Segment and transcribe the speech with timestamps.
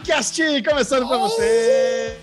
[0.00, 2.16] Cast começando para vocês.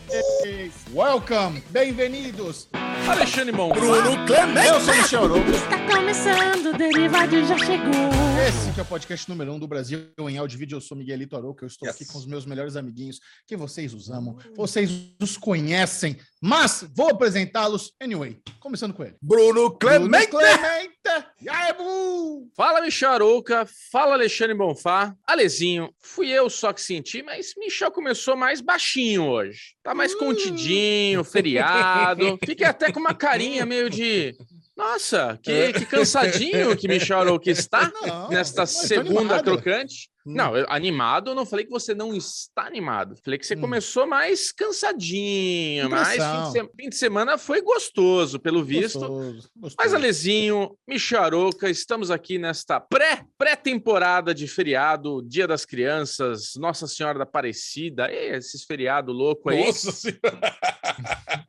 [0.94, 2.68] Welcome, bem-vindos.
[3.08, 4.68] Alexandre Mão, Bruno Clemente.
[4.68, 5.50] Eu sou Michel Arouca.
[5.52, 8.10] Está começando, o Derivado já chegou.
[8.48, 10.78] Esse que é o podcast número um do Brasil em áudio e vídeo.
[10.78, 11.64] Eu sou Miguelito Arouca.
[11.66, 11.96] Eu estou Yes.
[11.96, 14.90] aqui com os meus melhores amiguinhos que vocês os amam, vocês
[15.22, 18.40] os conhecem, mas vou apresentá-los anyway.
[18.60, 19.16] Começando com ele.
[19.22, 20.28] Bruno Clemente.
[20.30, 20.99] Bruno Clemente.
[21.42, 22.50] E aí, Bu?
[22.56, 23.68] Fala, Michel Arouca.
[23.92, 25.16] Fala, Alexandre Bonfá.
[25.26, 29.76] Alezinho, fui eu só que senti, mas Michel começou mais baixinho hoje.
[29.84, 32.38] Tá mais contidinho, feriado.
[32.46, 34.36] Fiquei até com uma carinha meio de...
[34.76, 39.44] Nossa, que, que cansadinho que Michel Arouca está Não, nesta segunda animado.
[39.44, 40.10] crocante.
[40.30, 40.34] Hum.
[40.36, 43.16] Não, eu- animado, eu não falei que você não está animado.
[43.24, 43.62] Falei que você Hum.
[43.62, 49.00] começou mais cansadinho, mais fim de, fim de semana foi gostoso, pelo visto.
[49.00, 49.76] Gostoso, gostoso.
[49.78, 57.18] Mas, Alezinho, Micharoca, estamos aqui nesta pré- pré-temporada de feriado, Dia das Crianças, Nossa Senhora
[57.18, 59.66] da Aparecida, e esses feriado louco aí.
[59.66, 60.20] Nossa senhora.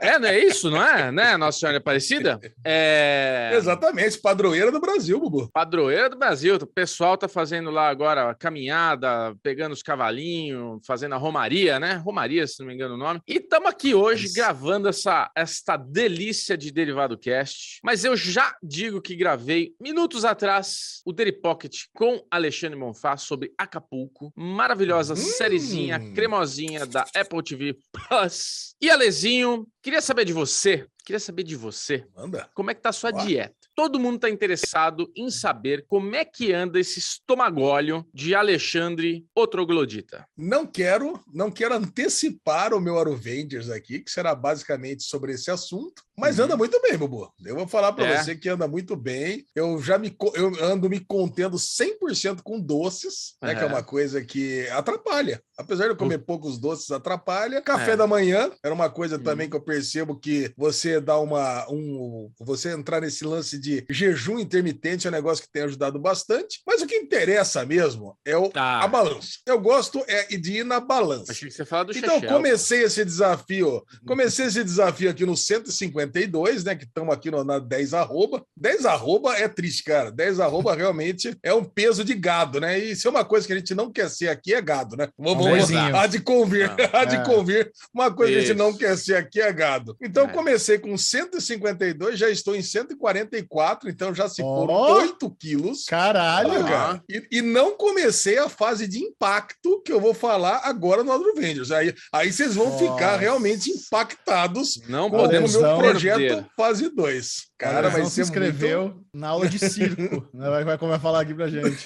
[0.02, 1.10] É, não é isso, não é?
[1.12, 2.38] Né, Nossa Senhora da Aparecida?
[2.64, 3.50] É.
[3.54, 5.50] Exatamente, padroeira do Brasil, Bubu.
[5.52, 6.56] Padroeira do Brasil.
[6.56, 8.34] O pessoal tá fazendo lá agora a
[8.70, 11.94] caminhada, pegando os cavalinhos, fazendo a romaria, né?
[11.94, 13.20] Romaria, se não me engano o nome.
[13.26, 14.34] E estamos aqui hoje Isso.
[14.34, 17.80] gravando essa esta delícia de Derivado Cast.
[17.82, 23.52] Mas eu já digo que gravei minutos atrás o Daily Pocket com Alexandre Monfá sobre
[23.58, 24.32] Acapulco.
[24.36, 25.16] Maravilhosa Hum.
[25.16, 28.74] sériezinha cremosinha da Apple TV Plus.
[28.80, 30.86] E Alezinho, queria saber de você.
[31.04, 32.04] Queria saber de você.
[32.14, 32.48] Manda.
[32.54, 33.24] Como é que tá a sua Ó.
[33.24, 33.54] dieta?
[33.80, 40.26] Todo mundo está interessado em saber como é que anda esse estomagólio de Alexandre Otroglodita.
[40.36, 46.02] Não quero, não quero antecipar o meu Arovengers aqui, que será basicamente sobre esse assunto,
[46.14, 46.44] mas Uhum.
[46.44, 47.32] anda muito bem, Bubu.
[47.42, 48.22] Eu vou falar para É.
[48.22, 49.46] você que anda muito bem.
[49.54, 53.66] Eu já me eu ando me contendo 100% com doces, né, que é É.
[53.66, 55.42] uma coisa que atrapalha.
[55.56, 57.62] Apesar de eu comer poucos doces, atrapalha.
[57.62, 57.96] Café É.
[57.96, 59.22] da manhã era uma coisa Uhum.
[59.22, 64.38] também que eu percebo que você dá uma um você entrar nesse lance de jejum
[64.38, 68.50] intermitente é um negócio que tem ajudado bastante, mas o que interessa mesmo é o
[68.54, 68.84] Ah.
[68.84, 69.28] a balança.
[69.46, 71.32] Eu gosto é de ir na balança.
[71.32, 72.28] Achei que você falava do Então, Chechel.
[72.36, 76.74] comecei esse desafio, comecei esse desafio aqui no 152, né?
[76.74, 78.44] Que estamos aqui no, na 10 arroba.
[78.56, 80.10] 10 arroba é triste, cara.
[80.10, 82.78] 10 arroba realmente é um peso de gado, né?
[82.78, 85.08] E se é uma coisa que a gente não quer ser aqui, é gado, né?
[85.18, 87.24] Vamos, vamos há de convir, há de É.
[87.24, 87.70] convir.
[87.94, 88.78] Uma coisa que a gente não Isso.
[88.78, 89.96] quer ser aqui é gado.
[90.02, 90.26] Então, É.
[90.30, 94.94] eu comecei com 152, já estou em 144, então já se foram Ó.
[95.02, 95.84] 8 quilos.
[95.84, 96.64] Caralho, Ah.
[96.68, 101.12] cara, E, e não comecei a fase de impacto que eu vou falar agora no
[101.12, 101.70] Adrovengers.
[101.70, 102.78] Aí, aí vocês vão Nossa.
[102.92, 105.78] ficar realmente impactados Não com o podemos meu lesão.
[105.78, 106.46] projeto perder.
[106.56, 107.50] fase 2.
[107.58, 110.26] Cara, vai ser se inscreveu na aula de circo.
[110.32, 110.48] né?
[110.48, 111.82] vai, vai, vai falar aqui pra gente.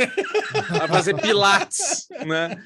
[0.70, 2.56] Vai fazer pilates, né?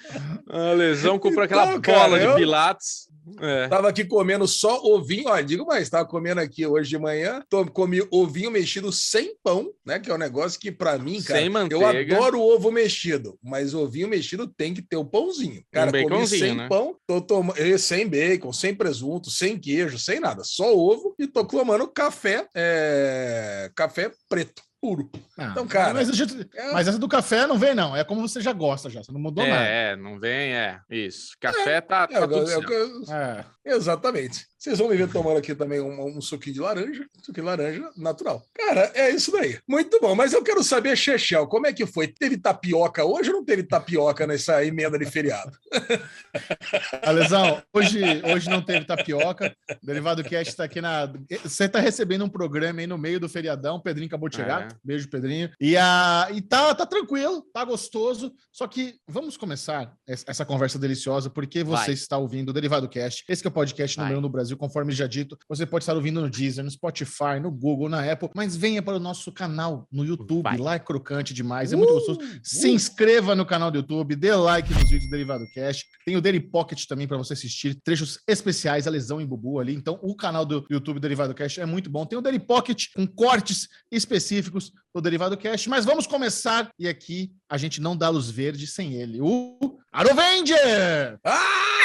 [0.50, 3.07] A lesão comprou aquela Então, cara, bola de eu- pilates.
[3.40, 3.68] É.
[3.68, 7.64] Tava aqui comendo só ovinho, olha, digo mais, tava comendo aqui hoje de manhã, tô,
[7.66, 9.98] comi ovinho mexido sem pão, né?
[9.98, 14.08] Que é um negócio que pra mim, cara, Sem eu adoro ovo mexido, mas ovinho
[14.08, 15.62] mexido tem que ter o pãozinho.
[15.72, 16.68] Cara, comi baconzinho, sem né?
[16.68, 21.44] pão, tô tomando sem bacon, sem presunto, sem queijo, sem nada, só ovo e tô
[21.44, 24.67] tomando café, é, café preto.
[24.80, 25.10] Puro.
[25.36, 27.96] Ah, Então, cara, Mas, gente- É, mas essa do café não vem, não.
[27.96, 29.02] É como você já gosta, já.
[29.02, 29.64] Você não mudou nada.
[29.64, 30.80] É, é, não vem, é.
[30.88, 31.36] Isso.
[31.40, 32.72] Café tá, é, tá tudo é, certo.
[32.72, 33.44] é, É.
[33.68, 34.46] Exatamente.
[34.58, 37.90] Vocês vão me ver tomando aqui também um, um suquinho de laranja, suquinho de laranja
[37.96, 38.42] natural.
[38.54, 39.58] Cara, é isso daí.
[39.68, 42.08] Muito bom, mas eu quero saber, Chechel, como é que foi?
[42.08, 45.56] Teve tapioca hoje ou não teve tapioca nessa emenda de feriado?
[47.02, 49.54] Alesão, hoje, hoje não teve tapioca.
[49.82, 51.12] O Derivado Cast está aqui na.
[51.44, 53.76] Você está recebendo um programa aí no meio do feriadão.
[53.76, 54.62] O Pedrinho acabou de chegar.
[54.62, 54.68] É.
[54.82, 55.50] Beijo, Pedrinho.
[55.60, 56.28] E, a...
[56.32, 58.32] e tá, tá tranquilo, tá gostoso.
[58.52, 61.94] Só que vamos começar es- essa conversa deliciosa, porque você Vai.
[61.94, 63.24] está ouvindo o Derivado Cast.
[63.28, 65.36] Esse que é o podcast número um do Brasil, conforme já dito.
[65.48, 68.96] Você pode estar ouvindo no Deezer, no Spotify, no Google, na Apple, mas venha para
[68.96, 70.44] o nosso canal no YouTube.
[70.44, 70.56] Vai.
[70.56, 72.20] Lá é crocante demais, é muito gostoso.
[72.20, 75.84] Uh, Se inscreva no canal do YouTube, dê like nos vídeos do Derivado Cast.
[76.06, 79.74] Tem o Daily Pocket também para você assistir trechos especiais, a lesão em Bubu ali.
[79.74, 82.06] Então, o canal do YouTube Derivado Cast é muito bom.
[82.06, 85.68] Tem o Daily Pocket com cortes específicos do Derivado Cast.
[85.68, 86.70] Mas vamos começar.
[86.78, 89.20] E aqui a gente não dá luz verde sem ele.
[89.20, 91.18] O Arovenger!
[91.24, 91.77] Ah!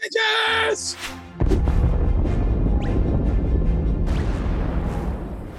[0.00, 0.96] Rangers!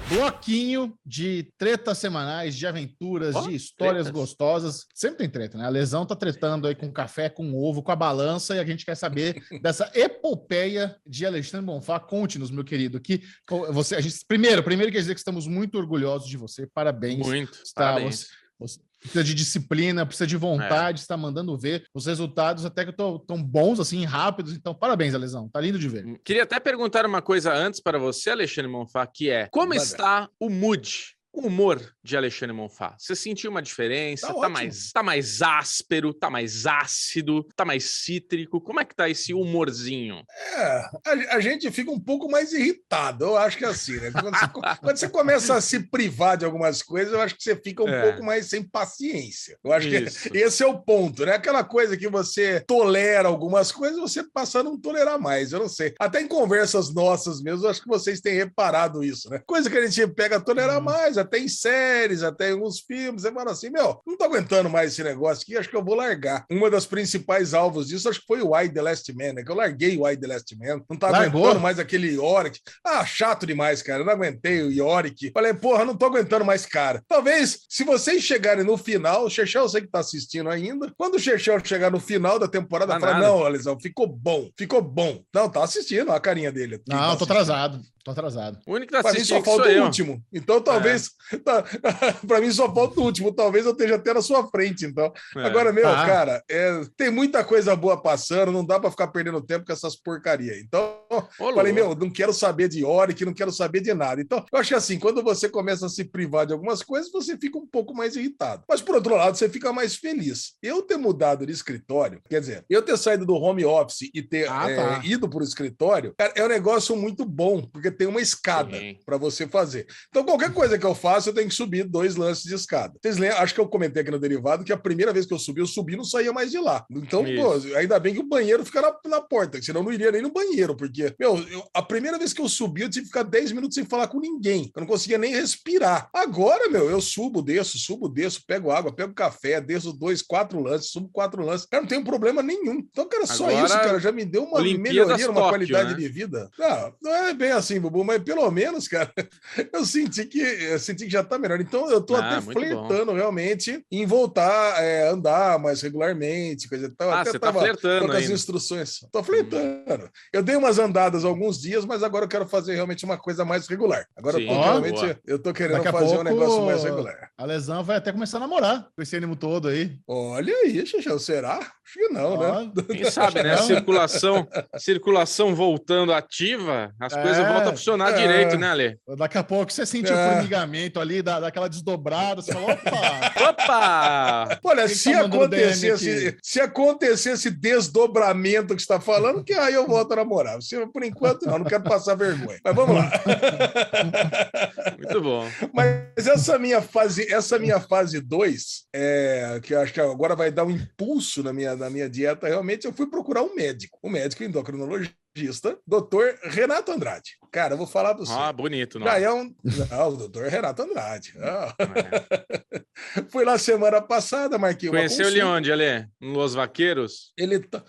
[0.08, 4.10] Bloquinho de tretas semanais, de aventuras, Ó, de histórias tretas.
[4.10, 4.86] gostosas.
[4.92, 5.64] Sempre tem treta, né?
[5.64, 8.84] A lesão tá tretando aí com café, com ovo, com a balança, e a gente
[8.84, 12.00] quer saber dessa epopeia de Alexandre Bonfá.
[12.00, 13.22] Conte-nos, meu querido, que
[13.70, 16.66] você, a gente, primeiro, primeiro quer dizer que estamos muito orgulhosos de você.
[16.66, 17.24] Parabéns.
[17.24, 17.56] Muito.
[17.72, 18.26] Parabéns.
[18.60, 21.84] Você, Precisa de disciplina, precisa de vontade, está mandando ver.
[21.94, 24.52] Os resultados até que estão bons, assim, rápidos.
[24.52, 25.48] Então, parabéns, Alesão.
[25.48, 26.20] Tá lindo de ver.
[26.22, 30.50] Queria até perguntar uma coisa antes para você, Alexandre Monfá, que é como está o
[30.50, 32.94] mood o humor de Alexandre Monfá.
[32.98, 34.26] Você sentiu uma diferença?
[34.26, 38.60] Tá Tá, mais, tá mais áspero, tá mais ácido, tá mais cítrico?
[38.60, 40.24] Como é que tá esse humorzinho?
[40.56, 40.62] É,
[41.06, 44.10] a, a gente fica um pouco mais irritado, eu acho que é assim, né?
[44.10, 44.46] Quando você,
[44.80, 47.88] quando você começa a se privar de algumas coisas, eu acho que você fica um
[47.88, 48.02] É.
[48.02, 49.56] pouco mais sem paciência.
[49.62, 50.30] Eu acho Isso.
[50.30, 51.34] que esse é o ponto, né?
[51.34, 55.68] Aquela coisa que você tolera algumas coisas, você passa a não tolerar mais, eu não
[55.68, 55.94] sei.
[55.98, 59.40] Até em conversas nossas mesmo, eu acho que vocês têm reparado isso, né?
[59.46, 60.84] Coisa que a gente pega a tolerar Uhum.
[60.84, 64.68] mais, até em séries, até em alguns filmes, você fala assim, meu, não tô aguentando
[64.70, 66.44] mais esse negócio aqui, acho que eu vou largar.
[66.50, 69.44] Uma das principais alvos disso, acho que foi o Why The Last Man, né?
[69.44, 71.40] Que eu larguei o Why The Last Man, não tava Largou?
[71.42, 72.58] aguentando mais aquele Yorick.
[72.84, 75.30] Ah, chato demais, cara, eu não aguentei o Yorick.
[75.32, 77.02] Falei, porra, não tô aguentando mais, cara.
[77.08, 81.14] Talvez, se vocês chegarem no final, o Chechel, eu sei que tá assistindo ainda, quando
[81.14, 83.26] o Chechel chegar no final da temporada, Tá fala, nada.
[83.26, 85.22] não, Alisão, ficou bom, ficou bom.
[85.34, 86.80] Não, tá assistindo, a carinha dele.
[86.88, 87.22] Não, tá tô assistindo.
[87.32, 87.80] atrasado.
[88.02, 88.58] Tô atrasado.
[88.66, 89.84] O único que tá Pra mim só assistindo falta o eu.
[89.84, 90.22] último.
[90.32, 91.09] Então talvez.
[91.44, 91.62] Tá,
[92.26, 93.32] pra mim só falta o último.
[93.32, 94.84] Talvez eu esteja até na sua frente.
[94.84, 95.12] Então.
[95.36, 95.44] É.
[95.44, 96.04] Agora, meu, Ah.
[96.06, 98.50] cara, é, tem muita coisa boa passando.
[98.52, 100.58] Não dá pra ficar perdendo tempo com essas porcaria.
[100.60, 101.22] Então, Ô,
[101.54, 104.20] falei, meu, não quero saber de Oric, não quero saber de nada.
[104.20, 107.36] Então, eu acho que assim, quando você começa a se privar de algumas coisas, você
[107.36, 108.64] fica um pouco mais irritado.
[108.68, 110.54] Mas, por outro lado, você fica mais feliz.
[110.62, 114.48] Eu ter mudado de escritório, quer dizer, eu ter saído do home office e ter
[114.50, 115.00] Ah, é, tá.
[115.04, 119.16] ido para o escritório, cara, é um negócio muito bom, porque tem uma escada para
[119.16, 119.86] você fazer.
[120.08, 122.94] Então, qualquer coisa que eu faço, eu tenho que subir dois lances de escada.
[123.00, 123.38] Vocês lembram?
[123.38, 125.66] Acho que eu comentei aqui no derivado que a primeira vez que eu subi, eu
[125.66, 126.84] subi e não saía mais de lá.
[126.90, 130.12] Então, pô, ainda bem que o banheiro fica na, na porta, senão eu não iria
[130.12, 133.12] nem no banheiro, porque, meu, eu- a primeira vez que eu subi, eu tive que
[133.12, 134.70] ficar 10 minutos sem falar com ninguém.
[134.74, 136.08] Eu não conseguia nem respirar.
[136.14, 140.90] Agora, meu, eu subo, desço, subo, desço, pego água, pego café, desço dois, quatro lances,
[140.90, 141.66] subo quatro lances.
[141.66, 142.78] Cara, não tenho problema nenhum.
[142.90, 145.90] Então, cara, só Agora, isso, cara, já me deu uma Olimpíadas melhoria, uma Tóquio, qualidade
[145.90, 145.96] né?
[145.96, 146.50] de vida.
[146.58, 149.12] Não, não é bem assim, Bubu, mas pelo menos, cara,
[149.72, 151.60] eu senti que eu senti que já tá melhor.
[151.60, 156.86] Então, eu tô Ah, até flertando realmente em voltar é, a andar mais regularmente, coisa
[156.86, 157.10] e tal.
[157.10, 159.00] Ah, até você tá tava flertando com as instruções.
[159.12, 160.10] Tô flertando.
[160.32, 160.89] Eu dei umas andadas
[161.24, 164.06] alguns dias, mas agora eu quero fazer realmente uma coisa mais regular.
[164.16, 165.18] Agora Sim, eu tô Ó, realmente, boa.
[165.26, 167.30] eu tô querendo Daqui a fazer pouco, um negócio mais regular.
[167.36, 169.96] A lesão vai até começar a namorar com esse ânimo todo aí.
[170.06, 171.58] Olha aí, Xixão, será?
[171.58, 172.72] Acho que não, né?
[172.88, 173.56] Quem sabe, né?
[173.56, 173.62] Não.
[173.64, 174.46] Circulação,
[174.78, 178.16] circulação voltando ativa, as É, coisas voltam a funcionar é.
[178.16, 178.98] direito, né, Ale?
[179.16, 180.34] Daqui a pouco você sentiu o É.
[180.34, 182.90] formigamento ali, dá, dá aquela desdobrada, você fala, opa!
[183.50, 184.58] Opa!
[184.64, 189.74] Olha, Quem se tá acontecesse, se acontecesse esse desdobramento que você está falando, que aí
[189.74, 190.60] eu volto a namorar.
[190.62, 192.58] Se, por enquanto, não, não quero passar vergonha.
[192.64, 193.10] Mas vamos lá.
[194.98, 195.46] Muito bom.
[195.72, 200.50] Mas essa minha fase, essa minha fase 2, é, que eu acho que agora vai
[200.50, 204.10] dar um impulso na minha, na minha dieta, realmente eu fui procurar um médico, um
[204.10, 207.32] médico endocrinologista, doutor Renato Andrade.
[207.50, 208.32] Cara, eu vou falar para você.
[208.32, 209.06] Ah, bonito, não.
[209.06, 209.54] Já é um.
[209.64, 211.34] Não, o doutor Renato Andrade.
[211.38, 212.80] Ah, É.
[213.30, 216.06] Fui lá semana passada, marquei uma Conheceu ele onde, Ale?
[216.20, 217.32] No Los Vaqueiros?
[217.36, 217.82] Ele tá.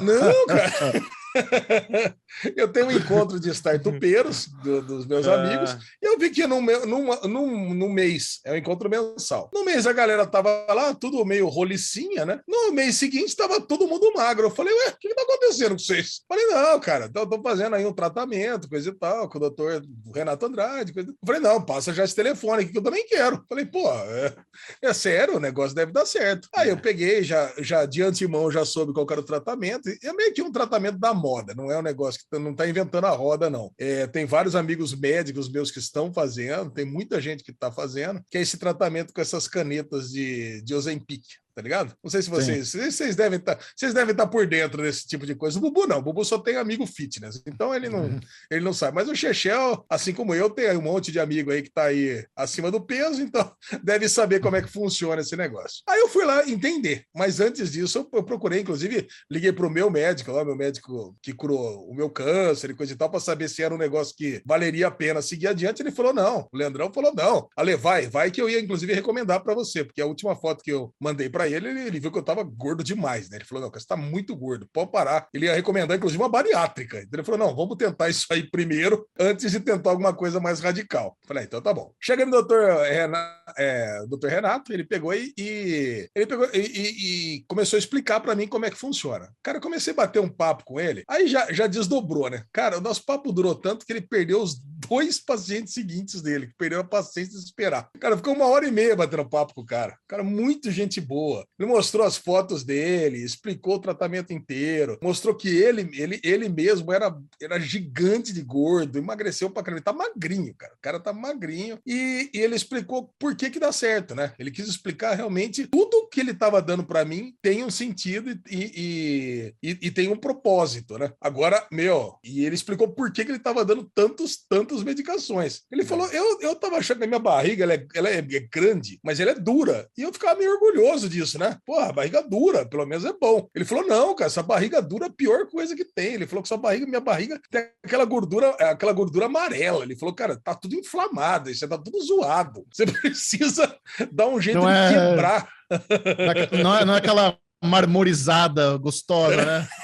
[0.00, 2.14] Não, cara.
[2.56, 5.34] eu tenho um encontro de startupeiros do- dos meus Ah.
[5.34, 5.76] amigos.
[6.02, 9.50] E eu vi que num, me- num, num, num mês, é um encontro mensal.
[9.52, 12.40] No mês a galera tava lá, tudo meio rolicinha, né?
[12.46, 14.46] No mês seguinte tava todo mundo magro.
[14.46, 16.20] Eu falei, ué, o que, que tá acontecendo com vocês?
[16.28, 19.82] Falei, não, cara, tô, tô fazendo aí um tratamento, coisa e tal, com o doutor
[20.14, 20.92] Renato Andrade.
[20.92, 21.08] Coisa...
[21.10, 23.44] Eu falei, não, passa já esse telefone aqui que eu também quero.
[23.48, 24.34] Falei, pô, é,
[24.82, 26.48] é sério, o negócio deve dar certo.
[26.54, 29.88] Aí eu peguei, já, já de antemão, já soube qual era o tratamento.
[29.88, 32.68] E é meio que um tratamento da moda, não é um negócio que não tá
[32.68, 33.72] inventando a roda, não.
[33.78, 38.22] É, tem vários amigos médicos meus que estão fazendo, tem muita gente que está fazendo,
[38.30, 41.22] que é esse tratamento com essas canetas de, de Ozempic.
[41.54, 41.94] Tá ligado?
[42.02, 42.70] Não sei se vocês.
[42.70, 43.58] Vocês vocês devem estar.
[43.76, 45.58] Vocês devem estar por dentro desse tipo de coisa.
[45.58, 45.98] O Bubu não.
[45.98, 47.42] O Bubu só tem amigo fitness.
[47.46, 48.18] Então ele não,
[48.50, 48.94] ele não sabe.
[48.94, 52.24] Mas o Chechel, assim como eu, tem um monte de amigo aí que tá aí
[52.34, 53.52] acima do peso, então
[53.84, 55.82] deve saber como é que funciona esse negócio.
[55.88, 57.04] Aí eu fui lá entender.
[57.14, 61.32] Mas antes disso, eu, eu procurei, inclusive, liguei pro meu médico, lá, meu médico que
[61.32, 64.42] curou o meu câncer e coisa e tal, para saber se era um negócio que
[64.46, 65.82] valeria a pena seguir adiante.
[65.82, 66.48] Ele falou: não.
[66.52, 67.48] O Leandrão falou: não.
[67.56, 70.72] Ale, vai, vai que eu ia, inclusive, recomendar para você, porque a última foto que
[70.72, 73.36] eu mandei para ele, ele, ele viu que eu tava gordo demais, né?
[73.36, 75.28] Ele falou: não, cara, você tá muito gordo, pode parar.
[75.32, 76.98] Ele ia recomendar, inclusive, uma bariátrica.
[76.98, 80.60] Então, Ele falou: não, vamos tentar isso aí primeiro, antes de tentar alguma coisa mais
[80.60, 81.16] radical.
[81.26, 81.92] Falei, ah, então tá bom.
[82.00, 87.36] Chega no doutor Renato, é, doutor Renato ele pegou e, e- ele pegou e, e-
[87.36, 89.30] e começou a explicar para mim como é que funciona.
[89.42, 92.44] Cara, eu comecei a bater um papo com ele, aí já, já desdobrou, né?
[92.52, 94.58] Cara, o nosso papo durou tanto que ele perdeu os
[94.88, 97.88] dois pacientes seguintes dele, que perderam a paciência de esperar.
[98.00, 99.96] Cara, ficou uma hora e meia batendo papo com o cara.
[100.08, 101.31] Cara, muito gente boa.
[101.58, 106.92] Ele mostrou as fotos dele, explicou o tratamento inteiro, mostrou que ele, ele, ele mesmo
[106.92, 109.78] era, era gigante de gordo, emagreceu pra caramba.
[109.78, 110.74] Ele tá magrinho, cara.
[110.74, 111.78] O cara tá magrinho.
[111.86, 114.32] E, e ele explicou por que que dá certo, né?
[114.38, 118.34] Ele quis explicar realmente tudo que ele tava dando para mim tem um sentido e,
[118.50, 121.12] e, e, e, tem um propósito, né?
[121.20, 125.62] Agora, meu, e ele explicou por que, que ele tava dando tantos, tantas medicações.
[125.70, 128.40] Ele falou: eu, eu tava achando que a minha barriga ela é, ela é, é
[128.52, 129.88] grande, mas ela é dura.
[129.96, 131.56] E eu ficava meio orgulhoso disso, né?
[131.64, 133.48] Porra, barriga dura, pelo menos é bom.
[133.54, 136.14] Ele falou: não, cara, essa barriga dura é a pior coisa que tem.
[136.14, 139.84] Ele falou que sua barriga, minha barriga, tem aquela gordura, aquela gordura amarela.
[139.84, 142.66] Ele falou, cara, tá tudo inflamado, isso tá tudo zoado.
[142.72, 143.76] Você precisa
[144.10, 145.48] dar um jeito Não de é- quebrar.
[146.62, 149.68] Não é, não é aquela marmorizada gostosa, né?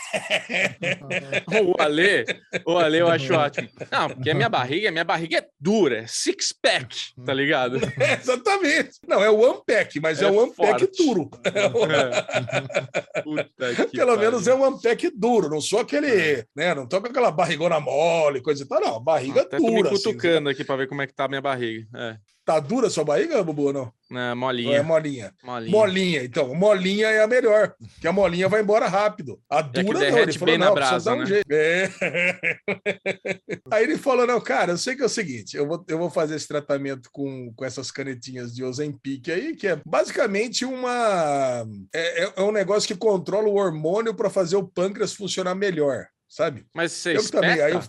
[1.69, 2.25] O Ale,
[2.65, 3.69] o Ale eu acho ótimo.
[3.91, 7.77] Não, porque a minha barriga, a minha barriga é dura, é six pack, tá ligado?
[8.01, 8.93] É, exatamente.
[9.07, 11.05] Não, é o one pack, mas é, É o one pack forte.
[11.05, 11.31] duro.
[11.45, 11.69] É.
[13.23, 14.19] Puta que Pelo pariu.
[14.19, 15.49] menos é um one pack duro.
[15.51, 16.75] Não sou aquele, né?
[16.75, 18.81] Não tô com aquela barrigona mole, coisa e tal.
[18.81, 19.91] Não, barriga Até tô me dura.
[19.93, 20.03] assim.
[20.05, 21.87] cutucando aqui pra ver como é que tá a minha barriga.
[21.95, 22.17] É,
[22.49, 23.93] Tá dura a sua barriga, Bubu, ou não?
[24.11, 24.83] né, Ou é molinha.
[24.83, 25.35] molinha?
[25.45, 25.71] molinha.
[25.71, 26.55] Molinha, então.
[26.55, 29.39] Molinha é a melhor, que a molinha vai embora rápido.
[29.51, 31.27] A que dura não, ele falou, não, brasa, dar um né?
[31.27, 31.47] jeito.
[31.53, 31.91] É.
[33.71, 36.09] Aí ele falou, não, cara, eu sei que é o seguinte, eu vou, eu vou
[36.09, 41.67] fazer esse tratamento com, com essas canetinhas de Ozempic aí, que é basicamente uma...
[41.95, 46.07] É, é- é um negócio que controla o hormônio para fazer o pâncreas funcionar melhor,
[46.27, 46.65] sabe?
[46.75, 47.83] Mas você Eu também, aí eu-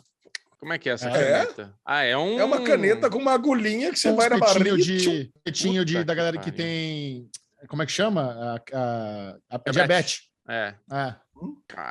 [0.59, 1.11] Como é que é essa É?
[1.45, 1.73] caneta?
[1.85, 2.39] Ah, é um...
[2.39, 6.13] É uma caneta com uma agulhinha que você vai na barriga de, petinho de, da
[6.13, 6.57] que galera que pariu.
[6.57, 7.29] tem.
[7.67, 8.21] Como é que chama?
[8.73, 9.73] A, a, a Diabetes.
[9.73, 10.29] diabetes.
[10.49, 10.75] É.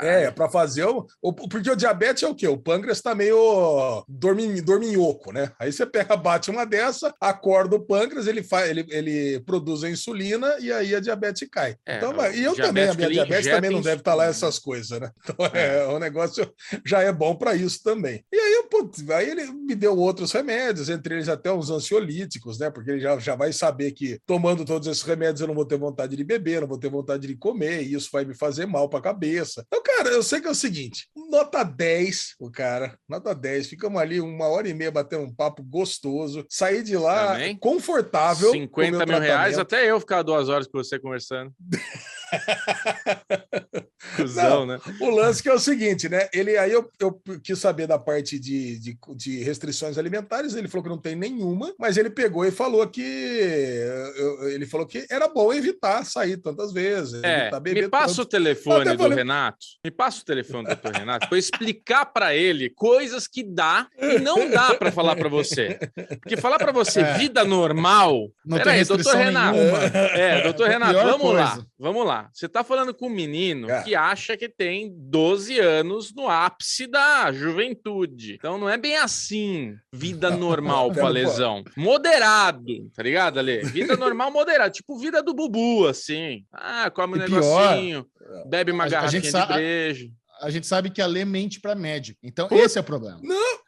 [0.03, 0.25] É.
[0.25, 2.47] É, para fazer o, o- Porque o diabetes é o quê?
[2.49, 5.53] O pâncreas tá meio dormin, dorminhoco, né?
[5.59, 9.91] Aí você pega, bate uma dessa, acorda o pâncreas, ele, faz, ele, ele produz a
[9.91, 11.77] insulina e aí a diabetes cai.
[11.87, 14.49] É, então, e eu também, a minha diabetes também não deve estar lá insulina.
[14.49, 15.11] essas coisas, né?
[15.25, 16.53] Então é, o negócio
[16.85, 18.25] já é bom para isso também.
[18.33, 22.59] E aí, eu, putz, aí ele me deu outros remédios, entre eles até uns ansiolíticos,
[22.59, 22.71] né?
[22.71, 25.79] Porque ele já, já vai saber que tomando todos esses remédios eu não vou ter
[25.79, 28.89] vontade de beber, não vou ter vontade de comer, e isso vai me fazer mal
[28.89, 29.38] para a cabeça.
[29.67, 34.01] Então, cara, eu sei que é o seguinte: nota 10, o cara, nota 10, ficamos
[34.01, 37.57] ali uma hora e meia batendo um papo gostoso, saí de lá Também?
[37.57, 38.51] confortável.
[38.51, 39.61] com o 50 meu mil reais, tratamento.
[39.61, 41.53] até eu ficar duas horas com você conversando.
[44.17, 44.79] Cusão, né?
[45.01, 46.29] O lance que é o seguinte, né?
[46.33, 50.83] Ele aí eu, eu quis saber da parte de, de, de restrições alimentares, ele falou
[50.85, 55.29] que não tem nenhuma, mas ele pegou e falou que eu- ele falou que era
[55.29, 58.29] bom evitar sair tantas vezes, É, evitar beber me passa o tanto.
[58.31, 59.59] telefone Até do falei- Renato.
[59.85, 60.97] Me passa o telefone do Dr.
[60.99, 65.29] Renato para eu explicar para ele coisas que dá e não dá para falar para
[65.29, 65.79] você.
[66.23, 67.15] Porque falar para você É.
[67.19, 68.31] vida normal.
[68.45, 69.57] Não Peraí, tem restrição doutor Renato.
[69.59, 69.79] nenhuma.
[69.83, 71.51] É, doutor É Renato, vamos lá.
[71.53, 71.67] coisa.
[71.79, 72.18] Vamos lá.
[72.33, 73.83] Você tá falando com um menino É.
[73.83, 78.35] que acha que tem 12 anos no ápice da juventude.
[78.35, 79.75] Então não é bem assim.
[79.93, 81.09] Vida normal com a pô.
[81.09, 81.63] lesão.
[81.77, 83.63] Moderado, tá ligado, Ale?
[83.65, 84.73] Vida normal moderado.
[84.73, 86.45] Tipo vida do Bubu, assim.
[86.53, 88.07] Ah, come um E pior, negocinho,
[88.47, 90.11] bebe uma a- a garrafinha gente de brejo.
[90.41, 92.19] A gente sabe que a lei mente para médico.
[92.23, 92.63] Então, Puta.
[92.63, 93.21] esse é o problema.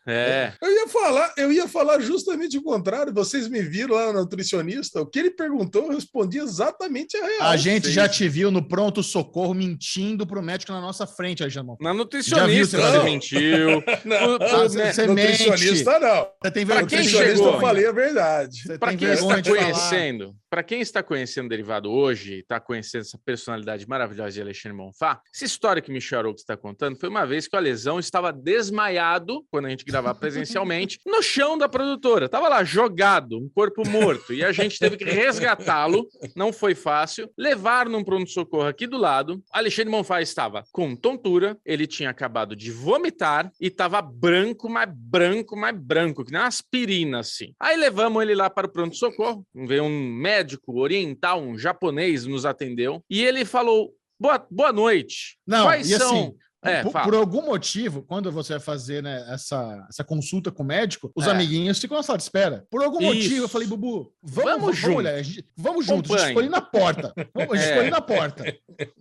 [0.06, 0.52] É.
[0.62, 3.12] Eu ia falar, eu ia falar justamente o contrário.
[3.12, 7.42] Vocês me viram lá no nutricionista, o que ele perguntou, eu respondi exatamente a real.
[7.48, 11.74] A gente sei já te viu no pronto-socorro mentindo pro médico na nossa frente, Alexandre.
[11.80, 13.04] Na Já viu nutricionista você você fazer?
[13.04, 13.68] mentiu.
[14.04, 16.28] Não, Pro- Ah, pro- você- né, você nutricionista não.
[16.42, 17.54] Você tem Pra vergonha quem de nutricionista chegou?
[17.54, 18.62] eu falei a verdade.
[18.62, 23.18] Você Para quem está conhecendo, para quem está conhecendo o derivado hoje, está conhecendo essa
[23.24, 27.46] personalidade maravilhosa de Alexandre Monfá, essa história que Michel Arouca está contando foi uma vez
[27.46, 32.26] que a lesão estava desmaiado, quando a gente gravava presencialmente, no chão da produtora.
[32.26, 36.06] Estava lá jogado, um corpo morto, e a gente teve que resgatá-lo.
[36.34, 37.30] Não foi fácil.
[37.36, 39.42] Levar num pronto-socorro aqui do lado.
[39.52, 45.56] Alexandre Monfá estava com tontura, ele tinha acabado de vomitar e estava branco, mas branco,
[45.56, 47.52] mais branco, que nem uma aspirina, assim.
[47.60, 49.46] Aí levamos ele lá para o pronto-socorro.
[49.54, 53.02] Veio um médico oriental, um japonês, nos atendeu.
[53.10, 55.38] E ele falou: Boa, boa noite.
[55.46, 56.10] Não, Quais e são.
[56.10, 60.62] assim, É, por, por algum motivo, quando você vai fazer né, essa, essa consulta com
[60.62, 61.30] o médico, os É.
[61.30, 62.66] amiguinhos ficam na sala de espera.
[62.70, 63.14] Por algum Isso.
[63.14, 64.96] motivo, eu falei, Bubu, vamos, Vamos vamos, junto.
[64.98, 66.26] olhar, a gente- vamos gente Acompanhe.
[66.26, 67.14] ficou ali na porta.
[67.34, 67.78] Vamos, a gente É.
[67.80, 68.44] ali na porta.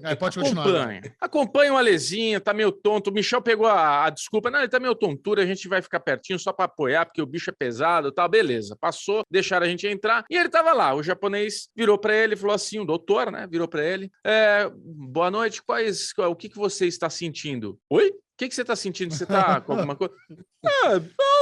[0.04, 0.64] Aí, pode continuar.
[0.68, 1.02] Acompanha.
[1.20, 3.10] Acompanha o Alezinho, tá meio tonto.
[3.10, 4.50] O Michel pegou a, a desculpa.
[4.50, 7.26] Não, ele tá meio tontura, a gente vai ficar pertinho só para apoiar, porque o
[7.26, 8.30] bicho é pesado e tal.
[8.30, 8.78] Beleza.
[8.80, 10.24] Passou, deixaram a gente entrar.
[10.30, 10.94] E ele tava lá.
[10.94, 13.46] O japonês virou para ele falou assim: o doutor, né?
[13.50, 14.10] Virou para ele.
[14.26, 16.14] "É, boa noite, quais.
[16.18, 17.49] O que, que você está sentindo?
[17.90, 18.14] Oi?
[18.40, 19.14] que, que você tá sentindo?
[19.14, 20.14] Você tá com alguma coisa?
[20.62, 21.00] Ah,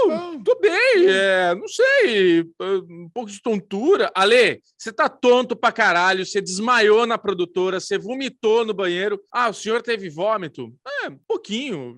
[0.08, 4.12] não, tô bem, é, não sei, um pouco de tontura.
[4.14, 9.20] Ale, você tá tonto pra caralho, você desmaiou na produtora, você vomitou no banheiro.
[9.34, 10.72] Ah, o senhor teve vômito?
[11.04, 11.98] É, pouquinho.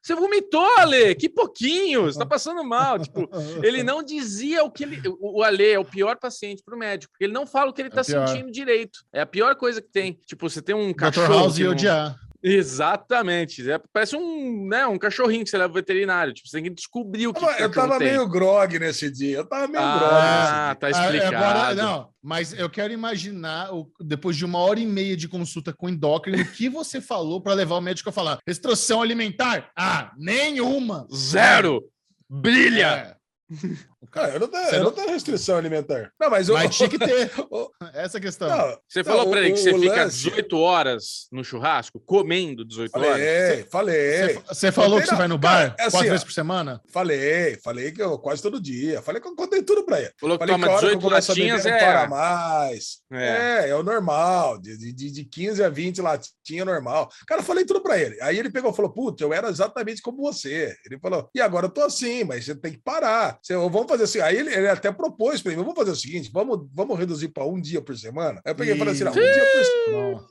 [0.00, 3.00] Você vomitou, Ale, que pouquinho, você tá passando mal.
[3.00, 3.28] Tipo,
[3.64, 5.02] ele não dizia o que ele.
[5.18, 8.04] O Ale é o pior paciente pro médico, ele não fala o que ele tá
[8.04, 8.28] pior.
[8.28, 9.00] sentindo direito.
[9.12, 10.12] É a pior coisa que tem.
[10.24, 10.96] Tipo, você tem um Dr.
[10.96, 11.34] cachorro.
[11.34, 12.16] House que e não- odiar.
[12.42, 13.70] Exatamente.
[13.70, 16.32] É, parece um, né, um cachorrinho que você leva veterinário.
[16.32, 18.08] Tipo, você tem que descobrir o que, Eu cachorro tava tem.
[18.08, 19.38] meio grog nesse dia.
[19.38, 20.12] Eu tava meio grog.
[20.14, 21.36] Ah, tá Ah, explicado.
[21.36, 25.72] Agora, não, mas eu quero imaginar, o- depois de uma hora e meia de consulta
[25.72, 28.38] com o endócrino, o que você falou para levar o médico a falar?
[28.46, 29.70] Restrição alimentar?
[29.76, 31.06] Ah, nenhuma.
[31.14, 31.82] Zero!
[32.28, 33.16] Brilha!
[33.50, 33.50] É.
[34.10, 36.10] Cara, eu não tenho, eu não- não tenho restrição alimentar.
[36.18, 36.54] Não, mas eu.
[36.54, 37.30] Mas tinha que ter.
[37.94, 38.48] Essa é questão.
[38.48, 42.00] Não, Você Não, falou pra o- ele que você fica lance- 18 horas no churrasco,
[42.00, 43.10] comendo 18 horas?
[43.12, 44.22] falei, falei.
[44.34, 46.10] Você, você falou que você vai no Cara, bar é assim, quatro ó.
[46.12, 46.80] vezes por semana?
[46.90, 49.02] Falei, falei que eu quase todo dia.
[49.02, 50.12] Falei que eu contei tudo pra ele.
[50.18, 51.72] Falou que Falei toma que a hora que eu 18 começo a beber latinhas não
[51.72, 51.78] é.
[51.92, 52.98] para mais.
[53.12, 53.66] É.
[53.66, 54.58] É, é, o normal.
[54.58, 57.08] De, de, de 15 a 20 latinha normal.
[57.26, 58.20] Cara, eu falei tudo pra ele.
[58.22, 60.74] Aí ele pegou e falou: Putz, eu era exatamente como você.
[60.86, 63.38] Ele falou: E agora eu tô assim, mas você tem que parar.
[63.42, 64.20] Você, vamos fazer assim.
[64.20, 67.44] Aí ele, ele até propôs pra mim: Vamos fazer o seguinte, vamos, vamos reduzir pra
[67.44, 68.40] um dia por semana.
[68.44, 70.24] Aí eu peguei e falei assim: Não, um dia por semana.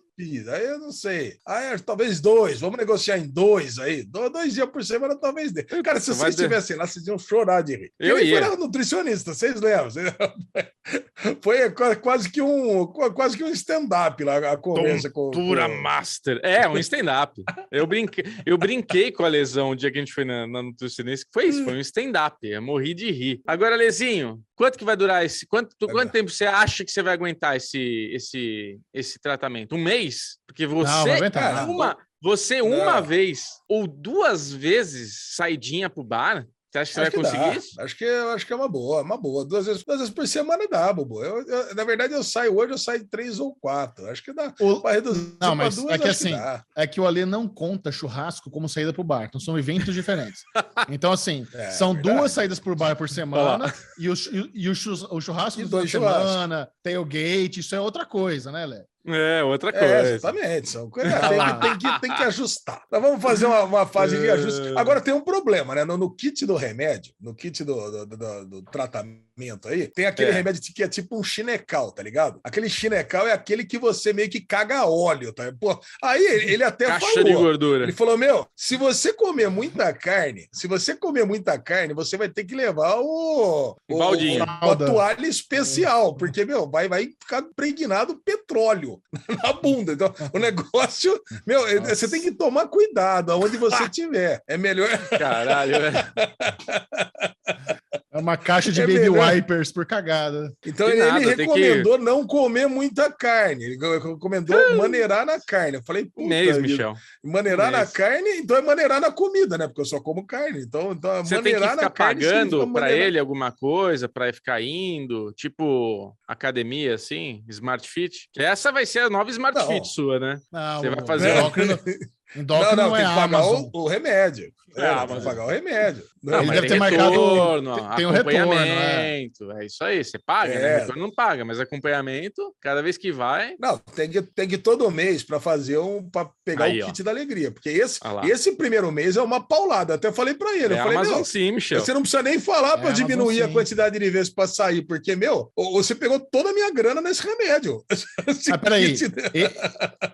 [0.49, 1.37] Aí eu não sei.
[1.47, 2.59] Aí talvez dois.
[2.59, 4.03] Vamos negociar em dois aí.
[4.03, 5.63] Do- Dois dias por semana, talvez dê.
[5.63, 7.93] Cara, se vocês estivessem lá, vocês iam chorar de rir.
[7.99, 8.45] Eu ia.
[8.45, 9.89] foi nutricionista, vocês lembram?
[11.41, 15.75] Foi qua- quase que um, quase que um stand-up lá a conversa com, Tontura com...
[15.75, 16.39] Master.
[16.43, 17.43] É, um stand-up.
[17.71, 20.63] Eu brinquei, eu brinquei com a lesão o dia que a gente foi na, na
[20.63, 22.37] nutricionista, que foi isso, foi um stand-up.
[22.41, 23.41] Eu morri de rir.
[23.45, 25.47] Agora, Lezinho, quanto que vai durar esse.
[25.47, 29.73] Quanto, Vai quanto tempo você acha que você vai aguentar esse, esse, esse tratamento?
[29.73, 30.37] Um mês?
[30.45, 31.07] Porque Não, você.
[31.07, 33.03] vai aguentar uma, você uma Não.
[33.03, 37.49] vez ou duas vezes saidinha pro bar, você acha que você Acho vai que conseguir
[37.51, 37.55] dá.
[37.57, 37.81] isso?
[37.81, 39.43] Acho que, acho que é uma boa, uma boa.
[39.45, 41.23] Duas vezes, duas vezes por semana dá, Bobo.
[41.23, 44.05] Eu, eu- na verdade, eu saio hoje, eu saio três ou quatro.
[44.07, 44.53] Acho que dá.
[44.59, 46.63] O- Pra reduzir Não, mas duas, é que assim, dá.
[46.77, 49.23] é que o Ale não conta churrasco como saída pro bar.
[49.25, 50.41] Então são eventos diferentes.
[50.89, 52.17] Então, assim, É, são verdade.
[52.17, 55.65] duas saídas por bar por semana e o, chu- e o, chu- o churrasco E
[55.65, 58.83] de semana, tailgate, isso é outra coisa, né, Lé?
[59.07, 60.15] É, outra É, coisa.
[60.15, 60.69] exatamente.
[60.69, 62.83] São coisas tem, que- tem, que, tem que ajustar.
[62.91, 64.67] Nós vamos fazer uma, uma fase de ajuste.
[64.67, 64.79] É.
[64.79, 65.85] Agora tem um problema, né?
[65.85, 69.23] No, no kit do remédio, no kit do, do, do- do tratamento
[69.67, 70.33] aí, tem aquele É.
[70.33, 72.39] remédio que é tipo um chinecal, tá ligado?
[72.43, 75.51] Aquele chinecal é aquele que você meio que caga óleo, tá?
[75.59, 77.23] Pô, aí ele, até Caixa falou.
[77.23, 77.83] de gordura.
[77.83, 82.29] Ele falou: Meu, se você comer muita carne, se você comer muita carne, você vai
[82.29, 84.43] ter que levar o, o, Baldinho.
[84.43, 89.01] o- a toalha especial, porque, meu, vai, vai ficar impregnado petróleo
[89.43, 89.93] na bunda.
[89.93, 91.95] Então, o negócio, meu, Nossa.
[91.95, 94.41] você tem que tomar cuidado aonde você estiver.
[94.47, 94.89] É melhor.
[95.09, 95.97] Caralho, velho.
[98.11, 99.33] É uma caixa de É baby melhor.
[99.35, 100.51] wipers por cagada.
[100.65, 103.63] Então, Que ele nada, tem que- recomendou não comer muita carne.
[103.65, 105.77] Ele recomendou maneirar na carne.
[105.77, 106.27] Eu falei, puta.
[106.59, 106.95] Michel.
[107.23, 109.67] Maneirar na carne, então é maneirar na comida, né?
[109.67, 110.59] Porque eu só como carne.
[110.63, 114.59] Então, então Você tem que ficar pagando significa para maneirar- ele alguma coisa para ficar
[114.59, 118.27] indo, tipo academia assim, Smart Fit.
[118.33, 119.67] Que essa vai ser a nova Smart Não.
[119.67, 120.39] Fit sua, né?
[120.51, 121.79] Não, Você vai fazer- endócrino,
[122.35, 124.51] Não, endócrino não, não, é tem que pagar o, o remédio.
[124.75, 125.17] É, É, Amazon.
[125.19, 126.03] que pagar o remédio.
[126.21, 129.51] Não, Ele mas deve tem ter marcado- retorno, tem- tem um retorno, acompanhamento.
[129.53, 130.67] É isso aí, você paga, né?
[130.75, 130.77] É.
[130.79, 133.55] Retorno não paga, mas acompanhamento, cada vez que vai.
[133.59, 136.83] Não, tem que, tem que ir todo mês para fazer um para pegar Aí, o
[136.83, 136.87] ó.
[136.87, 139.93] kit da alegria, porque esse, Ah esse primeiro mês é uma paulada.
[139.95, 141.79] Até falei para ele, É eu falei, Amazon meu, sim, Michel.
[141.79, 144.81] você não precisa nem falar para É, Amazon diminuir a quantidade de vezes para sair,
[144.81, 147.83] porque meu, o- você pegou toda a minha grana nesse remédio.
[148.27, 148.93] Esse Ah, peraí.
[148.93, 149.49] kit- E-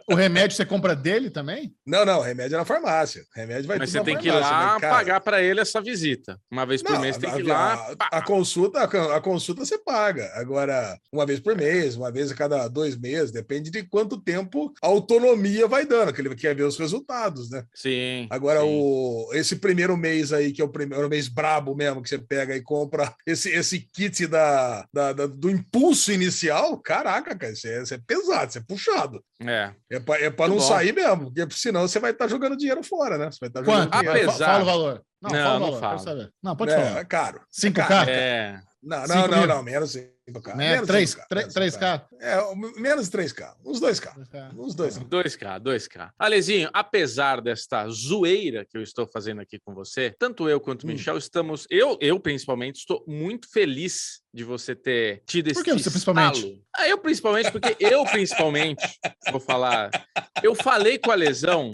[0.08, 1.74] o remédio você compra dele também?
[1.86, 3.24] Não, não, remédio é na farmácia.
[3.36, 5.42] Remédio vai Mas tudo você na tem que ir farmácia, lá mas, cara, pagar para
[5.42, 6.40] ele essa visita.
[6.52, 7.96] Uma vez por Não, mês tem que ir lá.
[8.00, 10.32] a, a consulta, a, consulta você paga.
[10.36, 14.74] Agora, uma vez por mês, uma vez a cada dois meses, depende de quanto tempo
[14.82, 17.64] a autonomia vai dando, que ele quer ver os resultados, né?
[17.74, 18.28] Sim.
[18.30, 18.68] Agora, sim.
[18.70, 22.56] o, esse primeiro mês aí, que é o primeiro mês brabo mesmo, que você pega
[22.56, 27.82] e compra esse, esse kit da, da- da- do impulso inicial, caraca, cara, isso é,
[27.84, 29.24] isso é pesado, isso é puxado.
[29.42, 29.72] É.
[29.90, 30.62] É pra, é pra não bom.
[30.62, 33.30] sair mesmo, porque senão você vai estar jogando dinheiro fora, né?
[33.32, 33.98] Você vai estar jogando Quanto?
[34.00, 34.30] dinheiro.
[34.30, 35.02] Apesar- Fa- Fala o valor.
[35.22, 35.80] Não, Não, fala o não valor.
[35.80, 35.92] fala.
[35.98, 36.34] quero saber.
[36.44, 37.00] Não, pode É, falar.
[37.00, 37.42] é caro.
[37.52, 38.08] 5K?
[38.10, 38.60] É.
[38.84, 39.48] Não, Cinco não, não, mil?
[39.48, 39.96] não, menos
[40.30, 40.56] 5K.
[40.56, 40.72] Né?
[40.74, 42.06] Menos 3, 5K, 3, menos 3K?
[42.20, 43.54] É, menos 3K.
[43.66, 44.54] Uns 2K.
[44.58, 45.08] Uns 2K.
[45.08, 46.10] 2K, 2K.
[46.18, 50.88] Alezinho, apesar desta zoeira que eu estou fazendo aqui com você, tanto eu quanto o
[50.88, 50.94] Hum.
[50.94, 55.74] Michel estamos, eu, eu principalmente, estou muito feliz de você ter tido esse Por que
[55.74, 56.38] você principalmente?
[56.40, 56.62] estalo.
[56.76, 58.84] Ah, eu principalmente, porque eu principalmente,
[59.32, 59.90] vou falar,
[60.44, 61.72] eu falei com a lesão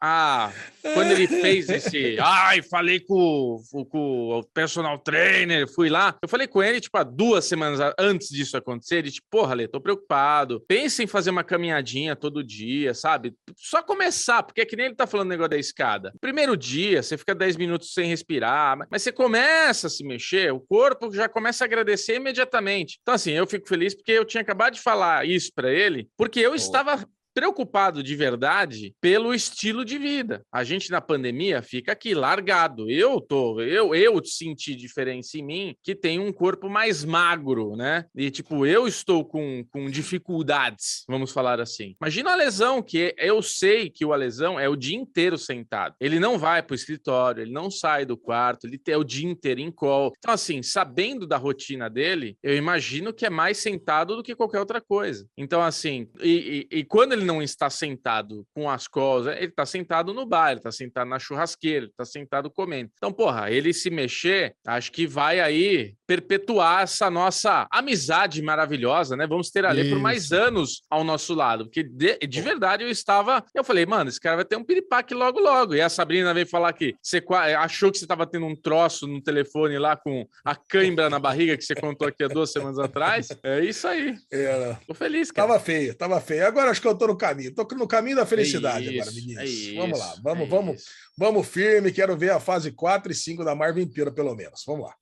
[0.00, 0.50] Ah,
[0.94, 2.16] quando ele fez esse.
[2.20, 6.16] Ai, falei com, o- com o personal trainer, fui lá.
[6.22, 8.96] Eu falei com ele, tipo, há duas semanas antes disso acontecer.
[8.96, 10.60] Ele, tipo, porra, Lê, tô preocupado.
[10.66, 13.34] Pensa em fazer uma caminhadinha todo dia, sabe?
[13.56, 16.12] Só começar, porque é que nem ele tá falando o negócio da escada.
[16.20, 20.60] Primeiro dia, você fica 10 minutos sem respirar, mas você começa a se mexer, o
[20.60, 22.98] corpo já começa a agradecer imediatamente.
[23.02, 26.40] Então, assim, eu fico feliz porque eu tinha acabado de falar isso pra ele, porque
[26.40, 27.04] eu estava
[27.34, 30.42] preocupado de verdade pelo estilo de vida.
[30.52, 32.88] A gente na pandemia fica aqui largado.
[32.88, 38.04] Eu tô, eu eu senti diferença em mim que tem um corpo mais magro, né?
[38.14, 41.94] E tipo, eu estou com, com dificuldades, vamos falar assim.
[42.00, 45.94] Imagina a lesão que eu sei que o lesão é o dia inteiro sentado.
[46.00, 49.28] Ele não vai para o escritório, ele não sai do quarto, ele tem o dia
[49.28, 50.12] inteiro em call.
[50.18, 54.60] Então assim, sabendo da rotina dele, eu imagino que é mais sentado do que qualquer
[54.60, 55.26] outra coisa.
[55.36, 59.66] Então assim, e, e- e quando ele não está sentado com as calls, ele está
[59.66, 62.90] sentado no bar, ele está sentado na churrasqueira, ele está sentado comendo.
[62.96, 69.26] Então, porra, ele se mexer, acho que vai aí perpetuar essa nossa amizade maravilhosa, né?
[69.26, 73.44] Vamos ter ali por mais anos ao nosso lado, porque de, de verdade eu estava,
[73.54, 75.74] eu falei, mano, esse cara vai ter um piripaque logo logo.
[75.74, 77.22] E a Sabrina veio falar que você
[77.58, 81.56] achou que você estava tendo um troço no telefone lá com a cãibra na barriga
[81.56, 83.28] que você contou aqui há duas semanas atrás.
[83.42, 84.14] É isso aí.
[84.30, 84.78] Era.
[84.86, 85.48] Tô feliz, cara.
[85.48, 86.46] Tava feio, tava feio.
[86.46, 87.54] Agora acho que eu tô no caminho.
[87.54, 89.68] Tô no caminho da felicidade É agora, isso, meninos.
[89.68, 90.86] é vamos lá, vamos, é vamos, isso.
[91.16, 91.92] vamos firme.
[91.92, 94.62] Quero ver a fase 4 e 5 da Marvel inteira, pelo menos.
[94.66, 94.94] Vamos lá.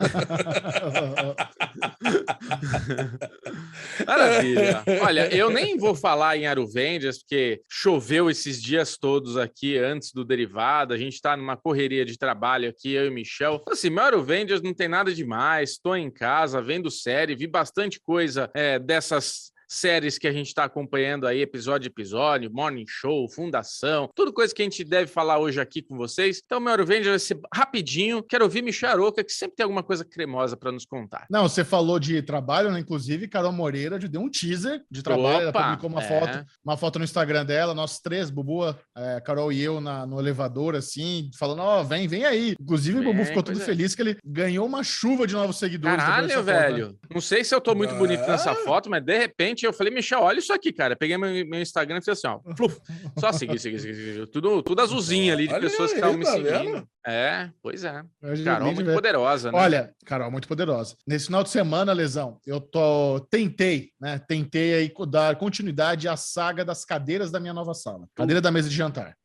[4.06, 4.82] Maravilha.
[5.02, 10.24] Olha, eu nem vou falar em Aruvendias, porque choveu esses dias todos aqui antes do
[10.24, 10.94] derivado.
[10.94, 13.62] A gente tá numa correria de trabalho aqui, eu e o Michel.
[13.68, 15.70] Assim, meu Aruvendias não tem nada demais.
[15.70, 19.52] Estou em casa, vendo série, vi bastante coisa é, dessas.
[19.68, 24.54] Séries que a gente está acompanhando aí, episódio a episódio, Morning Show, Fundação, tudo coisa
[24.54, 26.40] que a gente deve falar hoje aqui com vocês.
[26.44, 28.22] Então, meu Aruvendias vai ser rapidinho.
[28.22, 31.26] Quero ouvir Michel Aroca, que sempre tem alguma coisa cremosa para nos contar.
[31.30, 32.80] Não, você falou de trabalho, né?
[32.80, 35.40] Inclusive, Carol Moreira deu um teaser de trabalho.
[35.42, 36.08] ela Opa, publicou uma é.
[36.08, 40.18] foto, uma foto no Instagram dela, nós três, Bubu, é, Carol e eu, na- no
[40.20, 42.54] elevador, assim, falando, ó, vem, vem aí.
[42.60, 43.64] Inclusive, o Bubu Vem, ficou todo é.
[43.64, 45.96] feliz que ele ganhou uma chuva de novos seguidores.
[45.96, 46.60] Caralho, dessa foto, né?
[46.60, 46.98] velho.
[47.12, 48.56] Não sei se eu tô muito bonito nessa Ah.
[48.56, 50.96] foto, mas de repente eu falei, Michel, olha isso aqui, cara.
[50.96, 52.40] Peguei meu, meu Instagram e fiz assim, ó.
[52.56, 52.78] fluf.
[53.18, 54.26] Só seguir, seguir, seguir, seguir.
[54.28, 56.72] Tudo, tudo azulzinho ali de Olha pessoas que aí, estavam me tá seguindo.
[56.72, 56.88] vendo?
[57.06, 58.02] É, pois é.
[58.44, 58.94] Carol nem muito vê.
[58.94, 59.58] poderosa, né?
[59.58, 60.96] Olha, Carol, muito poderosa.
[61.06, 64.18] Nesse final de semana, Lesão, eu tô tentei, né?
[64.26, 68.08] Tentei aí dar continuidade à saga das cadeiras da minha nova sala.
[68.14, 69.16] Cadeira da mesa de jantar.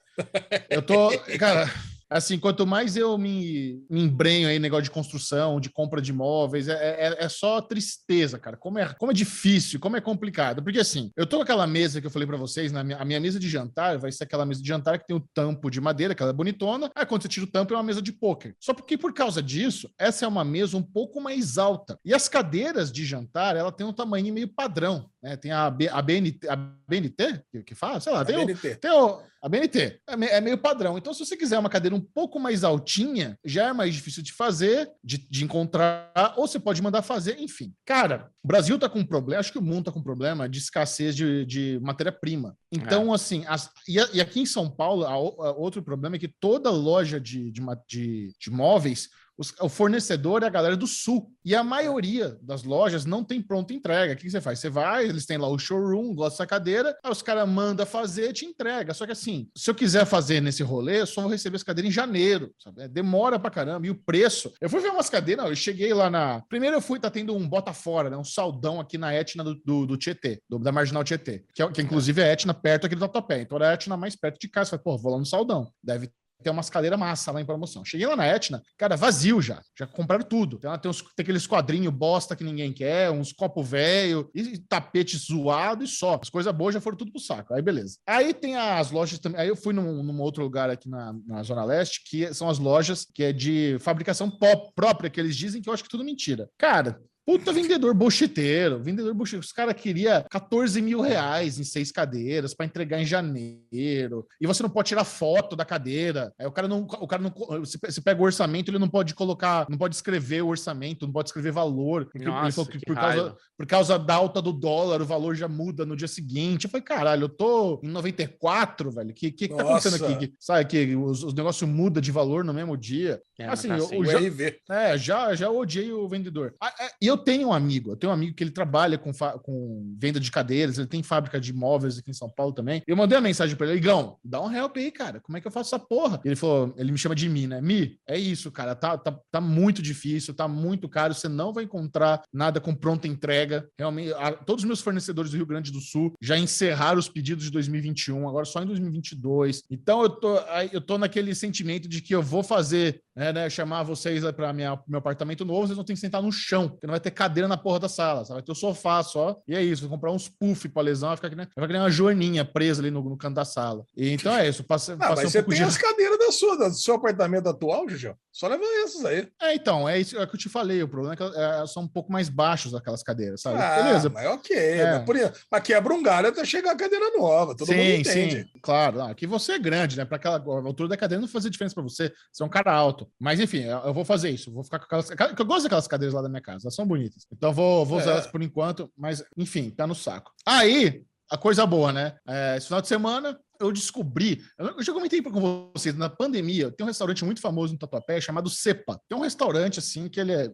[0.69, 1.71] Eu tô, cara,
[2.09, 6.67] assim, quanto mais eu me, me embrenho aí negócio de construção, de compra de imóveis,
[6.67, 8.57] é, é, é só tristeza, cara.
[8.57, 10.63] Como é, como é difícil, como é complicado.
[10.63, 13.05] Porque assim, eu tô com aquela mesa que eu falei pra vocês, na minha, a
[13.05, 15.79] minha mesa de jantar vai ser aquela mesa de jantar que tem o tampo de
[15.79, 16.89] madeira, que ela é bonitona.
[16.95, 18.55] Aí quando você tira o tampo é uma mesa de pôquer.
[18.59, 21.99] Só porque por causa disso, essa é uma mesa um pouco mais alta.
[22.03, 25.35] E as cadeiras de jantar, ela tem um tamanho meio padrão, né?
[25.37, 28.45] Tem a, B, a BNT, a BNT que, que fala, sei lá, A tem o,
[28.45, 28.75] BNT.
[28.75, 30.01] tem o- a BNT.
[30.07, 30.97] É, é meio padrão.
[30.97, 34.33] Então, se você quiser uma cadeira um pouco mais altinha, já é mais difícil de
[34.33, 37.73] fazer, de, de encontrar, ou você pode mandar fazer, enfim.
[37.85, 40.49] Cara, o Brasil tá com um problema, acho que o mundo tá com um problema
[40.49, 42.53] de escassez de, de matéria-prima.
[42.69, 46.17] Então, assim, as- e, a- e aqui em São Paulo, a o- a outro problema
[46.17, 49.07] é que toda loja de, de, de, de móveis
[49.39, 51.31] os- o fornecedor é a galera do sul.
[51.43, 54.13] E a maioria das lojas não tem pronta entrega.
[54.13, 54.59] O que que você faz?
[54.59, 58.33] Você vai, eles têm lá o showroom, gosta dessa cadeira, aí os caras mandam fazer
[58.33, 58.93] te entrega.
[58.93, 61.87] Só que assim, se eu quiser fazer nesse rolê, eu só vou receber essa cadeira
[61.87, 62.51] em janeiro.
[62.61, 62.81] Sabe?
[62.83, 63.87] É, Demora pra caramba.
[63.87, 64.51] E o preço.
[64.59, 66.41] Eu fui ver umas cadeiras, eu cheguei lá na.
[66.49, 68.17] Primeiro eu fui, tá tendo um bota fora, né?
[68.17, 71.71] Um saldão aqui na Etna do, do, do Tietê, do- da Marginal Tietê, que, é,
[71.71, 73.41] que inclusive é Etna perto aqui do Tatuapé.
[73.41, 74.71] Então era a Etna mais perto de casa.
[74.71, 75.71] Falei, pô, vou lá no saldão.
[75.83, 76.09] Deve
[76.41, 77.83] tem umas cadeiras massa lá em promoção.
[77.83, 79.61] Cheguei lá na Etna, cara, vazio já.
[79.77, 80.57] Já compraram tudo.
[80.57, 84.57] Tem, lá- tem, uns, tem aqueles quadrinhos bosta que ninguém quer, uns copo velho, e
[84.57, 86.19] tapete zoado e só.
[86.21, 87.53] As coisas boas já foram tudo pro saco.
[87.53, 87.97] Aí beleza.
[88.07, 89.39] Aí tem as lojas também.
[89.41, 92.59] Aí eu fui num, num outro lugar aqui na, na Zona Leste, que são as
[92.59, 94.29] lojas que é de fabricação
[94.75, 96.49] própria, que eles dizem que eu acho que tudo mentira.
[96.57, 99.45] Cara, Puta vendedor buchiteiro, vendedor buchiteiro.
[99.45, 104.25] Os caras queriam 14 mil reais em seis cadeiras para entregar em janeiro.
[104.41, 106.33] E você não pode tirar foto da cadeira.
[106.39, 106.81] Aí o cara não.
[106.81, 110.47] O cara não você pega o orçamento, ele não pode colocar, não pode escrever o
[110.47, 112.05] orçamento, não pode escrever valor.
[112.05, 115.05] Porque ele Nossa, falou que que por causa, por causa da alta do dólar, o
[115.05, 116.63] valor já muda no dia seguinte.
[116.63, 119.11] Eu falei, caralho, eu tô em 94, velho.
[119.11, 120.27] O que, que, que tá acontecendo aqui?
[120.29, 123.21] Que- sabe que os, os negócios mudam de valor no mesmo dia?
[123.37, 123.97] É, assim, tá eu- assim.
[123.97, 124.57] O ja- RV.
[124.71, 126.55] é, já, já odiei o vendedor.
[126.59, 129.11] Ah, é, E eu tenho um amigo, eu tenho um amigo que ele trabalha com,
[129.43, 132.81] com venda de cadeiras, ele tem fábrica de imóveis aqui em São Paulo também.
[132.87, 135.19] Eu mandei uma mensagem para ele, Igão, dá um help aí, cara.
[135.19, 136.19] Como é que eu faço essa porra?
[136.23, 137.61] Ele falou, ele me chama de Mi, né?
[137.61, 138.75] Mi, é isso, cara.
[138.75, 141.13] Tá, tá, tá muito difícil, tá muito caro.
[141.13, 143.67] Você não vai encontrar nada com pronta entrega.
[143.77, 147.45] Realmente, a, todos os meus fornecedores do Rio Grande do Sul já encerraram os pedidos
[147.45, 149.63] de 2021, agora só em 2022.
[149.69, 150.37] Então eu tô,
[150.71, 154.79] eu tô naquele sentimento de que eu vou fazer, né, né chamar vocês para meu
[154.93, 157.57] apartamento novo, vocês vão ter que sentar no chão, porque não vai ter cadeira na
[157.57, 159.41] porra da sala, vai ter o sofá só.
[159.45, 161.79] E é isso, vou comprar uns puff pra lesão, vai ficar que nem, vai ficar
[161.79, 163.83] uma joaninha presa ali no, no canto da sala.
[163.95, 165.63] E, então é isso, passa, não, mas um você tem de...
[165.63, 168.15] as cadeiras da sua, do seu apartamento atual, Juju?
[168.31, 169.27] Só leva essas aí.
[169.41, 170.81] É, então, é isso é que eu te falei.
[170.81, 173.59] O problema é que elas são um pouco mais baixos aquelas cadeiras, sabe?
[173.59, 174.09] Ah, Beleza.
[174.09, 174.55] Mas ok.
[174.55, 174.93] É.
[174.93, 175.15] Mas, por,
[175.51, 177.53] mas quebra um galho até chegar a cadeira nova.
[177.53, 178.43] Todo sim, mundo entende.
[178.43, 178.99] Sim, claro.
[178.99, 180.05] Não, aqui você é grande, né?
[180.05, 182.13] Para aquela altura da cadeira não fazer diferença para você.
[182.31, 183.08] Você é um cara alto.
[183.19, 184.51] Mas enfim, eu vou fazer isso.
[184.51, 185.09] Vou ficar com aquelas.
[185.09, 186.65] Eu gosto daquelas cadeiras lá da minha casa.
[186.65, 187.25] Elas são bonitas.
[187.31, 188.13] Então vou, vou usar é.
[188.13, 188.91] elas por enquanto.
[188.97, 190.31] Mas enfim, tá no saco.
[190.45, 192.17] Aí, a coisa boa, né?
[192.27, 196.85] É, esse final de semana eu descobri, eu já comentei com vocês, na pandemia, tem
[196.85, 198.99] um restaurante muito famoso no Tatuapé chamado Cepa.
[199.07, 200.51] Tem um restaurante assim que ele é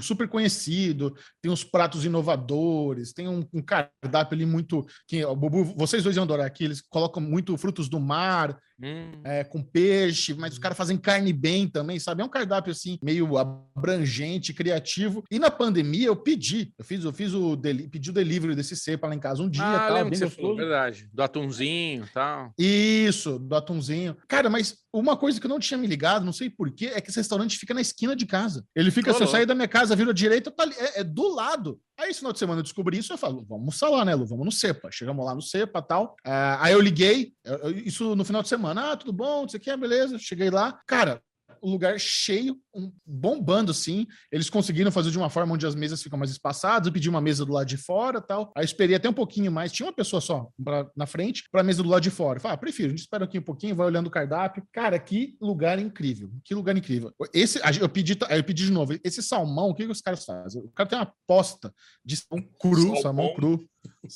[0.00, 5.64] super conhecido, tem uns pratos inovadores, tem um, um cardápio ali muito que o Bubu,
[5.76, 9.12] vocês dois iam adorar aqui, eles colocam muito frutos do mar, hum.
[9.24, 12.22] é, com peixe, mas os caras fazem carne bem também, sabe?
[12.22, 15.24] É um cardápio assim meio abrangente, criativo.
[15.30, 17.56] E na pandemia eu pedi, eu fiz, eu fiz o
[17.90, 20.36] pedi o delivery desse cepa lá em casa um dia, ah, tal, bem gostoso.
[20.36, 22.52] Falou, verdade, do atunzinho, tal.
[22.58, 24.16] Isso, do atunzinho.
[24.28, 27.10] Cara, mas uma coisa que eu não tinha me ligado, não sei porquê, é que
[27.10, 28.64] esse restaurante fica na esquina de casa.
[28.74, 31.34] Ele fica, se eu sair da minha casa, viro à direita, tá é, é, do
[31.34, 31.80] lado.
[31.98, 34.26] Aí, esse final de semana eu descobri isso, eu falo, vamos almoçar lá, né, Lu?
[34.26, 34.90] Vamos no Cepa.
[34.90, 36.16] Chegamos lá no Cepa tal.
[36.26, 39.58] Uh, aí eu liguei, eu, isso no final de semana, ah, tudo bom, não sei
[39.58, 40.18] o que, beleza.
[40.18, 40.78] Cheguei lá.
[40.86, 41.22] Cara,
[41.60, 44.06] o lugar cheio, um, bombando assim.
[44.30, 46.86] Eles conseguiram fazer de uma forma onde as mesas ficam mais espaçadas.
[46.86, 48.52] Eu pedi uma mesa do lado de fora tal.
[48.56, 49.72] Aí esperei até um pouquinho mais.
[49.72, 52.38] Tinha uma pessoa só pra, na frente para a mesa do lado de fora.
[52.38, 54.62] Eu falei, ah, prefiro, a gente espera aqui um pouquinho, vai olhando o cardápio.
[54.72, 56.30] Cara, que lugar incrível.
[56.44, 57.12] Que lugar incrível.
[57.32, 58.98] Esse, eu pedi, eu pedi de novo.
[59.02, 60.62] Esse salmão, o que, que os caras fazem?
[60.62, 61.72] O cara tem uma posta
[62.04, 63.68] de salmão cru, salmão, salmão cru.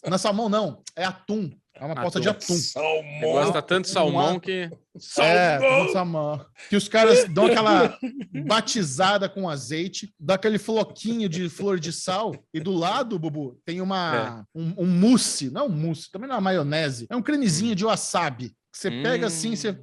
[0.05, 1.50] Não é salmão, não, é atum.
[1.80, 2.54] É uma posta de atum.
[2.54, 3.20] Salmão.
[3.22, 4.70] Gosta tanto de salmão que.
[4.98, 5.32] Salmão.
[5.32, 6.46] É, salmão.
[6.68, 7.98] Que os caras dão aquela
[8.46, 13.80] batizada com azeite, dá aquele floquinho de flor de sal, e do lado, Bubu, tem
[13.80, 14.58] uma, é.
[14.58, 17.86] um, um mousse, não um mousse, também não é uma maionese, é um cremezinho de
[17.86, 18.50] wasabi.
[18.70, 19.02] Que você hum.
[19.02, 19.80] pega assim, você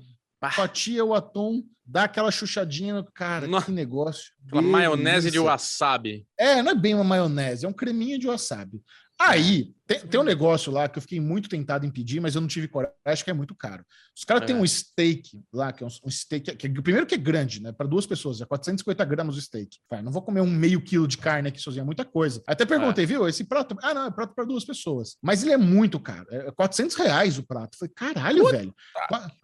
[0.53, 3.03] fatia o atum, dá aquela chuchadinha.
[3.15, 3.60] Cara, no...
[3.60, 4.33] que negócio.
[4.51, 6.27] Uma maionese de wasabi.
[6.38, 8.83] É, não é bem uma maionese, é um creminho de wasabi.
[9.19, 12.41] Aí, tem, tem, um negócio lá que eu fiquei muito tentado em pedir, mas eu
[12.41, 13.86] não tive coragem, acho que é muito caro.
[14.15, 14.45] Os caras é.
[14.47, 17.62] têm um steak lá, que é um, um steak, que, que, primeiro que é grande,
[17.62, 17.71] né?
[17.71, 19.77] Para duas pessoas, é 450 gramas o steak.
[20.03, 22.43] Não vou comer um meio quilo de carne aqui sozinho, é muita coisa.
[22.45, 23.08] Até perguntei, é.
[23.08, 23.27] viu?
[23.27, 23.77] Esse prato.
[23.82, 25.15] Ah, não, é prato para duas pessoas.
[25.21, 26.27] Mas ele é muito caro.
[26.30, 27.75] É 400 reais o prato.
[27.75, 28.58] Eu falei, caralho, Puta.
[28.58, 28.75] velho.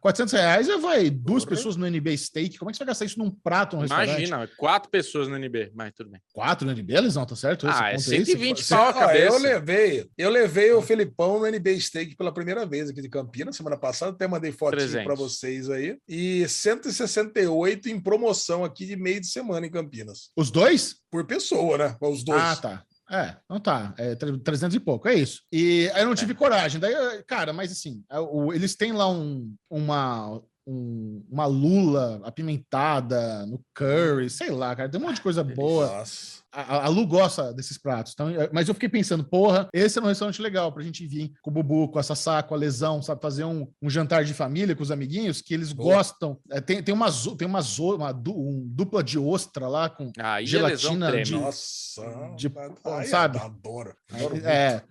[0.02, 1.56] 400 reais vai duas Porra.
[1.56, 2.58] pessoas no NB Steak.
[2.58, 4.10] Como é que você vai gastar isso num prato no restaurante?
[4.10, 6.22] Imagina, quatro pessoas no NB, mas tudo bem.
[6.34, 7.66] Quatro no NB, Elisão, tá certo?
[7.70, 9.48] Ah, é 120 pau a cabeça.
[9.48, 13.56] Eu levei, eu levei o Felipão no NB Steak pela primeira vez aqui de Campinas,
[13.56, 15.98] semana passada, até mandei fotinho para vocês aí.
[16.08, 20.30] E 168 em promoção aqui de meio de semana em Campinas.
[20.36, 20.98] Os dois?
[21.10, 21.96] Por pessoa, né?
[22.02, 22.42] Os dois.
[22.42, 22.86] Ah, tá.
[23.10, 23.94] É, não tá.
[23.98, 25.42] É 300 e pouco, é isso.
[25.52, 26.36] E aí eu não tive é.
[26.36, 26.80] coragem.
[26.80, 28.18] Daí, cara, mas assim, é,
[28.56, 35.00] eles têm lá um, uma, um, uma lula apimentada no curry, sei lá, cara, tem
[35.00, 36.04] um monte de coisa boa.
[36.52, 38.14] A, a Lu gosta desses pratos.
[38.14, 41.50] Então, mas eu fiquei pensando, porra, esse é um restaurante legal pra gente vir com
[41.50, 43.22] o Bubu, com a Sassá, com a Lesão, sabe?
[43.22, 45.96] Fazer um, um jantar de família com os amiguinhos que eles Boa.
[45.96, 46.38] gostam.
[46.52, 51.24] É, tem, tem, uma, tem uma, uma, um dupla de ostra lá com ah, gelatina
[51.24, 51.34] de.
[51.34, 52.04] Nossa,
[52.38, 52.52] de,
[52.86, 53.40] ai, sabe?
[53.40, 53.96] Adoro.
[54.12, 54.84] adoro é,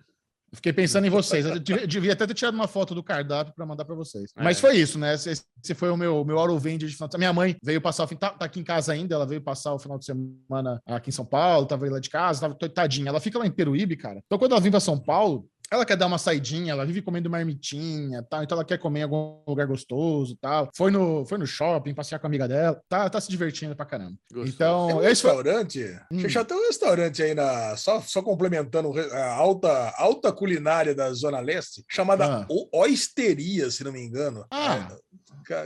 [0.53, 1.45] Fiquei pensando em vocês.
[1.45, 4.31] Eu devia até ter tirado uma foto do cardápio para mandar para vocês.
[4.37, 4.43] É.
[4.43, 5.15] Mas foi isso, né?
[5.15, 7.33] Esse, foi o meu, meu Ouro Vende de final de semana.
[7.33, 9.73] Minha mãe veio passar o fim, tá, tá, aqui em casa ainda, ela veio passar
[9.73, 13.09] o final de semana aqui em São Paulo, tava lá de casa, tava tadinha.
[13.09, 14.21] Ela fica lá em Peruíbe, cara.
[14.25, 17.29] Então, quando ela vem para São Paulo, ela quer dar uma saidinha, ela vive comendo
[17.29, 20.69] marmitinha, tal, então ela quer comer em algum lugar gostoso, tal.
[20.75, 23.85] Foi no, foi no shopping, passear com a amiga dela, tá, tá se divertindo pra
[23.85, 24.15] caramba.
[24.31, 24.53] Gostoso.
[24.53, 26.17] Então, tem um restaurante, foi...
[26.17, 26.29] hum.
[26.29, 31.39] já tem um restaurante aí na só, só complementando a alta alta culinária da Zona
[31.39, 32.47] Leste, chamada ah.
[32.71, 34.45] Oisteria, se não me engano.
[34.51, 34.89] Ah.
[34.91, 34.95] É,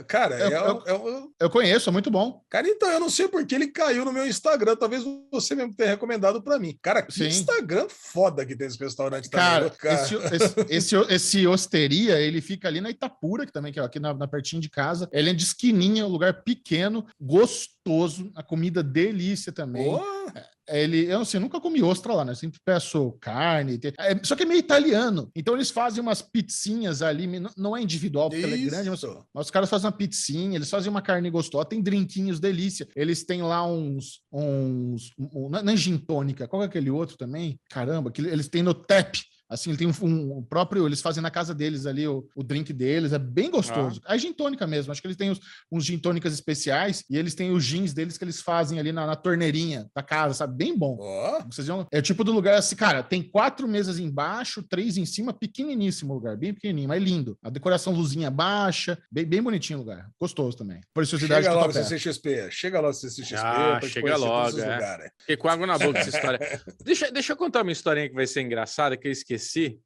[0.06, 2.42] Cara, eu, é, eu, eu, eu, conheço, é muito bom.
[2.48, 4.76] Cara, então, eu não sei porque ele caiu no meu Instagram.
[4.76, 6.76] Talvez você mesmo tenha recomendado para mim.
[6.82, 7.26] Cara, que Sim.
[7.26, 9.78] Instagram foda que tem esse restaurante cara, também.
[9.78, 13.82] Cara, esse, esse, esse, esse Osteria, ele fica ali na Itapura, que também que é
[13.82, 15.08] aqui na, na pertinho de casa.
[15.12, 19.84] Ele é de esquininha, um lugar pequeno, gostoso, a comida delícia também.
[19.84, 20.34] Boa.
[20.68, 22.34] Ele, eu assim, nunca comi ostra lá, né?
[22.34, 23.78] Sempre peço carne.
[23.78, 25.30] tem- é, só que é meio italiano.
[25.34, 28.98] Então eles fazem umas pizzinhas ali, não- não é individual, porque ela é grande, mas
[29.02, 29.24] Isso.
[29.34, 32.86] mas os caras fazem uma pizzinha, eles fazem uma carne gostosa, tem drinquinhos delícia.
[32.94, 34.20] Eles têm lá uns.
[34.32, 37.58] uns um, não é gin tônica, qual é aquele outro também?
[37.70, 39.22] Caramba, que eles têm no TEP.
[39.48, 42.72] Assim, tem um, um- o próprio, eles fazem na casa deles ali o, o drink
[42.72, 44.00] deles, é bem gostoso.
[44.06, 45.40] É gin tônica mesmo, acho que eles têm os-
[45.72, 49.06] uns gin tônicas especiais e eles têm os gins deles que eles fazem ali na,
[49.06, 50.56] na torneirinha da casa, sabe?
[50.56, 50.98] Bem bom.
[51.00, 54.96] Ó, Vocês vão, é o tipo do lugar assim, cara, tem quatro mesas embaixo, três
[54.96, 57.38] em cima, pequeniníssimo o lugar, bem pequenininho, mas lindo.
[57.42, 60.08] A decoração luzinha baixa, bem, bem bonitinho o lugar.
[60.20, 60.80] Gostoso também.
[60.92, 61.72] Preciosidade chega do logo.
[61.72, 62.50] CCXP.
[62.50, 63.34] Chega logo, CCXP.
[63.36, 64.62] Ah, chega logo, é.
[64.74, 65.10] lugares.
[65.20, 66.60] Fiquei com água na boca essa história.
[66.84, 69.37] Deixa, deixa eu contar uma historinha que vai ser engraçada, que eu esqueci,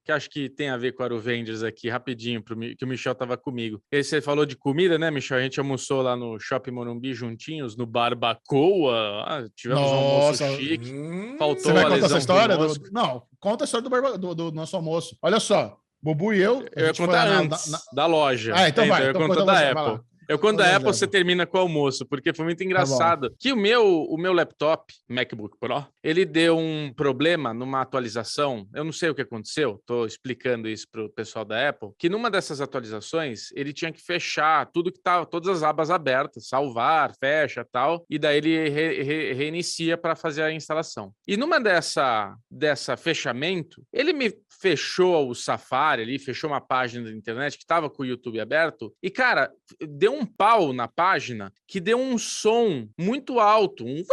[0.05, 3.15] que acho que tem a ver com a Aruvenders aqui, rapidinho, pro, que o Michel
[3.15, 3.81] tava comigo.
[3.93, 5.38] E você falou de comida, né, Michel?
[5.38, 9.25] A gente almoçou lá no Shopping Morumbi juntinhos, no Barbacoa.
[9.27, 10.93] Ah, tivemos um almoço Nossa, chique.
[10.93, 12.57] Hum, Faltou Você vai a contar essa história?
[12.57, 12.75] do.
[12.93, 15.17] Não, conta a história do, barba- do- do nosso almoço.
[15.23, 16.65] Olha só, Bubu e eu.
[16.75, 18.53] Eu ia contar lá na- antes na- da loja.
[18.57, 20.05] Ah, então vai, Eu então conto conta da você, vai Apple.
[20.29, 23.35] Eu Conta da Apple, você termina com o almoço, porque foi muito engraçado.
[23.39, 28.67] que o meu, o meu laptop, MacBook Pro, ele deu um problema numa atualização.
[28.75, 32.09] Eu não sei o que aconteceu, estou explicando isso para o pessoal da Apple, que
[32.09, 37.13] numa dessas atualizações ele tinha que fechar tudo que estava, todas as abas abertas, salvar,
[37.19, 41.13] fecha tal, e daí ele re- re- reinicia para fazer a instalação.
[41.27, 47.17] E numa dessa, dessa fechamento, ele me fechou o Safari ali, fechou uma página da
[47.17, 51.81] internet que estava com o YouTube aberto, e cara, deu um pau na página que
[51.81, 54.05] deu um som muito alto, um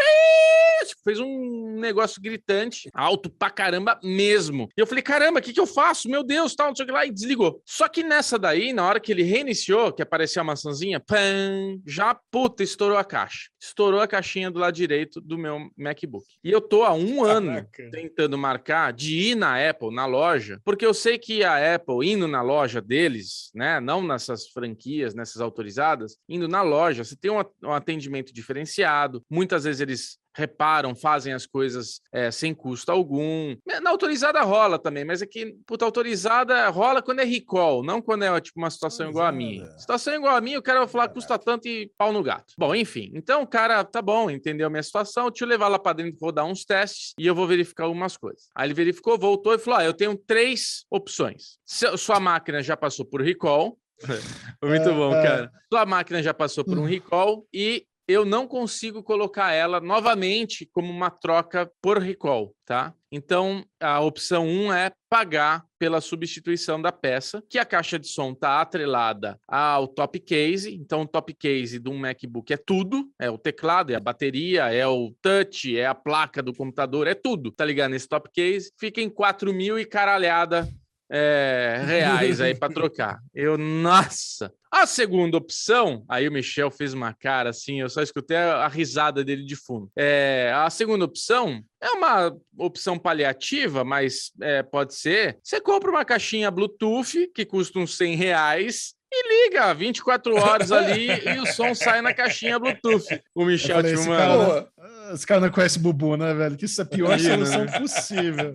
[1.03, 4.69] fez um negócio gritante, alto pra caramba mesmo.
[4.77, 6.09] E eu falei, caramba, o que, que eu faço?
[6.09, 7.61] Meu Deus, tal, não sei o que lá, e desligou.
[7.65, 12.15] Só que nessa daí, na hora que ele reiniciou, que apareceu a maçãzinha, pam, já,
[12.31, 13.49] puta, estourou a caixa.
[13.59, 16.25] Estourou a caixinha do lado direito do meu MacBook.
[16.43, 17.91] E eu tô há um ano Caraca.
[17.91, 22.27] tentando marcar de ir na Apple, na loja, porque eu sei que a Apple, indo
[22.27, 27.71] na loja deles, né, não nessas franquias, nessas autorizadas, indo na loja, você tem um
[27.71, 33.55] atendimento diferenciado, muitas vezes eles reparam, fazem as coisas eh, sem custo algum.
[33.81, 38.41] Na autorizada rola também, mas aqui, puta, autorizada rola quando é recall, não quando é
[38.41, 39.51] tipo uma situação igual a minha.
[39.61, 39.79] Autorizada.
[39.81, 42.53] Situação igual a minha, o cara vai falar custa tanto e pau no gato.
[42.57, 45.77] Bom, enfim, então o cara, tá bom, entendeu a minha situação, deixa eu levar lá
[45.77, 48.49] pra dentro, vou dar uns testes e eu vou verificar algumas coisas.
[48.55, 51.59] Aí ele verificou, voltou e falou: ah, eu tenho três opções.
[51.65, 53.77] Se- sua máquina já passou por recall.
[54.63, 55.23] Muito bom, É, é.
[55.23, 55.51] cara.
[55.71, 60.91] Sua máquina já passou por um recall e eu não consigo colocar ela novamente como
[60.91, 62.91] uma troca por recall, tá?
[63.11, 68.31] Então, a opção 1 é pagar pela substituição da peça, que a caixa de som
[68.31, 70.73] está atrelada ao top case.
[70.73, 74.73] Então, o top case de um MacBook é tudo: é o teclado, é a bateria,
[74.73, 77.51] é o touch, é a placa do computador, é tudo.
[77.51, 78.71] Tá ligado nesse top case?
[78.79, 80.67] Fica em 4 mil e caralhada
[81.09, 83.19] é, reais aí para trocar.
[83.33, 84.53] Eu, nossa.
[84.71, 88.67] A segunda opção, aí o Michel fez uma cara assim, eu só escutei a, a
[88.67, 89.91] risada dele de fundo.
[89.97, 95.39] É, a segunda opção é uma opção paliativa, mas é, pode ser.
[95.43, 101.07] Você compra uma caixinha Bluetooth que custa uns 100 reais e liga 24 horas ali
[101.35, 103.19] e o som sai na caixinha Bluetooth.
[103.33, 104.69] O Michel, falei, esse mano, cara-.
[105.09, 106.55] Ah, Esse cara não conhece Bubu, né, velho?
[106.55, 107.79] Que isso é a pior Imagina, solução né?
[107.79, 108.51] possível.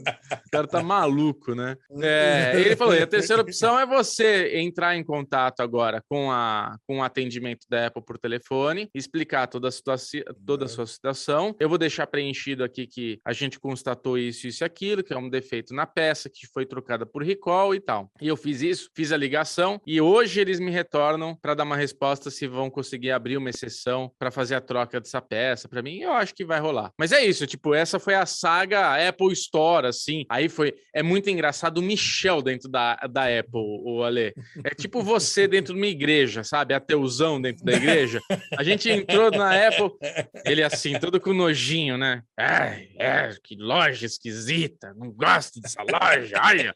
[0.46, 1.76] O cara tá maluco, né?
[2.00, 6.98] É, ele falou: a terceira opção é você entrar em contato agora com, a, com
[6.98, 11.54] o atendimento da Apple por telefone, explicar toda a, situaci- toda a sua situação.
[11.58, 15.18] Eu vou deixar preenchido aqui que a gente constatou isso, isso e aquilo, que é
[15.18, 18.10] um defeito na peça, que foi trocada por recall e tal.
[18.20, 21.76] E eu fiz isso, fiz a ligação, e hoje eles me retornam para dar uma
[21.76, 25.68] resposta se vão conseguir abrir uma exceção para fazer a troca dessa peça.
[25.68, 26.92] Para mim, eu acho que vai rolar.
[26.98, 30.24] Mas é isso, tipo, essa foi a saga Apple Store, assim.
[30.28, 30.74] Aí foi.
[30.94, 34.34] É muito engraçado o Michel dentro da, da Apple, o Ale.
[34.64, 36.74] É tipo você dentro de uma igreja, sabe?
[36.74, 38.20] Ateuzão dentro da igreja.
[38.56, 39.90] A gente entrou na Apple,
[40.44, 42.22] ele assim, todo com nojinho, né?
[42.38, 46.74] Ai, é, que loja esquisita, não gosto dessa loja, olha.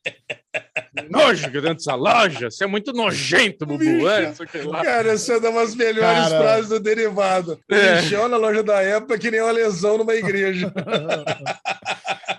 [1.11, 4.09] Nojo que dentro dessa loja, você é muito nojento, Bubu.
[4.09, 4.33] É,
[4.65, 4.71] o.
[4.73, 6.43] Cara, essa é uma das melhores Cara.
[6.43, 7.59] frases do derivado.
[7.71, 8.01] O É.
[8.01, 10.73] Michel na loja da época que nem uma lesão numa igreja.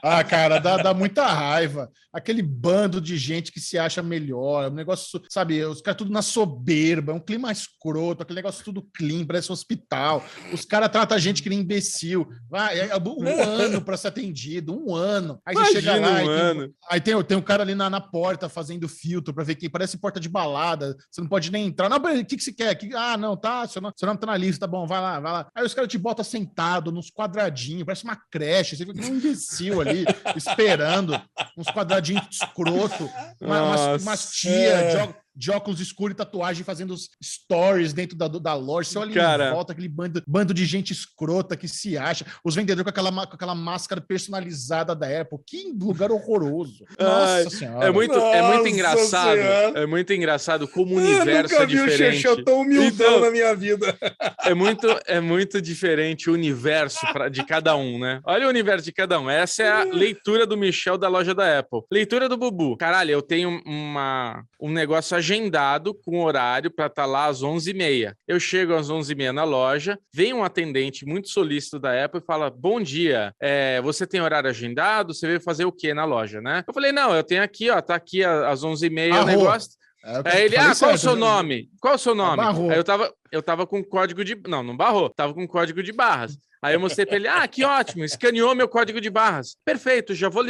[0.01, 1.89] Ah, cara, dá, dá muita raiva.
[2.11, 6.21] Aquele bando de gente que se acha melhor, um negócio, sabe, os caras tudo na
[6.21, 10.25] soberba, um clima escroto, aquele negócio tudo clean, parece um hospital.
[10.51, 12.27] Os caras tratam a gente que nem imbecil.
[12.49, 15.39] Vai, é um ano para ser atendido, um ano.
[15.45, 16.73] Aí você chega Imagina lá um e tem, ano.
[16.89, 19.97] aí tem, tem um cara ali na, na porta fazendo filtro para ver quem parece
[19.97, 20.95] porta de balada.
[21.11, 21.89] Você não pode nem entrar.
[21.89, 22.73] Não, o que, que você quer?
[22.75, 25.19] Que- ah, não, tá, seu nome, seu nome tá na lista, tá bom, vai lá,
[25.19, 25.47] vai lá.
[25.53, 29.81] Aí os caras te botam sentado nos quadradinhos, parece uma creche, você fica um imbecil
[29.81, 29.88] ali,
[30.35, 31.19] esperando,
[31.57, 33.09] uns quadradinhos escroto,
[33.41, 38.17] uma, umas, umas tia de, ó- de óculos escuros e tatuagem fazendo os stories dentro
[38.17, 38.89] da, da loja.
[38.89, 39.47] Você olha Cara.
[39.47, 43.11] em volta, aquele bando, bando de gente escrota que se acha, os vendedores com aquela,
[43.25, 45.39] com aquela máscara personalizada da Apple.
[45.47, 46.83] Que lugar horroroso.
[46.99, 47.85] Nossa Ai, senhora.
[47.87, 49.37] É muito, é muito Nossa engraçado.
[49.37, 49.79] Senhora.
[49.79, 52.15] É muito engraçado como o Eu universo nunca é vi um diferente.
[52.17, 53.97] Chechel tão humildão Então- na minha vida.
[54.43, 58.19] É muito, é muito diferente o universo pra- de cada um, né?
[58.25, 59.29] Olha o universo de cada um.
[59.29, 61.81] Essa é a leitura do Michel da loja da Apple.
[61.91, 62.75] Leitura do Bubu.
[62.75, 68.13] Caralho, eu tenho uma, um negócio agendado com horário para estar lá às 11h30.
[68.27, 72.49] Eu chego às 11h30 na loja, vem um atendente muito solícito da Apple e fala:
[72.49, 75.13] Bom dia, é, você tem horário agendado?
[75.13, 76.63] Você veio fazer o quê na loja, né?
[76.67, 79.71] Eu falei: Não, eu tenho aqui, ó, tá aqui às 11h30 o negócio.
[80.03, 81.19] É, Aí ele, ah, qual é o seu né?
[81.19, 81.69] nome?
[81.81, 82.41] Qual é o seu nome?
[82.71, 84.35] Aí eu tava, eu tava com código de.
[84.47, 86.37] Não, não barrou, tava com código de barras.
[86.61, 89.55] Aí eu mostrei pra ele, ah, que ótimo, escaneou meu código de barras.
[89.63, 90.43] Perfeito, já vou,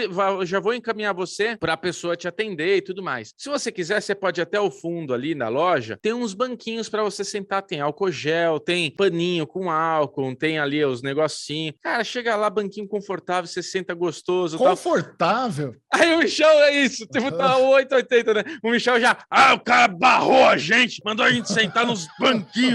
[0.43, 3.31] já vou encaminhar você para a pessoa te atender e tudo mais.
[3.37, 6.89] Se você quiser, você pode ir até o fundo ali na loja, tem uns banquinhos
[6.89, 11.75] para você sentar, tem álcool gel, tem paninho com álcool, tem ali os negocinhos.
[11.79, 14.69] Cara, chega lá, banquinho confortável, você senta gostoso, tal.
[14.69, 15.75] Confortável.
[15.93, 18.43] Aí o Michel é isso, tipo, tá 880, né?
[18.63, 22.68] O Michel já, ah, o cara barrou a gente, mandou a gente sentar nos banquinhos,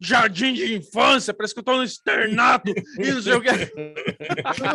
[0.00, 3.48] jardim de infância, parece que eu tô no externato, e não sei o que.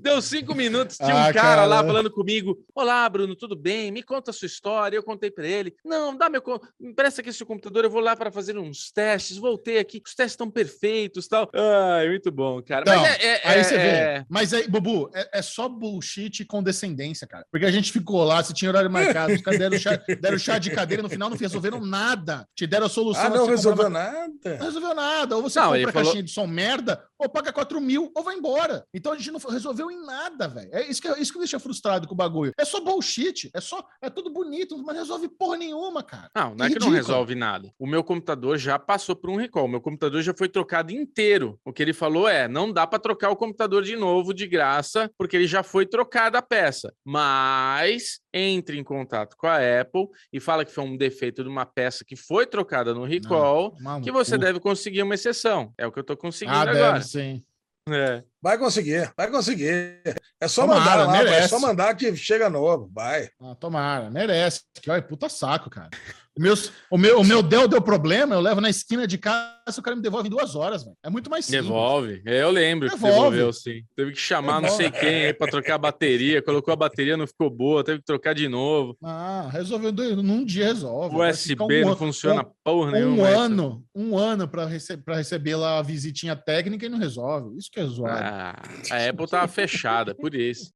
[0.00, 1.86] Deu cinco minutos, tinha um Ah, cara lá cara.
[1.88, 3.90] falando comigo, olá, Bruno, tudo bem?
[3.90, 4.96] Me conta a sua história.
[4.96, 6.42] Eu contei pra ele, não, dá meu,
[6.80, 10.14] me presta aqui seu computador, eu vou lá para fazer uns testes, voltei aqui, os
[10.14, 11.50] testes estão perfeitos, tal.
[11.54, 12.82] Ai, muito bom, cara.
[12.82, 13.86] Então, Mas é, é- Aí é- você vê.
[13.88, 17.44] é- Mas aí, Bubu, é, é só bullshit e condescendência, cara.
[17.50, 20.58] Porque a gente ficou lá, se tinha horário marcado, os caras deram chá, deram chá
[20.58, 22.46] de cadeira, no final não resolveram nada.
[22.54, 23.26] Te deram a solução.
[23.26, 24.58] Ah, não resolveu comprava- nada.
[24.58, 25.36] Não resolveu nada.
[25.36, 28.22] Ou você Não, compra a falou- caixinha de som merda, ou paga 4 mil, ou
[28.22, 28.84] vai embora.
[28.94, 30.68] Então a gente não resolveu em nada, velho.
[30.72, 32.52] É isso que, isso que me deixa frustrado com o bagulho.
[32.58, 33.50] É só bullshit.
[33.54, 33.84] É só.
[34.00, 36.30] É tudo bonito, mas não resolve porra nenhuma, cara.
[36.34, 37.70] Não, não é, É que não resolve nada.
[37.78, 39.64] O meu computador já passou por um recall.
[39.64, 41.58] O meu computador já foi trocado inteiro.
[41.64, 45.10] O que ele falou é: não dá para trocar o computador de novo de graça,
[45.18, 46.92] porque ele já foi trocada a peça.
[47.04, 51.64] Mas entre em contato com a Apple e fala que foi um defeito de uma
[51.64, 53.45] peça que foi trocada no recall,
[53.80, 55.72] No que você deve conseguir uma exceção.
[55.78, 56.92] É o que eu tô conseguindo Ah, agora.
[56.94, 57.44] deve sim.
[57.88, 58.22] É.
[58.42, 60.00] Vai conseguir, vai conseguir.
[60.40, 61.48] É só Tomara, mandar lá, pai, é merece.
[61.48, 63.28] só mandar que chega novo, vai.
[63.40, 64.62] Ah, tomara, merece.
[64.82, 65.90] Que, olha, puta saco, cara.
[66.38, 66.54] O meu,
[66.90, 69.96] o meu, o meu Dell deu problema, eu levo na esquina de casa, o cara
[69.96, 70.94] me devolve em duas horas, velho.
[71.02, 71.64] É muito mais simples.
[71.64, 72.22] Devolve.
[72.26, 73.14] É, Eu lembro que Devolve.
[73.16, 73.82] devolveu, sim.
[73.96, 76.42] Teve que chamar não sei quem pra trocar a bateria.
[76.42, 78.94] Colocou a bateria, não ficou boa, teve que trocar de novo.
[79.02, 79.90] Ah, resolveu
[80.22, 81.16] num dia resolve.
[81.16, 83.22] O USB um não an- funciona porra Um, nenhuma.
[83.22, 87.56] um ano, um ano para rece receber lá a visitinha técnica e não resolve.
[87.56, 88.18] Isso que é zoado.
[88.22, 90.70] Ah, a Apple tava fechada, por isso.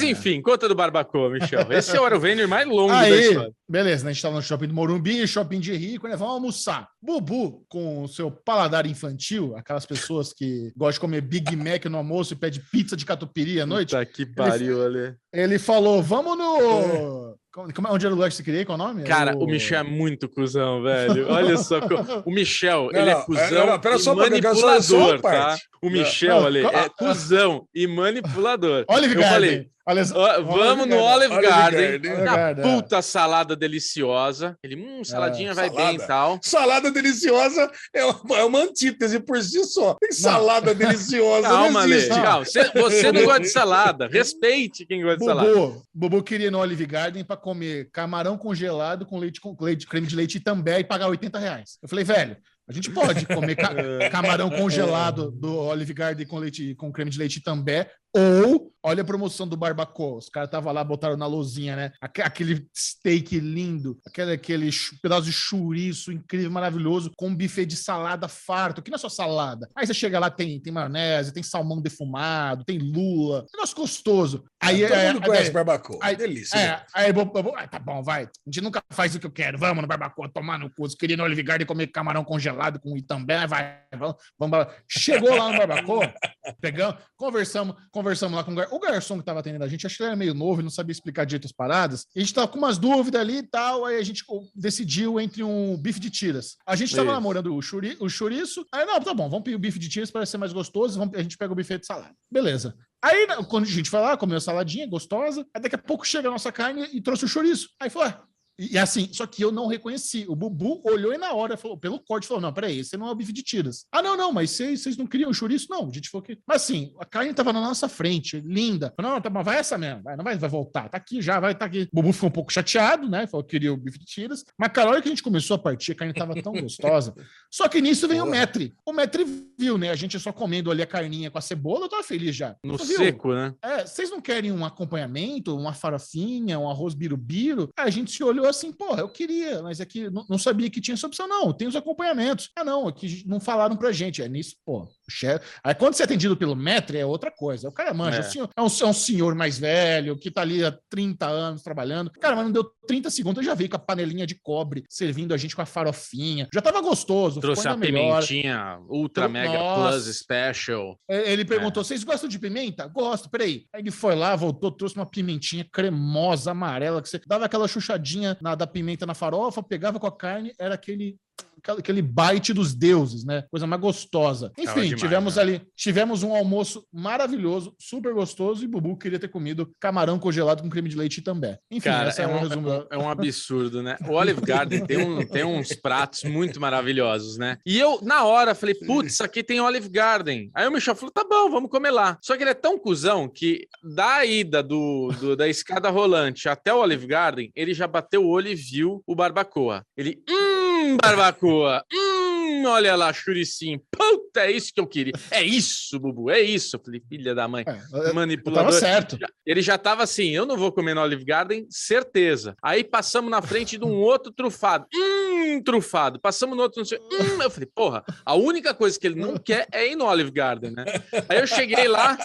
[0.00, 1.66] Mas enfim, conta do Barbacoa, Michel.
[1.70, 3.52] Esse é o Aerovender mais longo da Aí, história.
[3.68, 4.10] beleza, né?
[4.10, 6.16] a gente tava no shopping do Morumbi, shopping de rico, né?
[6.16, 6.88] Vamos almoçar.
[7.02, 11.98] Bubu, com o seu paladar infantil, aquelas pessoas que gostam de comer Big Mac no
[11.98, 15.14] almoço e pede pizza de catupiry à noite, Puta que pariu, ali.
[15.32, 17.36] ele falou: vamos no.
[17.52, 18.64] Como, é- onde era o lugar que você queria?
[18.64, 19.02] Qual é o nome?
[19.02, 21.26] Cara, Era o Michel é muito cuzão, velho.
[21.28, 21.80] Olha só.
[21.80, 25.56] co- O Michel, Não, ele é cuzão não, não, pera e só manipulador, tá?
[25.82, 28.84] O Michel, Não, ali, é cuzão e manipulador.
[28.88, 29.32] Olive Eu Garden.
[29.34, 29.68] falei,
[30.14, 32.12] Ó, vamos no Olive Olive Garden, Garden.
[32.12, 32.74] Olive Garden, é.
[32.80, 34.56] puta salada deliciosa.
[34.62, 35.86] Ele, hum, saladinha É, vai salada.
[35.86, 36.38] bem e tal.
[36.42, 39.94] Salada deliciosa é uma, é uma antítese por si só.
[40.00, 41.48] Tem salada deliciosa.
[41.48, 42.08] Calma, não existe.
[42.20, 42.44] Calma.
[42.44, 44.08] Você, você não gosta de salada.
[44.08, 45.48] Respeite quem gosta de salada.
[45.54, 49.86] Bubu, Bubu queria ir no Olive Garden para comer camarão congelado com leite com leite,
[49.86, 51.78] creme de leite e também e pagar 80 reais.
[51.82, 52.36] Eu falei, velho,
[52.68, 53.74] a gente pode comer ca-
[54.12, 57.84] camarão congelado do Olive Garden com leite com creme de leite também
[58.16, 60.18] Ou olha a promoção do Barbacoa.
[60.18, 61.92] Os caras estavam lá, botaram na luzinha, né?
[62.00, 64.70] Aque- Aquele steak lindo, aquele, aquele
[65.02, 69.08] pedaço de chouriço incrível, maravilhoso, com um buffet de salada farto, que não é só
[69.08, 69.68] salada.
[69.76, 74.44] Aí você chega lá, tem, tem maionese, tem salmão defumado, tem lula, negócio gostoso.
[74.60, 75.98] Aí, Todo é, mundo é, conhece é, barbacoa.
[76.02, 76.58] aí- Delícia.
[76.58, 77.12] é, aí
[77.56, 78.24] ah, tá bom, vai.
[78.24, 79.56] A gente nunca faz o que eu quero.
[79.58, 80.88] Vamos no barbacoa, tomar no cu.
[80.98, 83.80] Queria no Olive Garden comer camarão congelado com Itambé, vai.
[83.96, 84.66] Vamos, vamos.
[84.88, 86.12] Chegou lá no barbacoa,
[86.60, 88.68] pegamos, conversamos, conversamos lá com o gar...
[88.70, 89.86] o garçom que tava atendendo a gente.
[89.86, 92.06] Acho que ele era meio novo, ele não sabia explicar direito as paradas.
[92.14, 93.84] A gente tava com umas dúvidas ali e tal.
[93.84, 94.24] Aí a gente
[94.54, 96.56] decidiu entre um bife de tiras.
[96.66, 97.14] A gente tava Isso.
[97.14, 98.66] namorando o, churi, o chouriço.
[98.72, 100.98] Aí, não, tá bom, vamos pedir o bife de tiras para ser mais gostoso.
[100.98, 102.14] Vamos, a gente pega o buffet de salada.
[102.30, 102.74] Beleza.
[103.02, 106.28] Aí, quando a gente foi lá, comeu a saladinha gostosa, aí daqui a pouco chega
[106.28, 107.70] a nossa carne e trouxe o chouriço.
[107.80, 108.22] Aí falou, ah,
[108.60, 110.26] e, assim, só que eu não reconheci.
[110.28, 113.10] O Bubu olhou e na hora falou, pelo corte, falou: não, peraí, esse não é
[113.10, 113.86] o bife de tiras.
[113.90, 115.68] Ah, não, não, mas vocês, vocês não queriam chouriço?
[115.70, 116.38] Não, a gente falou que.
[116.46, 118.92] Mas assim, a carne tava na nossa frente, linda.
[118.94, 120.90] Falou, não, tá, mas vai essa mesmo, vai, não vai, vai voltar.
[120.90, 121.88] Tá aqui já, vai, tá aqui.
[121.90, 123.26] O Bubu ficou um pouco chateado, né?
[123.26, 124.44] Falou que queria o bife de tiras.
[124.58, 127.14] Mas, cara, a hora que a gente começou a partir, a carne tava tão gostosa.
[127.50, 128.26] Só que nisso vem o.
[128.26, 128.74] Metre.
[128.84, 129.24] O Metre
[129.58, 129.90] viu, né?
[129.90, 132.54] A gente só comendo ali a carninha com a cebola, eu tava feliz já.
[132.62, 132.98] No Falou, "Viu?
[132.98, 133.54] seco, né?
[133.62, 137.70] É, vocês não querem um acompanhamento, uma farofinha, um arroz birubiru?
[137.76, 140.80] Aí a gente se olhou assim, porra, eu queria, mas aqui não, não sabia que
[140.80, 141.52] tinha essa opção, não.
[141.52, 142.50] Tem os acompanhamentos.
[142.56, 144.22] Ah, não, aqui não falaram pra gente.
[144.22, 145.44] É nisso, pô, chefe.
[145.64, 147.68] Aí quando você é atendido pelo metre, é outra coisa.
[147.68, 148.20] O cara manja, É.
[148.20, 151.62] o senhor- é, um, é um senhor mais velho, que tá ali há 30 anos
[151.62, 152.10] trabalhando.
[152.20, 155.32] Cara, mas não deu 30 segundos, eu já veio com a panelinha de cobre, servindo
[155.32, 156.48] a gente com a farofinha.
[156.52, 158.20] Já tava gostoso, Trouxe a melhor.
[158.20, 159.90] pimentinha Ultra Trou- Mega Nossa.
[160.04, 160.98] Plus Special.
[161.08, 162.86] É, Ele perguntou: vocês gostam de pimenta?
[162.88, 163.64] Gosto, peraí.
[163.72, 168.36] Aí ele foi lá, voltou, trouxe uma pimentinha cremosa, amarela, que você dava aquela chuchadinha
[168.40, 171.18] na, da pimenta na farofa, pegava com a carne, era aquele.
[171.66, 173.44] Aquele- bite dos deuses, né?
[173.50, 174.50] Coisa mais gostosa.
[174.56, 175.42] Tava Enfim, demais, tivemos né?
[175.42, 180.70] ali, tivemos um almoço maravilhoso, super gostoso, e Bubu queria ter comido camarão congelado com
[180.70, 181.56] creme de leite também.
[181.70, 182.68] Enfim, Cara, é é, o um, resumo.
[182.68, 183.96] da- é um absurdo, né?
[184.08, 187.58] O Olive Garden tem, um- tem uns pratos muito maravilhosos, né?
[187.66, 190.50] E eu, na hora, falei, putz, aqui tem Olive Garden.
[190.54, 192.18] Aí o Michel falou, tá bom, vamos comer lá.
[192.22, 196.72] Só que ele é tão cuzão que da ida do, do- da escada rolante até
[196.72, 199.84] o Olive Garden, ele já bateu o olho e viu o barbacoa.
[199.96, 200.59] Ele, hum,
[200.96, 203.80] barbacoa, hum, olha lá, churicinho.
[203.90, 205.12] Puta, é isso que eu queria.
[205.30, 206.76] É isso, Bubu, é isso.
[206.76, 207.64] Eu falei, filha da mãe.
[207.66, 208.72] É, eu tava Manipulador.
[208.72, 209.18] certo.
[209.44, 212.56] Ele já tava assim, eu não vou comer no Olive Garden, certeza.
[212.62, 214.86] Aí passamos na frente de um outro trufado.
[214.94, 216.20] Hum, trufado.
[216.20, 216.98] Passamos no outro, não sei.
[216.98, 220.30] Hum, eu falei, porra, a única coisa que ele não quer é ir no Olive
[220.30, 220.84] Garden, né?
[221.28, 222.16] Aí eu cheguei lá,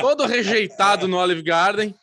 [0.00, 1.94] todo rejeitado no Olive Garden.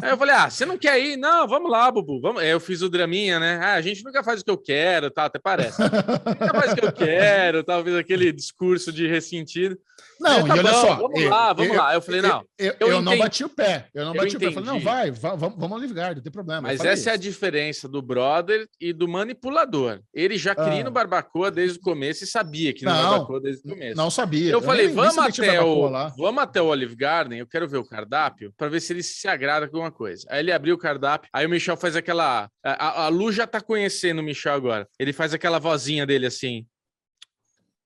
[0.00, 1.16] Aí eu falei, ah, você não quer ir?
[1.16, 2.20] Não, vamos lá, Bubu.
[2.20, 2.42] Vamos.
[2.42, 3.58] Aí eu fiz o draminha, né?
[3.62, 5.26] Ah, a gente nunca faz o que eu quero, tá?
[5.26, 5.80] Até parece.
[5.82, 7.84] Nunca faz o que eu quero, tal.
[7.84, 9.78] Fiz aquele discurso de ressentido.
[10.20, 10.94] Não, Tá e olha só.
[10.96, 11.94] vamos eu- lá, vamos eu- lá.
[11.94, 13.18] Eu falei, não, Eu, eu eu não entendi.
[13.22, 13.88] bati o pé.
[13.94, 14.46] Eu não bati o pé.
[14.46, 14.84] Eu falei, não, entendi.
[14.84, 16.62] vai, va- vamos, vamos ao Olive Garden, não tem problema.
[16.62, 17.22] Mas essa é a isso.
[17.22, 20.00] diferença do brother e do manipulador.
[20.12, 20.92] Ele já queria ir no Ah.
[20.92, 23.96] barbacoa desde o começo e sabia que ia no Não, barbacoa desde o começo.
[23.96, 24.50] Não sabia.
[24.52, 26.12] eu falei, nem- vamos até, o, lá.
[26.16, 29.28] vamos até o Olive Garden, eu quero ver o cardápio para ver se ele se
[29.28, 30.26] agrada com alguma coisa.
[30.30, 32.48] Aí ele abriu o cardápio, aí o Michel faz aquela.
[32.64, 34.86] A, a- a Lu já tá conhecendo o Michel agora.
[34.98, 36.66] Ele faz aquela vozinha dele assim.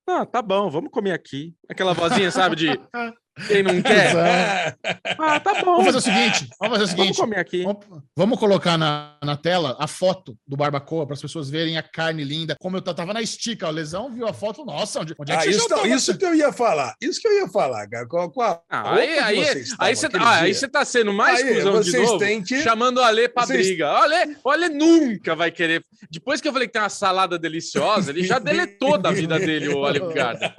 [0.07, 1.55] Ah, tá bom, vamos comer aqui.
[1.68, 2.66] Aquela vozinha, sabe, de
[3.47, 4.14] quem não quer.
[4.16, 4.74] É.
[5.18, 5.76] Ah, tá bom.
[5.83, 7.16] Vamos fazer o seguinte: vamos fazer o Vamos seguinte.
[7.16, 7.62] comer aqui.
[7.64, 7.85] Vamos,
[8.16, 12.24] vamos colocar na, na tela a foto do barbacoa para as pessoas verem a carne
[12.24, 12.57] linda.
[12.61, 14.64] Como eu tava na estica, o lesão viu a foto.
[14.64, 16.95] Nossa, onde, onde é que Ah, você isso, não, isso que eu ia falar.
[17.01, 18.07] Isso que eu ia falar, cara.
[18.07, 20.85] Com, a- com a Ah, aí, que aí, aí, estavam você, ah, aí você tá
[20.85, 23.91] sendo mais Aí, cuzão de novo, têm que- chamando o Ale pra Vocês- briga.
[23.93, 25.85] Olha, olha, nunca vai querer.
[26.11, 29.68] Depois que eu falei que tem uma salada deliciosa, ele já deletou da vida dele
[29.68, 30.53] o Olive Garden.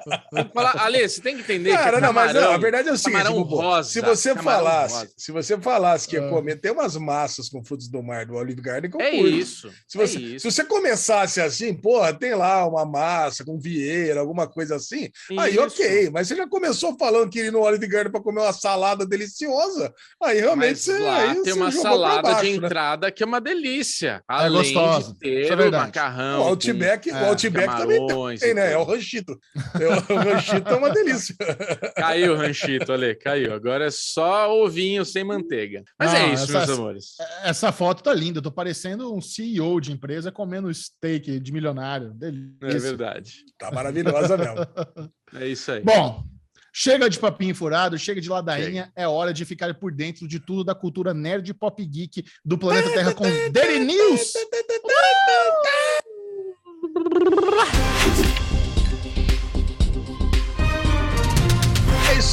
[0.53, 3.17] Falar, Ale, você tem que entender Cara, que não, mas não, verdade é o seguinte,
[3.23, 5.11] camarão Bubu, rosa, se você camarão falasse, rosa.
[5.17, 6.29] se você falasse que ia Ah.
[6.29, 9.27] comer, tem umas massas com frutos do mar do Olive Garden que eu É curto.
[9.27, 9.69] isso.
[9.87, 10.39] Se você, é isso.
[10.49, 15.51] se você começasse assim, porra, tem lá uma massa com vieira, alguma coisa assim, aí
[15.53, 15.61] Isso.
[15.61, 16.09] ok.
[16.11, 19.93] Mas você já começou falando que ir no Olive Garden para comer uma salada deliciosa,
[20.21, 22.65] aí realmente Mas você, lá aí tem você uma salada baixo, de né?
[22.67, 24.21] entrada que é uma delícia.
[24.27, 25.13] Além gostosa.
[25.13, 25.85] de ter Isso é o verdade.
[25.85, 26.41] macarrão.
[26.41, 28.71] O Outback, É, o Outback também camarões tem, né?
[28.73, 29.37] É o ranchito.
[29.79, 31.35] É, o ranchito é uma delícia.
[31.97, 32.52] Caiu o ranchito,
[32.91, 33.53] Ale, caiu.
[33.53, 35.83] Agora é só ovinho sem manteiga.
[35.99, 37.05] Mas é Não, isso, essa- meus amores.
[37.43, 38.39] Essa foto tá linda.
[38.39, 42.13] Eu tô parecendo um CEO de empresa comendo steak de milionário.
[42.13, 42.53] Delícia.
[42.61, 43.33] É verdade.
[43.57, 44.55] Tá maravilhosa mesmo.
[45.35, 45.81] É isso aí.
[45.81, 46.23] Bom,
[46.71, 48.91] chega de papinho furado, chega de ladainha.
[48.95, 52.55] É hora de ficar por dentro de tudo da cultura nerd e pop geek do
[52.55, 54.31] planeta Terra com Daily News.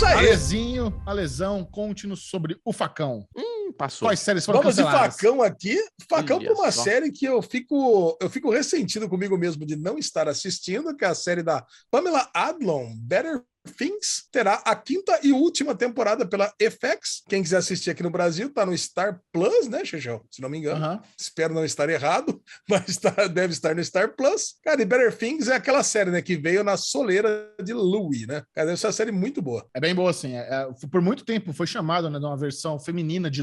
[0.00, 0.18] isso aí.
[0.18, 3.26] Alezinho, Cassiano, a lesão, conte-nos sobre o facão.
[3.36, 4.08] Hum, passou.
[4.08, 5.78] Quais séries foram Vamos de facão aqui.
[6.08, 6.84] Facão para uma só.
[6.84, 11.08] série que eu fico, eu fico ressentido comigo mesmo de não estar assistindo, que é
[11.08, 13.42] a série da Pamela Adlon, Better
[13.76, 17.22] Things, terá a quinta e última temporada pela FX.
[17.28, 20.22] Quem quiser assistir aqui no Brasil, tá no Star Plus, né, Xexão?
[20.30, 20.84] Se não me engano.
[20.84, 21.02] Aham.
[21.18, 24.54] Espero não estar errado, mas tá- deve estar no Star Plus.
[24.64, 28.42] Cara, e Better Things é aquela série, né, que veio na soleira de Louis, né?
[28.54, 29.66] Cara, essa é uma série muito boa.
[29.74, 30.34] É bem boa, assim.
[30.34, 33.42] É, é, por muito tempo foi chamado né, de uma versão feminina de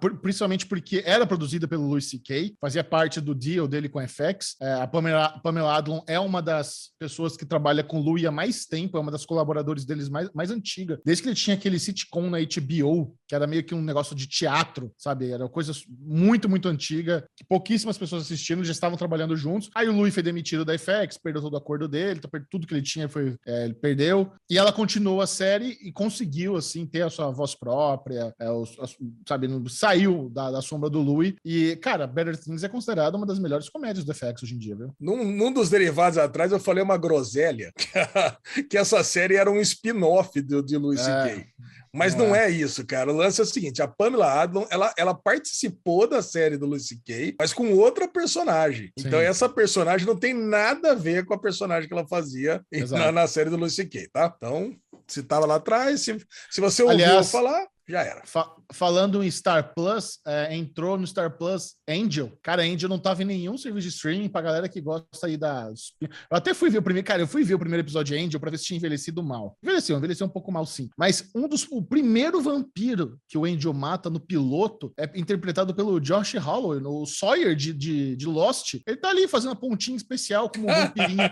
[0.00, 4.06] por- principalmente porque era produzida pelo Louis C.K., fazia parte do deal dele com a
[4.06, 4.56] FX.
[4.60, 8.66] É, a Pamela, Pamela Adlon é uma das pessoas que trabalha com Louis há mais
[8.66, 11.00] tempo, é uma das colaboradores deles mais, mais antiga.
[11.04, 14.26] Desde que ele tinha aquele sitcom na HBO, que era meio que um negócio de
[14.26, 15.30] teatro, sabe?
[15.30, 19.70] Era coisa muito, muito antiga, que pouquíssimas pessoas assistindo, já estavam trabalhando juntos.
[19.74, 22.74] Aí o Louis foi demitido da FX, perdeu todo o acordo dele, tá tudo que
[22.74, 24.30] ele tinha foi, é, ele perdeu.
[24.50, 28.78] E ela continuou a série e conseguiu, assim, ter a sua voz própria, é, os-
[28.78, 29.48] as- sabe?
[29.70, 31.34] Saiu da, da sombra do Louis.
[31.44, 34.76] E, cara, Better Things é considerada uma das melhores comédias do FX hoje em dia,
[34.76, 34.94] viu?
[35.00, 37.72] Num, num dos derivados atrás, eu falei uma groselha,
[38.14, 38.36] a-
[38.68, 41.46] que essa série era um spin-off do- de Louis É, C.K.
[41.94, 42.48] Mas não não é.
[42.48, 43.12] isso, cara.
[43.12, 46.86] O lance é o seguinte: a Pamela Adlon ela, ela participou da série do Louis
[46.88, 48.90] C.K., mas com outra personagem.
[48.98, 49.08] Sim.
[49.08, 53.12] Então, essa personagem não tem nada a ver com a personagem que ela fazia na,
[53.12, 54.32] na série do Louis C.K., tá?
[54.34, 54.74] Então,
[55.06, 56.16] se estava lá atrás, se,
[56.50, 58.22] se você ouviu Aliás- falar, já era.
[58.24, 62.32] Fa- falando em Star Plus, é, entrou no Star Plus Angel.
[62.42, 65.92] Cara, Angel não tava em nenhum serviço de streaming pra galera que gosta aí das.
[66.00, 67.06] Eu até fui ver o primeiro.
[67.06, 69.58] Cara, eu fui ver o primeiro episódio de Angel pra ver se tinha envelhecido mal.
[69.62, 70.88] Envelheceu, envelheceu um pouco mal sim.
[70.96, 71.66] Mas um dos.
[71.70, 77.04] O primeiro vampiro que o Angel mata no piloto é interpretado pelo Josh Holloway, no
[77.04, 78.74] Sawyer de, de, de Lost.
[78.86, 81.30] Ele tá ali fazendo uma pontinha especial como um vampirinho.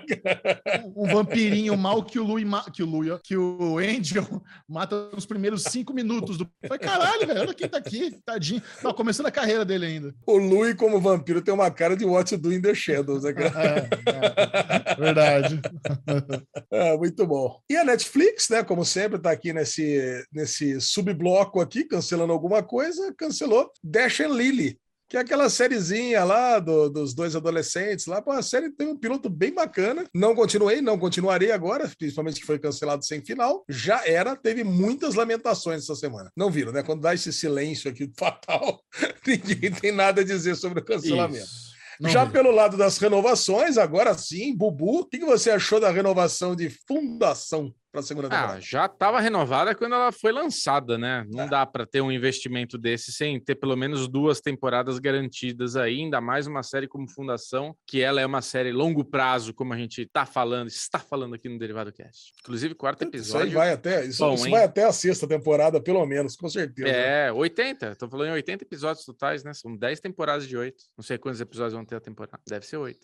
[0.96, 4.26] um, vampirinho mal que o Louis, que o Louis, que o Angel
[4.68, 6.49] mata nos primeiros cinco minutos do.
[6.66, 7.40] Foi caralho, velho.
[7.40, 8.62] Olha quem tá aqui, tadinho.
[8.82, 10.14] Tá começando a carreira dele ainda.
[10.26, 13.32] O Louis, como vampiro, tem uma cara de What to Do in the Shadows, né,
[13.32, 13.88] cara?
[14.06, 15.60] É, é, verdade.
[16.70, 17.60] É, muito bom.
[17.68, 23.14] E a Netflix, né, como sempre, tá aqui nesse, nesse subbloco aqui, cancelando alguma coisa,
[23.16, 24.78] cancelou Dash and Lily,
[25.10, 28.22] que é aquela sériezinha lá do- dos dois adolescentes lá.
[28.22, 30.04] Pô, a série tem um piloto bem bacana.
[30.14, 33.64] Não continuei, não continuarei agora, principalmente que foi cancelado sem final.
[33.68, 36.30] Já era, teve muitas lamentações essa semana.
[36.36, 36.84] Não viram, né?
[36.84, 38.80] Quando dá esse silêncio aqui fatal,
[39.26, 41.44] ninguém tem nada a dizer sobre o cancelamento.
[41.44, 41.70] Isso.
[42.00, 42.32] Não Já vi.
[42.32, 47.74] pelo lado das renovações, agora sim, Bubu, o que você achou da renovação de Fundação
[47.90, 48.60] para a segunda Ah, temporada?
[48.60, 51.24] já estava renovada quando ela foi lançada, né?
[51.28, 51.46] Não Ah.
[51.46, 56.20] dá para ter um investimento desse sem ter pelo menos duas temporadas garantidas aí, ainda
[56.20, 60.06] mais uma série como Fundação, que ela é uma série longo prazo, como a gente
[60.12, 62.32] tá falando, está falando aqui no Derivado Cast.
[62.40, 63.52] Inclusive, quarto Isso aí episódio.
[63.58, 66.88] vai até, isso, Bom, isso vai até a sexta temporada, pelo menos, com certeza.
[66.88, 67.96] É, 80.
[67.96, 69.52] Tô falando em 80 episódios totais, né?
[69.54, 70.84] São 10 temporadas de 8.
[70.96, 72.40] Não sei quantos episódios vão ter a temporada.
[72.48, 72.98] Deve ser 8.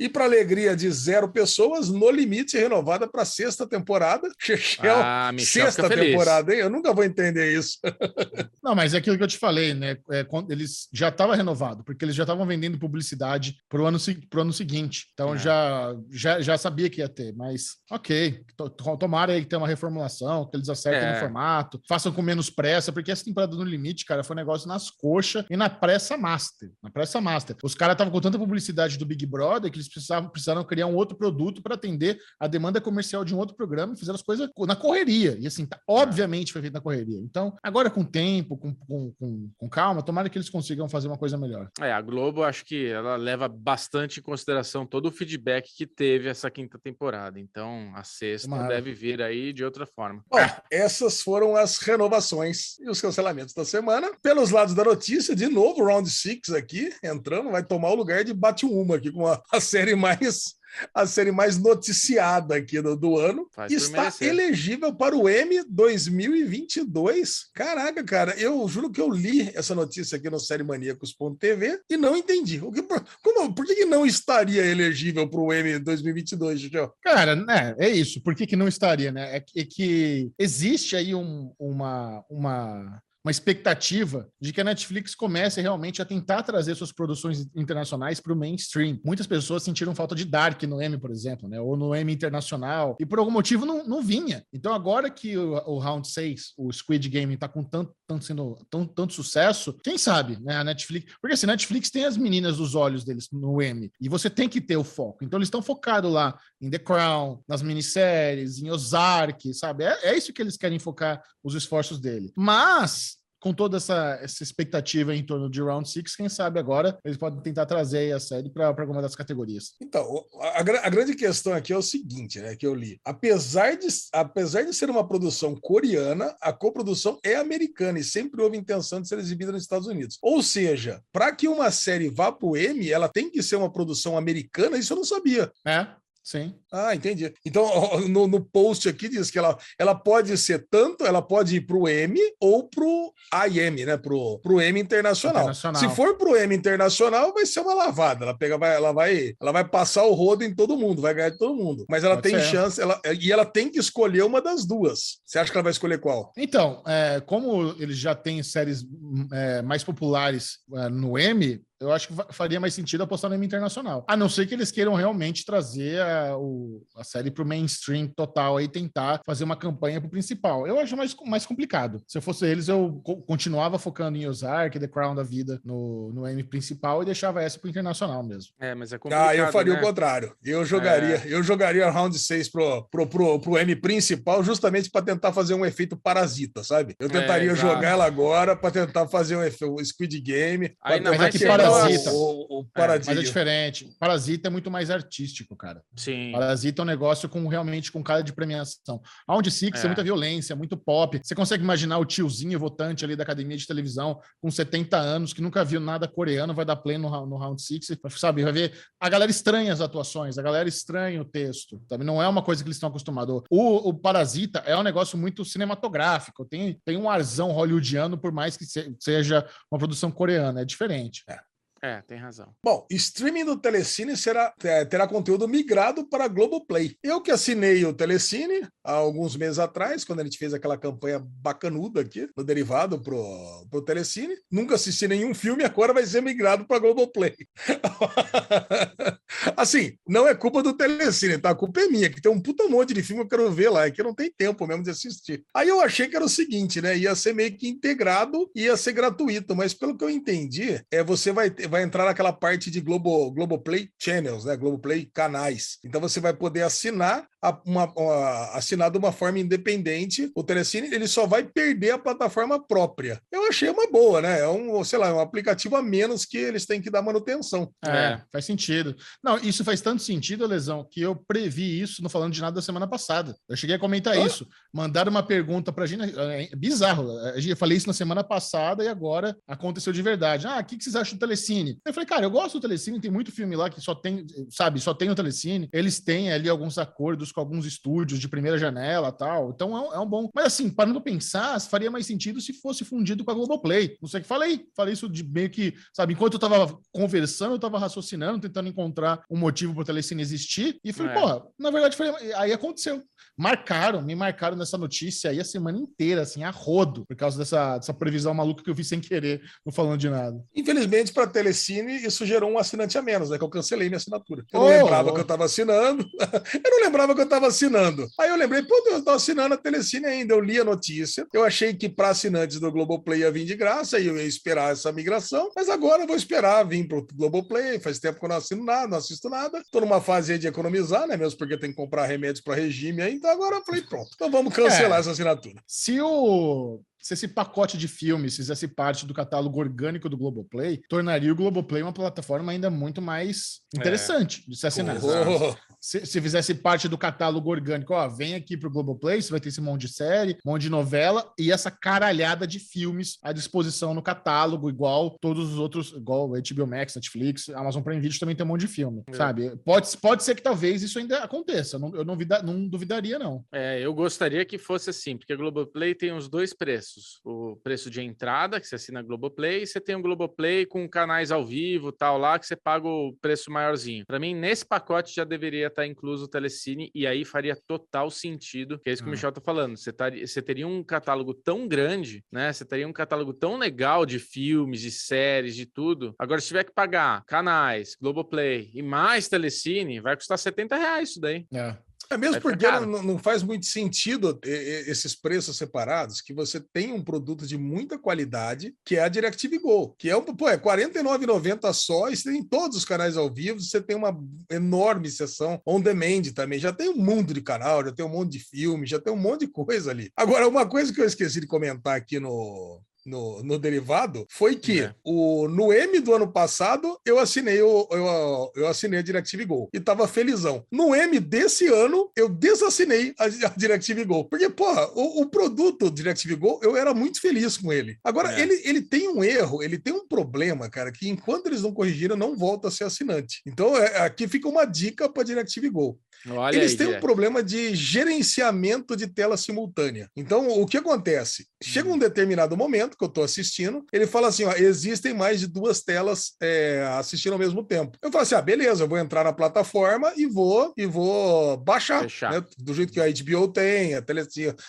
[0.00, 4.26] E para alegria de zero pessoas, No Limite renovada para sexta temporada.
[4.40, 6.60] Chechel, Ah, Michel sexta temporada, hein?
[6.60, 7.76] Eu nunca vou entender isso.
[8.64, 9.98] Não, mas é aquilo que eu te falei, né?
[10.10, 14.26] É, quando eles já estava renovado, porque eles já estavam vendendo publicidade pro ano, se-
[14.28, 15.06] pro ano seguinte.
[15.12, 15.38] Então É.
[15.38, 18.42] já, já, já sabia que ia ter, mas ok.
[18.56, 21.12] To- to- Tomara aí que tenha uma reformulação, que eles acertem É.
[21.14, 24.66] no formato, façam com menos pressa, porque essa temporada no limite, cara, foi um negócio
[24.66, 26.70] nas coxas e na pressa master.
[26.82, 27.56] Na pressa master.
[27.62, 30.94] Os caras estavam com tanta publicidade do Big Brother que eles precisavam, precisaram criar um
[30.94, 34.48] outro produto para atender a demanda comercial de um outro programa e fizeram as coisas
[34.54, 35.36] co- na correria.
[35.40, 37.18] E assim, tá- obviamente foi feito na correria.
[37.18, 41.18] Então, agora com tempo, com, com, com, com calma, tomara que eles consigam fazer uma
[41.18, 41.68] coisa melhor.
[41.80, 46.28] É, a Globo acho que ela leva bastante em consideração todo o feedback que teve
[46.28, 47.38] essa quinta temporada.
[47.38, 48.68] Então, a sexta Tomara.
[48.68, 50.22] deve vir aí de outra forma.
[50.30, 50.38] Bom,
[50.70, 54.10] essas foram as renovações e os cancelamentos da semana.
[54.22, 58.32] Pelos lados da notícia, de novo, Round Six aqui, entrando, vai tomar o lugar de
[58.32, 60.58] Bate-Uma aqui com a, a série mais
[60.94, 63.48] a série mais noticiada aqui do, do ano.
[63.52, 64.28] Faz Está merecer.
[64.28, 67.50] elegível para o M 2022.
[67.52, 72.60] Caraca, cara, eu juro que eu li essa notícia aqui no sériemaníacos.tv e não entendi.
[72.62, 76.92] O que, por, como, por que, que não estaria elegível para o M 2022, João?
[77.02, 78.20] Cara, né, é isso.
[78.22, 79.36] Por que, que não estaria, né?
[79.36, 85.14] É que, é que existe aí um- uma, uma, uma expectativa de que a Netflix
[85.14, 88.98] comece realmente a tentar trazer suas produções internacionais para o mainstream.
[89.04, 91.60] Muitas pessoas sentiram falta de Dark no M, por exemplo, né?
[91.60, 94.44] Ou no M internacional, e por algum motivo não, não vinha.
[94.52, 98.56] Então, agora que o, o Round 6, o Squid Game, está com tanto, tanto sendo
[98.70, 100.56] tão, tanto sucesso, quem sabe, né?
[100.56, 101.14] A Netflix.
[101.20, 104.48] Porque assim, a Netflix tem as meninas dos olhos deles no M, e você tem
[104.48, 105.24] que ter o foco.
[105.24, 109.84] Então, eles estão focados lá em The Crown, nas minisséries, em Ozark, sabe?
[109.84, 112.32] É, é isso que eles querem focar os esforços dele.
[112.36, 113.09] Mas
[113.40, 117.40] com toda essa, essa expectativa em torno de Round Six, quem sabe agora eles podem
[117.40, 119.74] tentar trazer a série para alguma das categorias.
[119.80, 123.00] Então, a, a, grande questão aqui é o seguinte, né, que eu li.
[123.04, 128.56] Apesar de, apesar de ser uma produção coreana, a coprodução é americana e sempre houve
[128.56, 130.18] intenção de ser exibida nos Estados Unidos.
[130.22, 133.72] Ou seja, para que uma série vá para o Emmy, ela tem que ser uma
[133.72, 135.50] produção americana, isso eu não sabia.
[135.66, 135.86] É,
[136.22, 136.54] Sim.
[136.70, 137.32] Ah, entendi.
[137.44, 137.66] Então,
[138.08, 141.76] no, no, post aqui diz que ela, ela pode ser tanto, ela pode ir para
[141.76, 143.12] o M ou para o
[143.48, 143.96] IM, né?
[143.96, 145.42] Para o M internacional.
[145.42, 145.80] internacional.
[145.80, 148.24] Se for para o M internacional, vai ser uma lavada.
[148.24, 151.30] Ela pega, vai, ela vai, ela vai passar o rodo em todo mundo, vai ganhar
[151.30, 151.84] de todo mundo.
[151.88, 152.50] Mas ela pode tem ser.
[152.50, 155.20] chance, ela, e ela tem que escolher uma das duas.
[155.24, 156.32] Você acha que ela vai escolher qual?
[156.36, 158.84] Então, é, como eles já têm séries
[159.32, 163.46] é, mais populares é, no M, eu acho que faria mais sentido apostar no M
[163.46, 164.04] internacional.
[164.06, 168.06] A não ser que eles queiram realmente trazer a, o, a série para o mainstream
[168.06, 170.66] total e tentar fazer uma campanha para o principal.
[170.66, 172.02] Eu acho mais, mais complicado.
[172.06, 176.28] Se eu fosse eles, eu continuava focando em Ozark, The Crown da vida no, no
[176.28, 178.52] M principal e deixava essa para o internacional mesmo.
[178.60, 179.30] É, mas é complicado.
[179.30, 179.80] Ah, eu faria né?
[179.80, 180.36] o contrário.
[180.44, 181.22] Eu jogaria, é.
[181.26, 185.64] eu jogaria round 6 pro, pro, pro, pro M principal justamente para tentar fazer um
[185.64, 186.94] efeito parasita, sabe?
[187.00, 190.74] Eu é, tentaria é, jogar ela agora para tentar fazer um, efeito, um Squid Game.
[190.82, 192.12] Ainda mais que para Parasita.
[192.12, 193.12] O, o Parasita.
[193.12, 193.96] É, mas é diferente.
[193.98, 195.82] Parasita é muito mais artístico, cara.
[195.96, 196.32] Sim.
[196.32, 199.00] Parasita é um negócio com realmente com cara de premiação.
[199.28, 199.84] Onde Six é.
[199.84, 201.20] é muita violência, muito pop.
[201.22, 205.42] Você consegue imaginar o tiozinho votante ali da academia de televisão com 70 anos que
[205.42, 208.42] nunca viu nada coreano, vai dar play no, no Round Six, sabe?
[208.42, 211.80] Vai ver a galera estranha as atuações, a galera estranha o texto.
[211.88, 212.04] Sabe?
[212.04, 213.42] Não é uma coisa que eles estão acostumados.
[213.50, 216.44] O, o Parasita é um negócio muito cinematográfico.
[216.44, 218.64] Tem, tem um arzão hollywoodiano, por mais que
[218.98, 220.62] seja uma produção coreana.
[220.62, 221.22] É diferente.
[221.28, 221.38] É.
[221.82, 222.54] É, tem razão.
[222.62, 226.94] Bom, streaming do Telecine será, é, terá conteúdo migrado para Globoplay.
[227.02, 231.18] Eu que assinei o Telecine há alguns meses atrás, quando a gente fez aquela campanha
[231.18, 236.66] bacanuda aqui, no derivado pro, pro Telecine, nunca assisti nenhum filme, agora vai ser migrado
[236.66, 237.34] para Globoplay.
[239.56, 241.50] assim, não é culpa do Telecine, tá?
[241.50, 243.70] A culpa é minha, que tem um puta monte de filme que eu quero ver
[243.70, 245.44] lá, é que eu não tenho tempo mesmo de assistir.
[245.54, 246.96] Aí eu achei que era o seguinte, né?
[246.96, 251.32] Ia ser meio que integrado, ia ser gratuito, mas pelo que eu entendi, é você
[251.32, 254.56] vai vai entrar naquela parte de Globo, Globoplay Channels, né?
[254.56, 255.78] Globoplay canais.
[255.84, 257.26] Então você vai poder assinar
[257.64, 260.30] uma, uma, assinar de uma forma independente.
[260.34, 263.20] O Telecine ele só vai perder a plataforma própria.
[263.32, 264.40] Eu achei uma boa, né?
[264.40, 267.72] É um, sei lá, é um aplicativo a menos que eles têm que dar manutenção.
[267.84, 268.22] É, é.
[268.30, 268.94] faz sentido.
[269.22, 272.62] Não, isso faz tanto sentido, Lesão, que eu previ isso, não falando de nada da
[272.62, 273.36] semana passada.
[273.48, 274.46] Eu cheguei a comentar isso.
[274.72, 277.06] Mandaram uma pergunta pra gente, é, é bizarro.
[277.36, 280.46] Eu falei isso na semana passada e agora aconteceu de verdade.
[280.46, 281.78] Ah, o que, que vocês acham do Telecine?
[281.84, 284.80] Eu falei, cara, eu gosto do Telecine, tem muito filme lá que só tem, sabe,
[284.80, 285.68] só tem o Telecine.
[285.70, 289.50] Eles têm ali alguns acordos com alguns estúdios de primeira janela tal.
[289.50, 290.30] Então é um, é um bom.
[290.34, 293.98] Mas assim, parando pra pensar, faria mais sentido se fosse fundido com a Globoplay.
[294.00, 294.64] Não sei o que falei.
[294.74, 299.09] Falei isso de meio que, sabe, enquanto eu tava conversando, eu tava raciocinando, tentando encontrar
[299.30, 300.78] um motivo pro Telecine existir.
[300.84, 301.14] E falei, é.
[301.14, 301.96] porra, na verdade,
[302.36, 303.02] aí aconteceu.
[303.36, 307.78] Marcaram, me marcaram nessa notícia aí a semana inteira, assim, a rodo, por causa dessa,
[307.78, 310.38] dessa previsão maluca que eu vi sem querer, não falando de nada.
[310.54, 313.38] Infelizmente, para Telecine, isso gerou um assinante a menos, né?
[313.38, 314.44] Que eu cancelei minha assinatura.
[314.52, 315.14] Eu oh, não lembrava oh.
[315.14, 316.04] que eu tava assinando.
[316.64, 318.06] eu não lembrava que eu tava assinando.
[318.18, 320.34] Aí eu lembrei, pô, eu tô assinando a Telecine ainda.
[320.34, 321.26] Eu li a notícia.
[321.32, 324.72] Eu achei que para assinantes do Globoplay ia vir de graça e eu ia esperar
[324.72, 327.78] essa migração, mas agora eu vou esperar vir pro Globoplay.
[327.80, 329.62] Faz tempo que eu não assino nada, não assisto nada.
[329.70, 331.16] Tô numa fase aí de economizar, né?
[331.16, 333.19] Mesmo porque tem que comprar remédios para regime aí.
[333.20, 334.10] Então agora eu falei, pronto.
[334.14, 335.62] Então vamos cancelar é, essa assinatura.
[335.66, 341.32] Se o se esse pacote de filmes fizesse parte do catálogo orgânico do Globoplay, tornaria
[341.32, 344.50] o Globoplay uma plataforma ainda muito mais interessante é.
[344.50, 344.98] de se assinar.
[345.02, 345.56] Oh.
[345.80, 349.48] Se, se, fizesse parte do catálogo orgânico, ó, vem aqui pro Globoplay, você vai ter
[349.48, 354.02] esse monte de série, monte de novela e essa caralhada de filmes à disposição no
[354.02, 358.48] catálogo, igual todos os outros, igual HBO Max, Netflix, Amazon Prime Video também tem um
[358.48, 359.14] monte de filme, é.
[359.14, 359.56] sabe?
[359.64, 363.18] Pode, pode ser que talvez isso ainda aconteça, eu não, eu não, vida, não duvidaria,
[363.18, 363.42] não.
[363.50, 367.20] É, eu gostaria que fosse assim, porque a Globoplay tem os dois preços preços.
[367.24, 371.30] O preço de entrada, que você assina Globoplay, e você tem o Globoplay com canais
[371.30, 374.04] ao vivo tal lá, que você paga o preço maiorzinho.
[374.06, 378.78] Para mim, nesse pacote já deveria estar incluso o Telecine, e aí faria total sentido,
[378.78, 379.14] que é isso que o Ah.
[379.14, 379.76] Michel tá falando.
[379.76, 382.52] Você, taria- você teria um catálogo tão grande, né?
[382.52, 386.14] Você teria um catálogo tão legal de filmes, de séries, de tudo.
[386.18, 391.20] Agora, se tiver que pagar canais, Globoplay e mais Telecine, vai custar 70 reais isso
[391.20, 391.46] daí.
[391.52, 391.76] É.
[392.10, 396.58] É mesmo ficar porque não, não faz muito sentido ter esses preços separados, que você
[396.58, 400.48] tem um produto de muita qualidade, que é a DirecTV Go, que é um, pô,
[400.48, 404.18] é R$ 49,90 só, e você tem todos os canais ao vivo, você tem uma
[404.50, 408.32] enorme seção on demand também, já tem um mundo de canal, já tem um monte
[408.32, 410.10] de filme, já tem um monte de coisa ali.
[410.16, 414.80] Agora, uma coisa que eu esqueci de comentar aqui no, no, no derivado foi que
[414.82, 414.94] É.
[415.04, 419.68] o, no M do ano passado eu assinei o, eu, eu assinei a DirecTV Go
[419.72, 420.64] e tava felizão.
[420.70, 424.24] No M desse ano eu desassinei a, a DirecTV Go.
[424.24, 427.96] Porque, porra, o, o produto DirecTV Go eu era muito feliz com ele.
[428.04, 428.40] Agora, É.
[428.40, 432.16] ele, ele tem um erro, ele tem um problema, cara, que enquanto eles não corrigiram,
[432.16, 433.40] não volta a ser assinante.
[433.46, 435.98] Então, é- aqui fica uma dica para DirecTV Go.
[436.28, 440.08] Olha Eles aí, têm um problema de gerenciamento de tela simultânea.
[440.16, 441.46] Então, o que acontece?
[441.62, 441.94] Chega Hum.
[441.94, 445.82] um determinado momento que eu estou assistindo, ele fala assim: ó, existem mais de duas
[445.82, 447.96] telas é, assistindo ao mesmo tempo.
[448.02, 452.02] Eu falo assim: ah, beleza, eu vou entrar na plataforma e vou e vou baixar.
[452.32, 452.44] Né?
[452.58, 454.22] Do jeito que a HBO tem, a, Tele,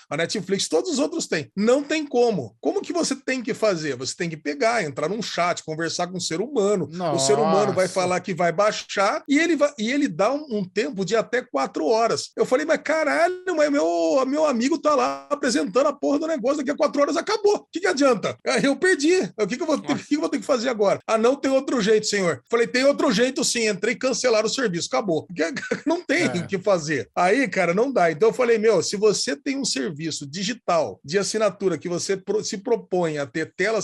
[0.10, 1.52] a Netflix, todos os outros têm.
[1.56, 2.56] Não tem como.
[2.60, 3.96] Como que você tem que fazer?
[3.98, 6.90] Você tem que pegar, entrar num chat, conversar com um ser humano.
[7.16, 7.94] O ser humano vai Nossa.
[7.94, 11.41] falar que vai baixar e ele, vai, e ele dá um, um tempo de até
[11.42, 12.30] quatro horas.
[12.36, 16.58] Eu falei, mas caralho, mas meu, meu amigo tá lá apresentando a porra do negócio,
[16.58, 17.56] daqui a quatro horas acabou.
[17.58, 18.38] O que, que adianta?
[18.46, 19.16] Aí eu perdi.
[19.40, 21.00] O que, que, eu vou ter, o que, eu vou ter que fazer agora?
[21.08, 22.42] Ah, não tem outro jeito, senhor.
[22.50, 23.68] Falei, tem outro jeito sim.
[23.68, 24.88] Entrei e cancelaram o serviço.
[24.92, 25.28] Acabou.
[25.86, 26.28] Não tem É.
[26.28, 27.10] o que fazer.
[27.16, 28.12] Aí, cara, não dá.
[28.12, 32.58] Então eu falei, meu, se você tem um serviço digital de assinatura que você se
[32.58, 33.80] propõe a ter tela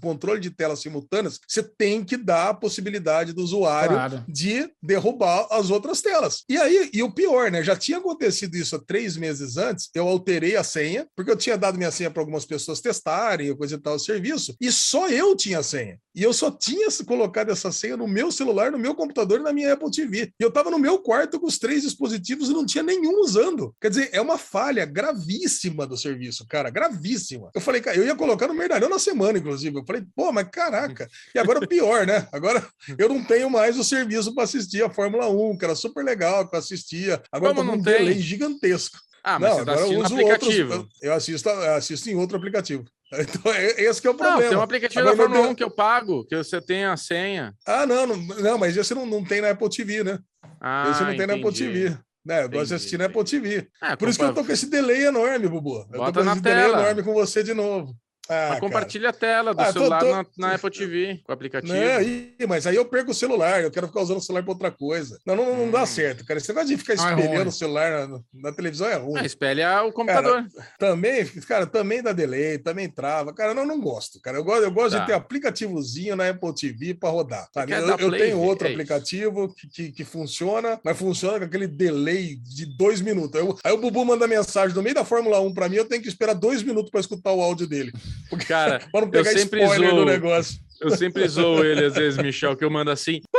[0.00, 4.24] controle de telas simultâneas, você tem que dar a possibilidade do usuário Claro.
[4.28, 6.44] de derrubar as outras telas.
[6.48, 7.62] E aí, e o pior, né?
[7.62, 9.88] Já tinha acontecido isso há três meses antes.
[9.94, 13.74] Eu alterei a senha, porque eu tinha dado minha senha para algumas pessoas testarem, coisa
[13.74, 15.98] e tal, o serviço, e só eu tinha a senha.
[16.14, 19.52] E eu só tinha colocado essa senha no meu celular, no meu computador e na
[19.52, 20.32] minha Apple TV.
[20.38, 23.74] E eu estava no meu quarto com os três dispositivos e não tinha nenhum usando.
[23.80, 27.50] Quer dizer, é uma falha gravíssima do serviço, cara, gravíssima.
[27.54, 29.78] Eu falei, cara, eu ia colocar no merdalhão na semana, inclusive.
[29.78, 31.08] Eu falei, pô, mas caraca.
[31.34, 32.28] E agora o pior, né?
[32.30, 32.66] Agora
[32.98, 36.46] eu não tenho mais o serviço para assistir a Fórmula 1, que era super legal,
[36.48, 36.58] que eu
[36.92, 37.22] assistia.
[37.32, 37.98] Agora Como tá com não um tem?
[37.98, 38.98] delay gigantesco.
[39.24, 40.72] Ah, mas não, tá agora eu uso aplicativo.
[40.74, 40.98] outros.
[41.00, 42.84] Eu assisto, eu assisto em outro aplicativo.
[43.14, 44.48] Então, é- esse que é o Não, problema.
[44.48, 46.96] tem um aplicativo Agora, da Fórmula meu 1 que eu pago, que você tem a
[46.96, 47.54] senha.
[47.66, 50.18] Ah, não, não, não, mas esse não, não tem na Apple TV, né?
[50.58, 51.58] Ah, esse não tem na Apple entendi.
[51.90, 51.98] TV.
[52.24, 53.68] Né, eu gosto de Entendi, assistir na Apple TV.
[53.82, 55.80] Ah, Por isso que eu tô com esse delay enorme, Bubu.
[55.80, 56.80] Eu tô Bota com na esse delay tela.
[56.80, 57.94] enorme com você de novo.
[58.28, 58.60] Ah, Mas cara.
[58.60, 61.72] compartilha a tela do Ah, tô- celular tô- Na, na Apple TV, com o aplicativo.
[61.74, 64.52] Não, ih, mas aí eu perco o celular, eu quero ficar usando o celular para
[64.52, 65.18] outra coisa.
[65.26, 65.86] Não, não, não dá Hum.
[65.86, 66.38] certo, cara.
[66.38, 69.20] Esse negócio de ficar Ah, é espelhando o celular na, na televisão é ruim.
[69.20, 70.46] Ah, espelha o computador.
[70.78, 73.34] Também, cara, também dá delay, também trava.
[73.34, 74.38] Cara, não, não gosto, cara.
[74.38, 75.00] Eu gosto, eu gosto Tá.
[75.00, 77.48] de ter aplicativozinho na Apple TV para rodar.
[77.52, 77.72] sabe?
[77.72, 82.36] Eu, eu tenho outro é aplicativo que, que, que funciona, mas funciona com aquele delay
[82.36, 83.40] de dois minutos.
[83.40, 85.84] Aí, o- aí o Bubu manda mensagem no meio da Fórmula 1 para mim, eu
[85.84, 87.92] tenho que esperar dois minutos para escutar o áudio dele.
[88.30, 90.58] Porque, Cara, para não pegar sempre spoiler zoo- do negócio.
[90.80, 93.20] eu sempre zoo ele às vezes, Michel, que eu mando assim.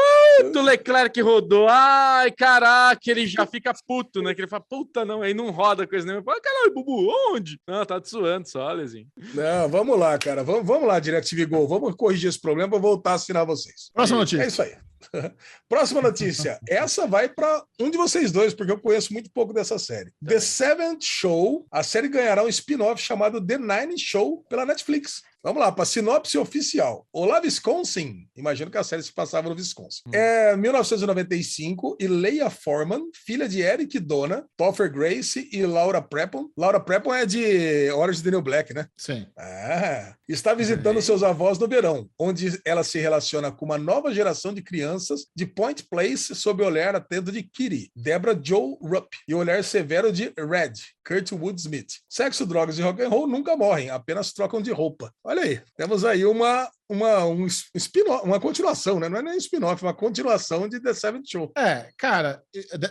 [0.41, 1.67] Puto, Leclerc rodou.
[1.69, 4.33] Ai, caraca, ele já fica puto, né?
[4.33, 6.21] Que ele fala, puta, não, aí não roda coisa nenhuma.
[6.21, 7.59] Eu falo, caralho, Bubu, onde?
[7.67, 9.05] Não, tá te suando só, Lezinho.
[9.35, 10.43] Não, vamos lá, cara.
[10.43, 11.67] Vamos, vamos lá, DirecTV Go.
[11.67, 13.91] Vamos corrigir esse problema para voltar a assinar vocês.
[13.93, 14.45] Próxima É notícia.
[14.47, 14.73] isso aí.
[15.67, 16.59] Próxima notícia.
[16.67, 20.11] Essa vai para um de vocês dois, porque eu conheço muito pouco dessa série.
[20.25, 21.65] The Seventh Show.
[21.71, 25.21] A série ganhará um spin-off chamado The Nine Show pela Netflix.
[25.45, 27.05] Vamos lá, para sinopse oficial.
[27.11, 28.29] Olá, Wisconsin.
[28.33, 30.03] Imagino que a série se passava no Wisconsin.
[30.13, 36.47] É 1995 e Leia Foreman, filha de Eric Dona, Topher Grace e Laura Prepon.
[36.57, 38.87] Laura Prepon é de Orange New Black, né?
[38.95, 39.27] Sim.
[39.37, 44.53] Ah, está visitando seus avós no verão, onde ela se relaciona com uma nova geração
[44.53, 49.35] de crianças de Point Place sob o olhar atento de Kitty, Deborah Joe Rupp, e
[49.35, 50.71] o olhar severo de Red,
[51.05, 51.99] Kurt Woodsmith.
[52.09, 55.11] Sexo, drogas e rock and roll nunca morrem, apenas trocam de roupa.
[55.23, 59.09] Olha aí, temos aí uma uma um spin uma continuação, né?
[59.09, 61.51] Não é nem um spin-off, uma continuação de The Seventh Show.
[61.57, 62.43] É, cara,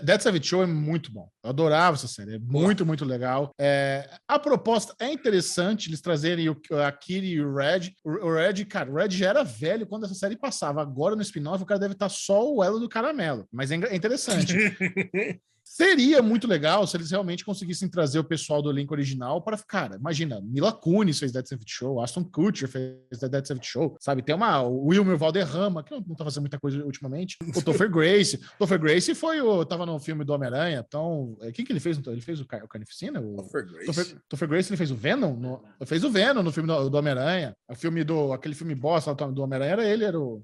[0.03, 1.29] Dead Savage Show é muito bom.
[1.45, 2.37] Eu adorava essa série.
[2.37, 3.53] É muito, muito legal.
[3.61, 7.93] É, a proposta é interessante, eles trazerem o, a Kiri e o Red.
[8.03, 10.83] O, o Red, cara, o Red já era velho quando essa série passava.
[10.83, 13.47] Agora no spin-off o cara deve estar só o elo do caramelo.
[13.53, 14.55] Mas é é interessante.
[15.65, 19.97] Seria muito legal se eles realmente conseguissem trazer o pessoal do elenco original para, cara,
[19.97, 24.23] imagina, Mila Kunis fez Dead Seventh Show, Aston Kutcher fez Dead Seventh Show, sabe?
[24.23, 28.39] Tem uma, o Wilmer Valderrama, que não, tá fazendo muita coisa ultimamente, o Topher Grace.
[28.59, 31.99] Topher Grace foi o, tava no filme do Homem-Aranha, então, é, quem que ele fez?
[32.07, 33.21] Ele fez o, Car- o Carnificina?
[33.21, 33.87] O, Topher Grace.
[33.87, 35.35] Topher, Topher Grace, ele fez o Venom?
[35.35, 37.57] No, fez o Venom no filme do, do Homem-Aranha.
[37.71, 40.43] O filme do, aquele filme bosta do Homem-Aranha era ele, era o...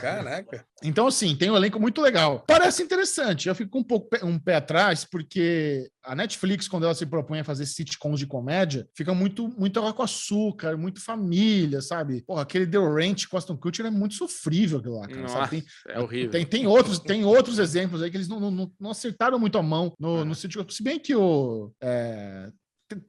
[0.00, 0.64] Caraca.
[0.82, 2.44] Então, assim, tem um elenco muito legal.
[2.46, 3.48] Parece interessante.
[3.48, 7.40] Eu fico com um pouco um pé atrás, porque a Netflix, quando ela se propõe
[7.40, 12.22] a fazer sitcoms de comédia, fica muito, muito água com açúcar, muito família, sabe?
[12.26, 15.20] Porra, aquele The Ranch com Aston Kutcher é muito sofrível aquilo lá, cara.
[15.22, 15.48] Nossa?
[15.48, 16.30] Tem, é horrível.
[16.30, 19.62] tem, tem, outros, tem outros exemplos aí que eles não, não- não, acertaram muito a
[19.62, 20.24] mão no, É.
[20.24, 20.68] no sitcom.
[20.68, 21.72] Se bem que o.
[21.80, 22.50] é,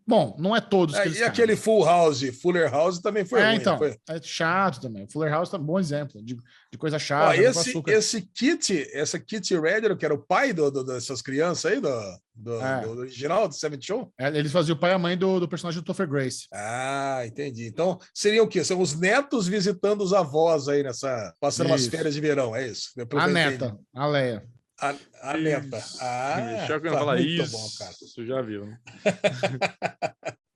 [0.07, 1.23] Bom, não é todos É, e caem.
[1.25, 3.95] aquele Full House, Fuller House também foi é, ruim, então, foi?
[4.09, 5.07] é chato também.
[5.07, 6.35] Fuller House tá um bom exemplo de,
[6.71, 7.35] de coisa Ó, chata.
[7.35, 11.71] com esse, esse Kit, essa Kit Redder, que era o pai do, do- dessas crianças
[11.71, 11.89] aí, do,
[12.33, 12.81] do, É.
[12.81, 14.11] do original, do Seven Show?
[14.19, 16.47] É, Eles faziam o pai e a mãe do, do personagem do Topher Grace.
[16.51, 17.67] Ah, entendi.
[17.67, 18.63] Então, seriam o quê?
[18.63, 21.31] São os netos visitando os avós aí nessa.
[21.39, 21.91] passando umas Isso.
[21.91, 22.89] férias de verão, é isso?
[23.15, 23.81] A neta, entendi.
[23.95, 24.43] a Leia.
[24.79, 25.83] A, a neta.
[25.99, 26.35] Ah,
[26.79, 27.51] que não tá fala muito isso.
[27.51, 27.95] bom, cara.
[28.13, 28.79] Tu já viu, né?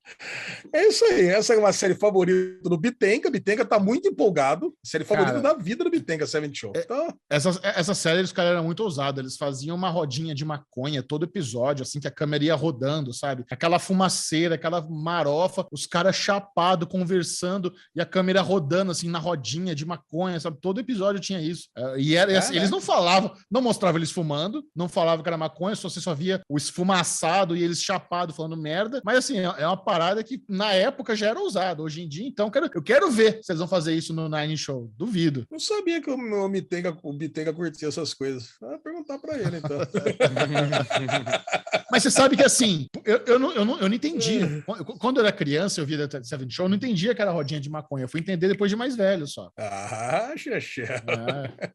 [0.74, 1.28] É isso aí.
[1.28, 3.30] Essa é uma série favorita do Bitenca.
[3.30, 4.74] Bitenca tá muito empolgado.
[4.84, 6.74] Série favorita Cara, da vida do Bitenca, Seven Show.
[6.76, 9.20] Então, Essa, essa série, os caras eram muito ousados.
[9.20, 13.46] Eles faziam uma rodinha de maconha todo episódio, assim, que a câmera ia rodando, sabe?
[13.50, 19.76] Aquela fumaceira, aquela marofa, os caras chapados, conversando, e a câmera rodando, assim, na rodinha
[19.76, 20.58] de maconha, sabe?
[20.62, 21.70] Todo episódio tinha isso.
[21.78, 22.58] É, E era, assim, Caraca.
[22.58, 26.14] eles não falavam, não mostravam eles fumando, não falavam que era maconha, só você só
[26.14, 29.02] via o esfumaçado e eles chapados falando merda.
[29.06, 31.84] Mas, assim, é é uma parada que na época já era ousado.
[31.84, 34.30] Hoje em dia, então, eu quero, eu quero ver se eles vão fazer isso no
[34.30, 34.92] Nine Show.
[34.98, 35.46] Duvido.
[35.52, 38.52] não sabia que o, o, Bitenca, o Bitenca curtia essas coisas.
[38.60, 39.80] Vou perguntar pra ele, então.
[41.92, 44.40] Mas você sabe que assim, eu, eu, não, eu, não, eu não entendi.
[44.66, 47.32] Qu- Quando eu era criança, eu via The Seven Show, eu não entendia que era
[47.32, 48.06] rodinha de maconha.
[48.06, 49.52] Eu fui entender depois de mais velho só.
[49.58, 50.84] ah, xexé.
[50.84, 51.72] É.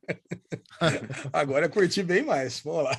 [1.33, 2.61] Agora eu curti bem mais.
[2.65, 2.99] Vamos lá.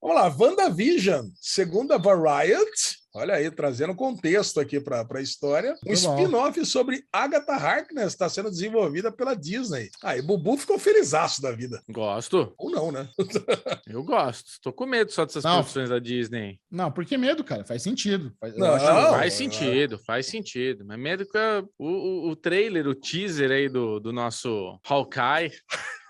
[0.00, 0.28] Vamos lá.
[0.38, 2.98] WandaVision, segundo a Variety.
[3.16, 5.74] Olha aí, trazendo contexto aqui para a história.
[5.86, 9.88] Um spin-off sobre Agatha Harkness está sendo desenvolvida pela Disney.
[10.02, 11.80] Aí, Bubu ficou felizaço da vida.
[11.88, 12.52] Gosto.
[12.58, 13.08] Ou não, né?
[13.86, 14.44] Eu gosto.
[14.60, 15.54] Tô com medo só dessas Não.
[15.58, 16.58] produções da Disney.
[16.68, 17.64] Não, por que medo, cara?
[17.64, 18.32] Faz sentido.
[18.40, 20.84] Faz- Não, acho- Não, faz sentido, faz sentido.
[20.84, 21.38] Mas medo que
[21.78, 25.52] o, o, o trailer, o teaser aí do, do nosso Hawkeye,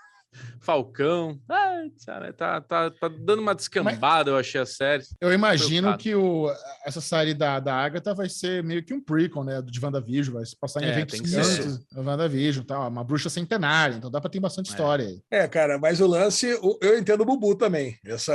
[0.61, 1.39] Falcão.
[2.05, 5.03] Cara, tá, tá, tá dando uma descambada, eu achei a série.
[5.21, 5.97] Eu imagino Preocupado.
[6.03, 6.51] que o,
[6.85, 9.61] essa série da, da Agatha vai ser meio que um prequel, né?
[9.63, 12.87] De WandaVision, vai se passar em É, eventos tem que antes da WandaVision, tá?
[12.87, 14.71] Uma bruxa centenária, então dá pra ter bastante É.
[14.71, 15.21] história aí.
[15.29, 16.47] É, cara, mas o lance,
[16.81, 17.97] eu entendo o Bubu também.
[18.03, 18.33] Essa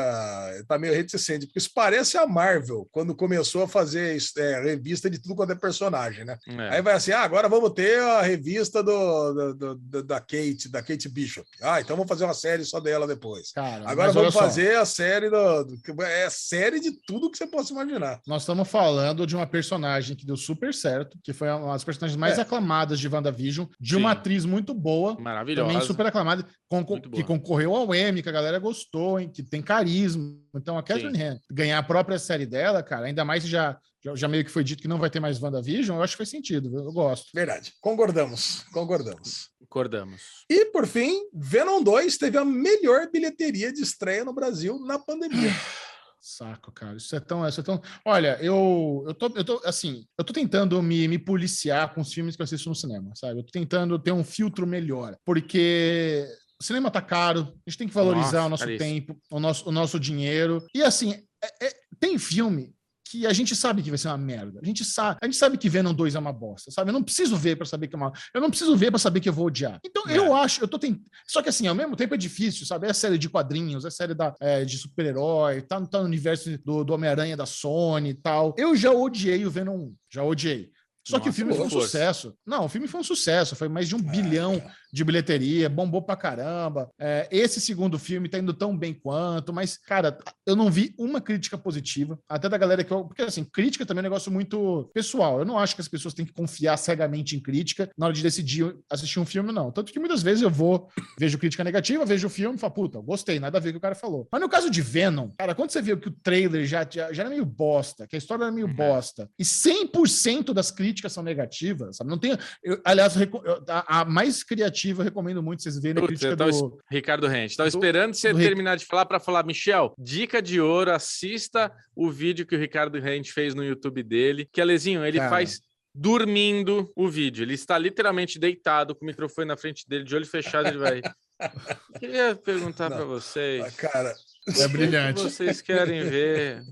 [0.69, 5.21] tá meio reticente, porque isso parece a Marvel, quando começou a fazer é, revista de
[5.21, 6.39] tudo quanto é personagem, né?
[6.47, 6.75] É.
[6.77, 10.69] Aí vai assim: ah, agora vamos ter a revista do, do- do- do- da Kate,
[10.71, 11.49] da Kate Bishop.
[11.63, 13.53] Ah, então vamos fazer uma série só dela depois.
[13.53, 17.47] Cara, Agora vamos só, fazer a série do, do- É série de tudo que você
[17.47, 18.21] possa imaginar.
[18.27, 22.17] Nós estamos falando de uma personagem que deu super certo, que foi uma das personagens
[22.19, 22.43] mais É.
[22.43, 24.17] aclamadas de WandaVision, de uma Sim.
[24.19, 25.69] atriz muito boa, Maravilhosa.
[25.71, 29.61] também super aclamada, concor- que concorreu ao Emmy, que a galera gostou, hein, que tem
[29.63, 30.39] carisma.
[30.55, 33.79] Então a Catherine Han ganhar a própria série dela, cara, ainda mais que já,
[34.15, 36.29] já, meio que foi dito que não vai ter mais WandaVision, eu acho que faz
[36.31, 37.27] sentido, eu gosto.
[37.35, 37.73] Verdade.
[37.81, 38.65] Concordamos.
[38.73, 39.51] Concordamos.
[39.71, 40.45] Concordamos.
[40.51, 45.51] E, por fim, Venom 2 teve a melhor bilheteria de estreia no Brasil na pandemia.
[46.21, 46.97] Saco, cara.
[46.97, 47.49] Isso é tão.
[47.49, 47.81] Isso é tão...
[48.05, 52.13] Olha, eu, eu, tô, eu tô assim, eu tô tentando me, me policiar com os
[52.13, 53.39] filmes que eu assisto no cinema, sabe?
[53.39, 56.27] Eu tô tentando ter um filtro melhor, porque
[56.61, 59.69] o cinema tá caro, a gente tem que valorizar Nossa, o nosso tempo, o nosso,
[59.69, 60.67] o nosso dinheiro.
[60.75, 62.75] E assim, é- é- tem filme
[63.11, 64.61] que a gente sabe que vai ser uma merda.
[64.63, 66.91] A gente sabe, a gente sabe que Venom 2 é uma bosta, sabe?
[66.91, 69.19] Eu não preciso ver para saber que é uma, eu não preciso ver para saber
[69.21, 69.81] que eu vou odiar.
[69.85, 70.17] Então É.
[70.17, 72.87] eu acho, eu tô tentando, só que assim, ao mesmo tempo é difícil, sabe?
[72.87, 76.85] É série de quadrinhos, é série da, é, de super-herói, tá, tá no universo do,
[76.85, 78.55] do Homem-Aranha da Sony e tal.
[78.57, 80.71] Eu já odiei o Venom 1, já odiei.
[81.07, 81.87] Só que o Nossa, filme foi um força.
[81.89, 82.35] sucesso.
[82.47, 83.57] Não, o filme foi um sucesso.
[83.57, 86.91] Foi mais de um bilhão de bilheteria, bombou pra caramba.
[86.99, 91.21] É, esse segundo filme tá indo tão bem quanto, mas, cara, eu não vi uma
[91.21, 93.05] crítica positiva, até da galera que eu.
[93.05, 95.39] Porque, assim, crítica também é um negócio muito pessoal.
[95.39, 98.23] Eu não acho que as pessoas têm que confiar cegamente em crítica na hora de
[98.23, 99.71] decidir assistir um filme, não.
[99.71, 100.89] Tanto que muitas vezes eu vou,
[101.19, 103.81] vejo crítica negativa, vejo o filme e falo, puta, gostei, nada a ver com o
[103.81, 104.29] que o cara falou.
[104.31, 107.23] Mas no caso de Venom, cara, quando você viu que o trailer já, já, já
[107.23, 108.75] era meio bosta, que a história era meio Uhum.
[108.75, 112.11] bosta, e 100% das críticas são negativas, sabe?
[112.11, 112.37] Não tem.
[112.63, 116.33] eu- aliás, eu- a, a mais criativa eu recomendo muito vocês verem a Putz, crítica
[116.33, 116.79] eu tava do.
[116.91, 117.57] Ricardo Rente.
[117.57, 122.11] Tava do- esperando você terminar de falar para falar, Michel, dica de ouro, assista o
[122.11, 125.31] vídeo que o Ricardo Rente fez no YouTube dele, que Alezinho, ele Cara.
[125.31, 125.61] faz
[125.95, 127.43] dormindo o vídeo.
[127.43, 131.03] Ele está literalmente deitado com o microfone na frente dele, de olho fechado, ele vai.
[131.99, 133.75] Queria perguntar para vocês.
[133.77, 134.15] Cara,
[134.59, 135.23] É O brilhante.
[135.23, 136.63] que vocês querem ver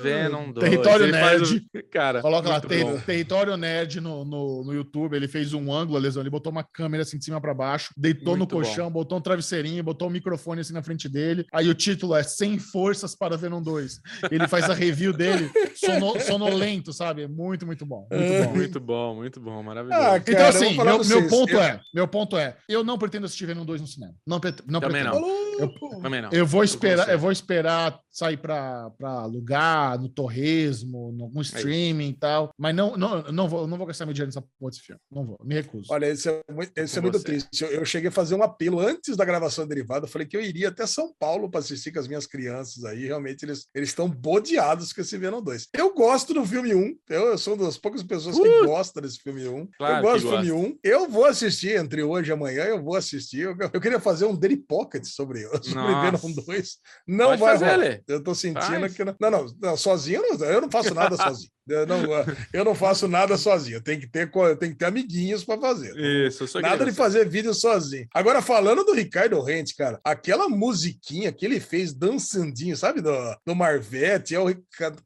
[0.00, 0.68] Venom 2?
[0.70, 1.66] Território Ele o- Nerd.
[1.90, 2.98] Cara, Coloca lá, ter- bom.
[3.00, 5.14] Território Nerd no, no, no YouTube.
[5.14, 6.22] Ele fez um ângulo, lesão.
[6.22, 9.20] Ele botou uma câmera assim de cima pra baixo, deitou Muito no colchão, botou um
[9.20, 11.44] travesseirinho, botou um microfone assim na frente dele.
[11.52, 14.00] Aí o título é Sem Forças para Venom 2.
[14.30, 17.26] Ele faz a review dele sono- sonolento, sabe?
[17.28, 18.06] Muito, muito bom.
[18.10, 18.52] Muito bom.
[18.54, 20.00] Muito bom, muito bom, maravilhoso.
[20.02, 22.56] Ah, Então, Cara, eu vou assim, meu, meu vocês, ponto eu- é: meu ponto é,
[22.68, 24.14] eu não pretendo assistir Venom 2 no cinema.
[24.26, 25.20] Não, pre- não Também pretendo.
[25.20, 26.00] não.
[26.02, 26.30] Também não.
[26.32, 32.14] Eu vou esperar, eu vou esperar sair para alugar no torresmo, no algum streaming e
[32.14, 32.50] tal.
[32.58, 35.00] Mas não, não, não vou, não vou gastar meu dinheiro nessa porra desse filme.
[35.10, 35.90] Não vou, me recuso.
[35.90, 37.24] Olha, isso é muito, isso é muito você.
[37.24, 37.64] triste.
[37.64, 40.04] Eu, eu cheguei a fazer um apelo antes da gravação derivada.
[40.04, 43.06] Eu falei que eu iria até São Paulo para assistir com as minhas crianças aí.
[43.06, 45.68] Realmente, eles eles estão bodeados com esse Venom 2.
[45.74, 46.96] Eu gosto do filme 1.
[47.08, 48.66] Eu, eu sou uma das poucas pessoas que Uh!
[48.66, 49.68] gostam desse filme 1.
[49.78, 50.78] Claro eu que gosto do filme 1.
[50.82, 52.64] Eu vou assistir entre hoje e amanhã.
[52.64, 53.40] Eu vou assistir.
[53.40, 56.18] Eu, eu queria fazer um Daily Pocket sobre, sobre Nossa.
[56.18, 56.76] Venom 2.
[57.06, 58.01] Não Pode vai fazer, rolar.
[58.08, 58.94] Eu tô sentindo Faz.
[58.94, 59.04] que.
[59.04, 61.50] Não, não, não, sozinho eu não, eu não faço nada sozinho.
[61.68, 62.02] Eu não,
[62.52, 63.76] eu não faço nada sozinho.
[63.76, 65.96] Eu tenho que ter, eu tenho que ter amiguinhos para fazer.
[65.96, 68.06] Isso, eu sou Nada de fazer vídeo sozinho.
[68.12, 73.00] Agora, falando do Ricardo Rente, cara, aquela musiquinha que ele fez dançandinho, sabe?
[73.00, 73.12] Do,
[73.46, 74.52] do Marvete, é o.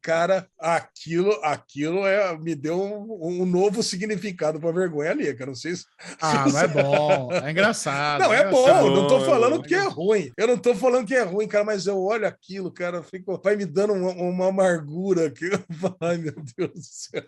[0.01, 5.51] Cara, aquilo, aquilo é, me deu um, um novo significado pra vergonha ali, cara.
[5.51, 5.85] Não sei se.
[6.21, 8.23] Ah, mas é bom, é engraçado.
[8.23, 8.91] Não, é bom, engraçado.
[8.91, 10.31] não tô bom, falando é que é ruim.
[10.39, 13.57] Eu não tô falando que é ruim, cara, mas eu olho aquilo, cara, fico, vai
[13.57, 15.49] me dando uma, uma amargura aqui.
[16.01, 17.23] Ai, meu Deus do céu.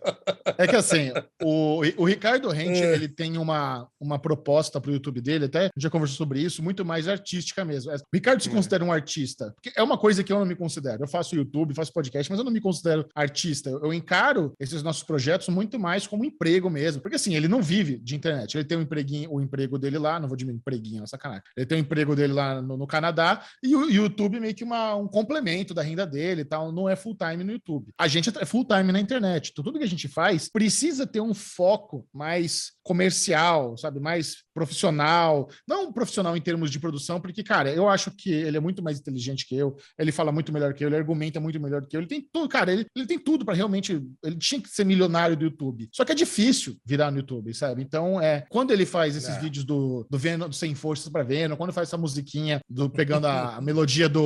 [0.56, 2.92] É que assim, o, o Ricardo Rente, É.
[2.94, 6.62] ele tem uma, uma proposta pro YouTube dele, até a gente já conversou sobre isso,
[6.62, 7.92] muito mais artística mesmo.
[7.92, 8.52] O Ricardo se É.
[8.52, 11.02] considera um artista, porque é uma coisa que eu não me considero.
[11.04, 13.70] Eu faço YouTube, faço podcast, mas eu não me considero artista.
[13.70, 17.00] Eu, eu encaro esses nossos projetos muito mais como emprego mesmo.
[17.02, 18.56] Porque assim, ele não vive de internet.
[18.56, 21.42] Ele tem um empreguinho, o emprego dele lá, não vou diminuir empreguinho, é sacanagem.
[21.56, 24.94] Ele tem o emprego dele lá no, no Canadá e o YouTube meio que uma,
[24.96, 27.92] um complemento da renda dele e tal, não é full time no YouTube.
[27.98, 29.50] A gente é full time na internet.
[29.50, 34.00] Então, tudo que a gente faz precisa ter um foco mais comercial, sabe?
[34.00, 35.48] Mais profissional.
[35.66, 38.98] Não profissional em termos de produção, porque, cara, eu acho que ele é muito mais
[38.98, 42.00] inteligente que eu, ele fala muito melhor que eu, ele argumenta muito melhor que eu.
[42.00, 44.00] Ele tem tudo, cara, ele, ele tem tudo para realmente.
[44.24, 45.88] Ele tinha que ser milionário do YouTube.
[45.92, 47.82] Só que é difícil virar no YouTube, sabe?
[47.82, 48.44] Então, é.
[48.48, 49.40] Quando ele faz esses É.
[49.40, 53.26] vídeos do, do Venom, do Sem Forças para Venom, quando faz essa musiquinha do pegando
[53.26, 54.22] a, a melodia do.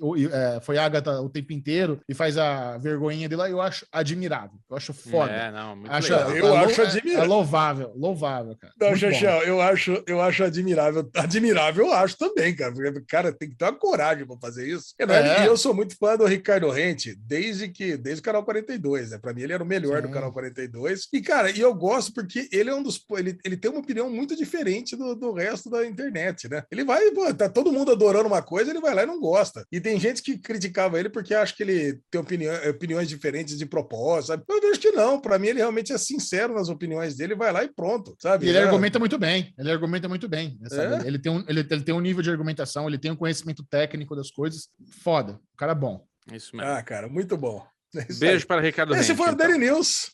[0.00, 3.60] o- o- é, foi Agatha o tempo inteiro e faz a vergonhinha dele lá, eu
[3.60, 4.58] acho admirável.
[4.70, 5.30] Eu acho foda.
[5.32, 6.30] É, não, muito Acho, legal.
[6.36, 7.24] Eu é acho é- admirável.
[7.24, 8.72] É louvável, louvável, cara.
[8.80, 8.96] Não.
[8.96, 11.08] Xaxão, eu acho, eu acho admirável.
[11.14, 12.72] Admirável, eu acho também, cara.
[12.72, 14.94] Porque, cara, tem que ter uma coragem para fazer isso.
[14.98, 15.42] E, né, É.
[15.44, 19.18] e eu sou muito fã do Ricardo Rente desde que desde o canal 42, né?
[19.18, 20.14] Para mim, ele era o melhor do Sim.
[20.14, 21.08] canal 42.
[21.12, 23.00] E, cara, e eu gosto porque ele é um dos.
[23.16, 26.62] Ele, ele tem uma opinião muito diferente do, do resto da internet, né?
[26.70, 29.64] Ele vai, pô, tá todo mundo adorando uma coisa, ele vai lá e não gosta.
[29.70, 33.66] E tem gente que criticava ele porque acha que ele tem opinião, opiniões diferentes de
[33.66, 34.44] propósito, sabe?
[34.48, 35.20] Eu vejo que não.
[35.20, 38.46] Para mim, ele realmente é sincero nas opiniões dele, vai lá e pronto, sabe?
[38.46, 38.62] E ele É.
[38.62, 39.41] argumenta muito bem.
[39.58, 40.58] Ele argumenta muito bem.
[40.68, 41.04] sabe?
[41.04, 41.06] É?
[41.06, 44.14] Ele, tem um, ele, ele tem um nível de argumentação, ele tem um conhecimento técnico
[44.14, 44.68] das coisas.
[45.02, 45.38] Foda.
[45.54, 46.04] O cara é bom.
[46.32, 46.70] Isso mesmo.
[46.70, 47.66] Ah, cara, muito bom.
[47.94, 49.00] É isso Beijo para Ricardo aí.
[49.00, 49.46] Esse Rente, foi o então.
[49.46, 50.12] Daily News.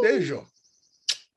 [0.00, 0.46] Beijo.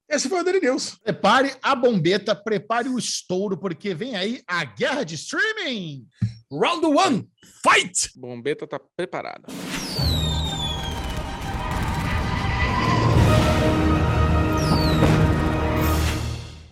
[0.10, 0.98] Esse foi o Daily News.
[1.04, 6.08] Prepare a bombeta, prepare o estouro, porque vem aí a guerra de streaming.
[6.52, 7.30] Round one,
[7.62, 8.12] fight!
[8.16, 9.48] Bombeta tá preparada.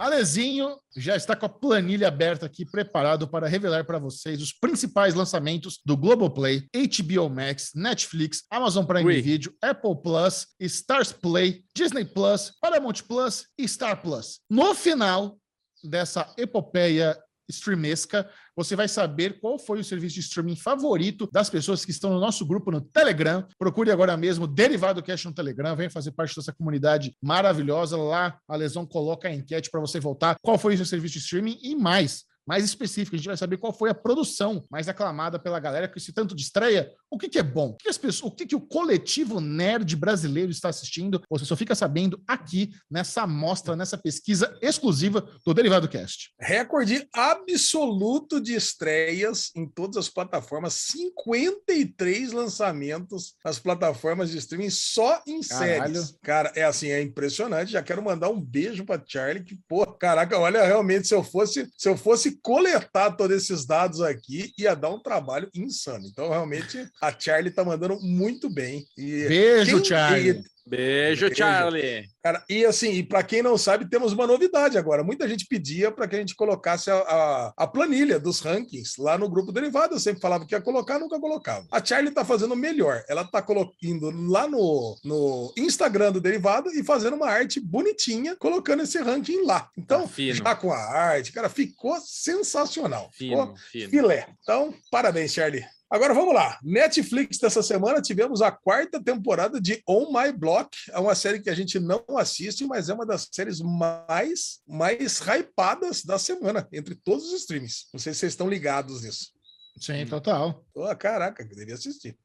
[0.04, 5.14] Alezinho já está com a planilha aberta aqui, preparado para revelar para vocês os principais
[5.14, 9.22] lançamentos do Globoplay, HBO Max, Netflix, Amazon Prime Ui.
[9.22, 14.42] Video, Apple Plus, Stars Play, Disney Plus, Paramount Plus e Star Plus.
[14.50, 15.38] No final
[15.82, 17.18] dessa epopeia
[17.50, 22.12] streamesca, você vai saber qual foi o serviço de streaming favorito das pessoas que estão
[22.12, 23.46] no nosso grupo no Telegram.
[23.58, 27.98] Procure agora mesmo Derivado Cash no Telegram, venha fazer parte dessa comunidade maravilhosa.
[27.98, 30.36] Lá a Lesão coloca a enquete para você voltar.
[30.42, 32.26] Qual foi o seu serviço de streaming e mais?
[32.46, 33.16] Mais específica.
[33.16, 36.36] A gente vai saber qual foi a produção mais aclamada pela galera que se tanto
[36.36, 36.92] de estreia.
[37.10, 37.70] O que, que é bom?
[37.70, 41.22] O que, as pessoas, o que, que o coletivo nerd brasileiro está assistindo?
[41.30, 46.32] Você só fica sabendo aqui nessa amostra, nessa pesquisa exclusiva do Derivado Cast.
[46.40, 55.22] Recorde absoluto de estreias em todas as plataformas, 53 lançamentos nas plataformas de streaming só
[55.28, 55.96] em Caralho.
[55.96, 56.18] séries.
[56.24, 57.72] Cara, é assim, é impressionante.
[57.72, 61.70] Já quero mandar um beijo para Charlie, que, pô, caraca, olha, realmente, se eu fosse,
[61.78, 66.06] se eu fosse coletar todos esses dados aqui, ia dar um trabalho insano.
[66.08, 68.86] Então, realmente, a Charlie tá mandando muito bem.
[68.98, 70.44] E Beijo, quem- Charlie.
[70.66, 71.36] Beijo, Beijo.
[71.36, 72.08] Charlie.
[72.24, 75.04] Cara, e assim, e para quem não sabe, temos uma novidade agora.
[75.04, 79.18] Muita gente pedia para que a gente colocasse a, a, a planilha dos rankings lá
[79.18, 79.96] no grupo derivado.
[79.96, 81.66] Eu sempre falava que ia colocar, nunca colocava.
[81.70, 83.04] A Charlie tá fazendo melhor.
[83.10, 88.84] Ela tá colocando lá no, no Instagram do derivado e fazendo uma arte bonitinha, colocando
[88.84, 89.70] esse ranking lá.
[89.78, 93.10] Então, Tá já com a arte, cara, ficou sensacional.
[93.14, 93.90] Ficou Fino, fino.
[93.90, 94.28] filé.
[94.42, 95.66] Então, parabéns, Charlie.
[95.94, 96.58] Agora vamos lá.
[96.64, 100.76] Netflix dessa semana tivemos a quarta temporada de On My Block.
[100.90, 105.20] É uma série que a gente não assiste, mas é uma das séries mais mais
[105.20, 107.90] hypadas da semana entre todos os streams.
[107.94, 109.34] Não sei se vocês estão ligados nisso.
[109.80, 110.66] Sim, total.
[110.74, 112.18] Oh, caraca, deveria assistir.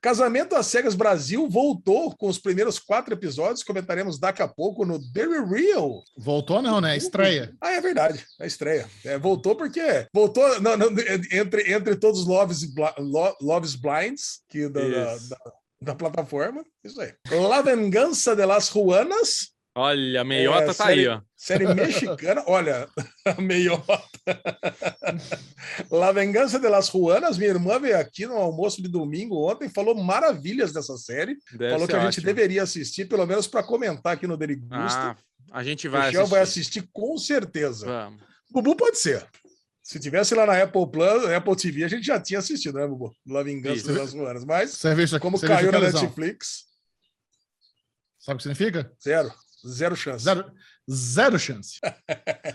[0.00, 3.62] Casamento às Cegas Brasil voltou com os primeiros quatro episódios.
[3.62, 6.02] Comentaremos daqui a pouco no Very Real.
[6.16, 6.96] Voltou não, né?
[6.96, 7.52] Estreia.
[7.60, 8.88] Ah, é verdade, é estreia.
[9.04, 10.88] É, voltou porque voltou não, não,
[11.32, 12.62] entre, entre todos os Loves,
[12.98, 16.64] Lo- Loves Blinds que da, da, da- da plataforma.
[16.82, 17.12] Isso aí.
[17.30, 21.20] La Vengança de las Juanas, Olha, a meiota É, tá série- aí, ó.
[21.36, 22.42] série mexicana.
[22.46, 22.88] Olha,
[23.24, 24.02] a meiota.
[25.90, 29.94] La Vengança de las Juanas, minha irmã veio aqui no almoço de domingo ontem, falou
[29.94, 31.36] maravilhas dessa série.
[31.52, 32.26] Deve falou que a gente ótimo.
[32.26, 34.76] deveria assistir, pelo menos para comentar aqui no Derigusta.
[34.78, 35.16] Ah,
[35.52, 36.30] a gente o vai Michel assistir.
[36.34, 37.86] vai assistir com certeza.
[37.86, 38.20] Vamos.
[38.50, 39.26] Bubu pode ser.
[39.82, 43.14] Se tivesse lá na Apple Plus, Apple TV, a gente já tinha assistido, né, Bubu?
[43.26, 43.94] La Vingança Isso.
[43.94, 44.44] das Ruanas.
[44.44, 45.18] Mas, aqui.
[45.20, 45.80] como isso caiu na.
[45.80, 46.64] Netflix,
[48.18, 48.92] Sabe o que significa?
[49.02, 49.32] zero.
[49.66, 50.24] Zero chance.
[50.24, 50.50] Zero,
[50.90, 51.78] zero chance.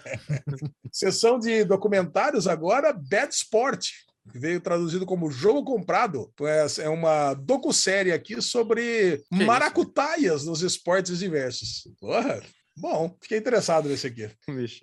[0.92, 3.90] Sessão de documentários agora, Bad Sport.
[4.32, 6.32] que Veio traduzido como Jogo Comprado.
[6.80, 11.88] É uma docu-série aqui sobre maracutaias nos esportes diversos.
[12.00, 12.42] Porra,
[12.76, 14.30] bom, fiquei interessado nesse aqui.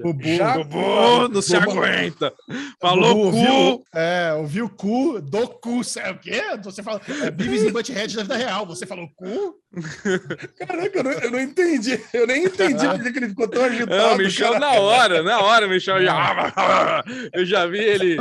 [0.02, 2.32] Bubu, Já- Bubu, não se Bubu- aguenta.
[2.80, 3.36] Falou Bubu cu.
[3.36, 5.82] ouviu- é, ouviu o cu do cu.
[5.84, 6.42] Sabe o quê?
[6.62, 7.00] Você fala.
[7.22, 8.64] É Beavis e Butthead da vida real.
[8.66, 9.54] Você falou cu?
[10.58, 12.00] Caraca, eu não, eu não entendi.
[12.12, 13.96] Eu nem entendi porque que ele ficou tão agitado.
[13.96, 14.60] Não, o Michel cara.
[14.60, 17.04] na hora, na hora, o Michel já.
[17.32, 18.16] Eu já vi ele.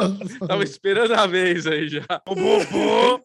[0.48, 2.06] Tava esperando a vez aí já.
[2.28, 3.24] O Bubu.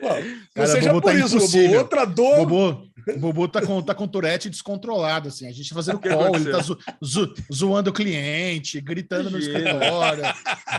[0.00, 0.22] Bom,
[0.54, 1.36] Cara, seja Bubu por tá isso, Bubu.
[1.38, 1.78] impossível.
[1.80, 2.36] Outra dor.
[2.46, 5.46] Bubu, o Bubu tá com, tá com Tourette descontrolado, assim.
[5.46, 9.58] A gente fazendo que call, ele tá zo- zo- zoando o cliente, gritando no Imagina.
[9.58, 10.22] escritório.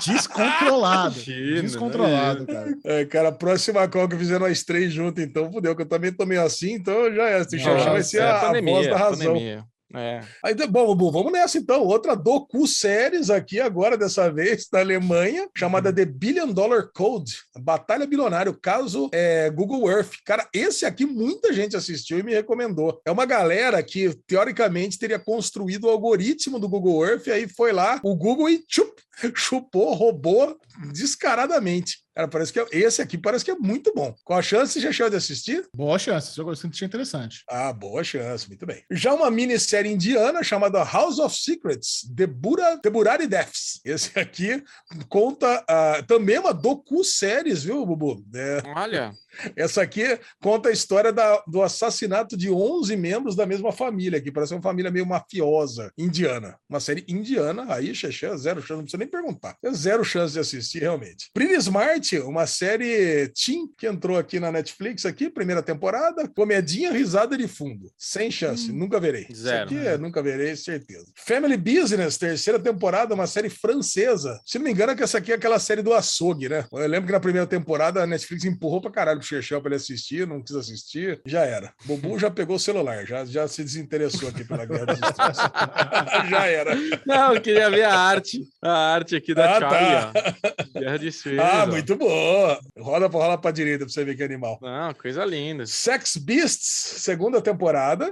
[0.06, 1.16] Descontrolado.
[1.16, 2.78] Imagina, Descontrolado, cara.
[2.84, 6.12] É, cara, a próxima call que fizeram as três juntas, então fudeu, que eu também
[6.12, 7.42] tô meio assim, então já é.
[7.42, 9.34] Esse Xaxá vai ser é a, a voz da razão.
[9.34, 9.64] pandemia.
[9.98, 10.22] É.
[10.44, 11.84] Aí, bom, vamos nessa então.
[11.84, 18.52] Outra docu-séries aqui agora, dessa vez, da Alemanha, chamada The Billion Dollar Code, Batalha Bilionária,
[18.52, 20.14] o caso é, Google Earth.
[20.26, 23.02] Cara, esse aqui muita gente assistiu e me recomendou.
[23.06, 27.72] É uma galera que, teoricamente, teria construído o algoritmo do Google Earth, e aí foi
[27.72, 28.92] lá o Google e chup,
[29.36, 30.58] chupou, roubou
[30.92, 32.04] descaradamente.
[32.16, 34.16] Cara, parece que é- esse aqui parece que é muito bom.
[34.24, 35.68] Qual a chance, já chegou de assistir?
[35.76, 36.32] Boa chance.
[36.32, 37.44] Isso eu achei interessante.
[37.50, 38.84] Ah, boa chance, muito bem.
[38.90, 43.82] Já uma minissérie indiana chamada House of Secrets, The, Bura, The Burari Deaths.
[43.84, 44.64] Esse aqui
[45.10, 48.24] conta ah, também uma docu-séries, viu, Bubu?
[48.34, 49.14] É, Olha,
[49.56, 54.32] essa aqui conta a história da- do assassinato de 11 membros da mesma família, que
[54.32, 56.58] parece uma família meio mafiosa indiana.
[56.70, 59.56] Uma série indiana, aí, Xexé, zero chance, não precisa nem perguntar.
[59.64, 61.30] É zero chance de assistir, realmente.
[61.34, 67.38] Pretty Smart, uma série teen que entrou aqui na Netflix, aqui, primeira temporada, comedinha, risada
[67.38, 67.92] de fundo.
[67.98, 69.28] Sem chance, nunca verei.
[69.34, 69.70] Zero.
[69.72, 71.06] Isso aqui é, nunca verei, certeza.
[71.16, 74.40] Family Business, terceira temporada, uma série francesa.
[74.46, 76.66] Se não me engano, é que essa aqui é aquela série do açougue, né?
[76.72, 80.26] Eu lembro que na primeira temporada a Netflix empurrou pra caralho Chechel pra ele assistir,
[80.28, 81.74] não quis assistir, já era.
[81.86, 85.00] Bobu já pegou o celular, já, já se desinteressou aqui pela Guerra dos
[86.30, 86.76] já era.
[87.06, 88.42] não, eu queria ver a arte.
[88.62, 90.80] A arte aqui da Ah, Charlie, tá.
[90.80, 92.60] Guerra de Ah, muito boa.
[92.78, 94.60] Roda pra rola pra direita pra você ver que animal.
[94.62, 95.66] Não, coisa linda.
[95.66, 98.12] Sex Beasts, segunda temporada.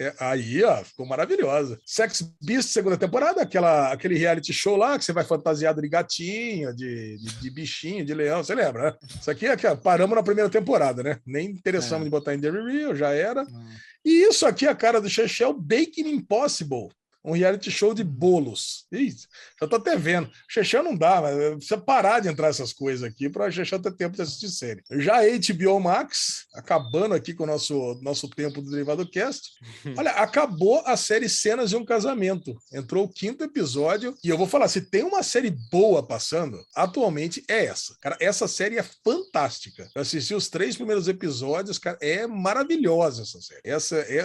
[0.00, 1.78] É, aí, ó, ficou maravilhosa.
[1.84, 6.74] Sex Beasts, segunda temporada, aquela, aquele reality show lá que você vai fantasiado de gatinho,
[6.74, 8.96] de, de, de bichinho, de leão, você lembra, né?
[9.20, 11.18] Isso aqui é que paramos na primeira temporada, né?
[11.26, 12.06] Nem interessamos É.
[12.06, 13.44] em botar em The Real, já era.
[14.04, 16.88] E isso aqui é a cara do Chechel, Baking Impossible.
[17.24, 18.86] Um reality show de bolos.
[18.90, 19.26] Isso,
[19.60, 20.30] eu tô até vendo.
[20.48, 24.16] Xexão não dá, mas precisa parar de entrar essas coisas aqui para Xexão ter tempo
[24.16, 24.82] de assistir série.
[24.92, 29.50] Já a HBO Max, acabando aqui com o nosso, nosso tempo do Derivado Cast.
[29.96, 32.56] Olha, acabou a série Cenas de um Casamento.
[32.72, 34.14] Entrou o quinto episódio.
[34.22, 37.96] E eu vou falar: se tem uma série boa passando, atualmente é essa.
[38.00, 39.88] Cara, essa série é fantástica.
[39.94, 43.60] Eu assisti os três primeiros episódios, cara, é maravilhosa essa série.
[43.64, 44.24] Essa é.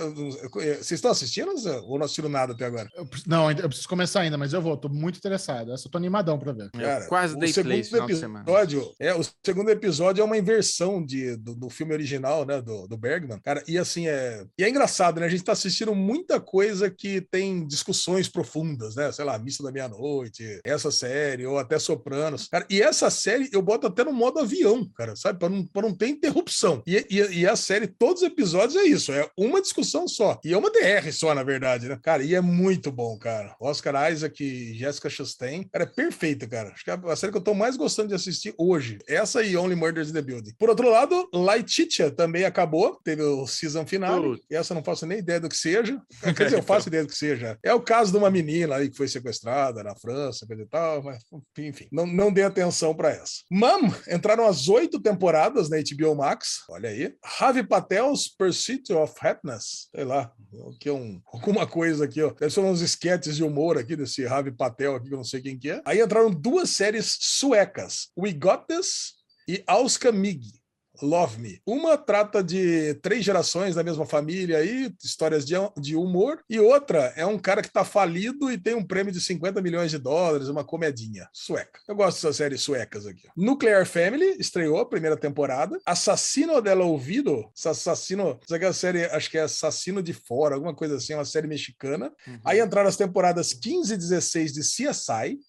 [0.77, 1.51] Vocês estão assistindo
[1.85, 2.82] ou não assistiram nada até agora?
[2.95, 4.75] Eu, não, eu preciso começar ainda, mas eu vou.
[4.77, 5.71] Tô muito interessado.
[5.71, 6.69] Essa eu tô animadão pra ver.
[6.71, 11.55] Cara, eu quase dei play episódio, é, o segundo episódio é uma inversão de, do,
[11.55, 12.61] do filme original, né?
[12.61, 13.39] Do, do, Bergman.
[13.39, 14.45] Cara, e assim, é.
[14.57, 15.25] E é engraçado, né?
[15.25, 19.11] A gente tá assistindo muita coisa que tem discussões profundas, né?
[19.11, 22.47] Sei lá, Missa da Meia-Noite, essa série, ou até Sopranos.
[22.47, 25.39] Cara, e essa série eu boto até no modo avião, cara, sabe?
[25.39, 26.81] Pra não, pra não ter interrupção.
[26.85, 30.39] E, e, e a série, todos os episódios é isso, é uma discussão só.
[30.43, 31.99] E é uma DR só, na verdade, né?
[32.01, 33.55] Cara, e é muito bom, cara.
[33.59, 36.69] Oscar Isaac e Jessica Chastain, cara, é perfeito, cara.
[36.69, 38.99] Acho que é a série que eu tô mais gostando de assistir hoje.
[39.07, 40.53] Essa e Only Murders in the Building.
[40.57, 44.35] Por outro lado, Laetitia também acabou, teve o season final.
[44.49, 46.01] E essa eu não faço nem ideia do que seja.
[46.35, 47.57] Quer dizer, eu faço ideia do que seja.
[47.63, 51.03] É o caso de uma menina aí que foi sequestrada na França, coisa e tal,
[51.03, 51.23] mas
[51.57, 53.43] enfim, não, não dê atenção para essa.
[53.51, 56.63] Mam, entraram as oito temporadas na HBO Max.
[56.69, 57.13] Olha aí.
[57.23, 59.89] Ravi Patel's Pursuit of Happiness.
[59.93, 60.31] Sei lá,
[60.79, 62.31] que é um, alguma coisa aqui, ó.
[62.31, 65.41] Deve ser uns esquetes de humor aqui desse Ravi Patel aqui, que eu não sei
[65.41, 65.81] quem que é.
[65.85, 68.09] Aí entraram duas séries suecas.
[68.17, 69.13] We Got This
[69.47, 70.62] e Auska Mig.
[71.01, 71.61] Love Me.
[71.65, 77.13] Uma trata de três gerações da mesma família aí, histórias de, de humor, e outra
[77.15, 80.47] é um cara que tá falido e tem um prêmio de 50 milhões de dólares,
[80.47, 81.79] uma comedinha sueca.
[81.87, 83.27] Eu gosto dessas séries suecas aqui.
[83.35, 85.79] Nuclear Family estreou a primeira temporada.
[85.85, 90.95] Assassino del Ouvido, Assassino, é a série, acho que é Assassino de Fora, alguma coisa
[90.95, 92.11] assim, uma série mexicana.
[92.27, 92.39] Uhum.
[92.45, 95.39] Aí entraram as temporadas 15 e 16 de CSI,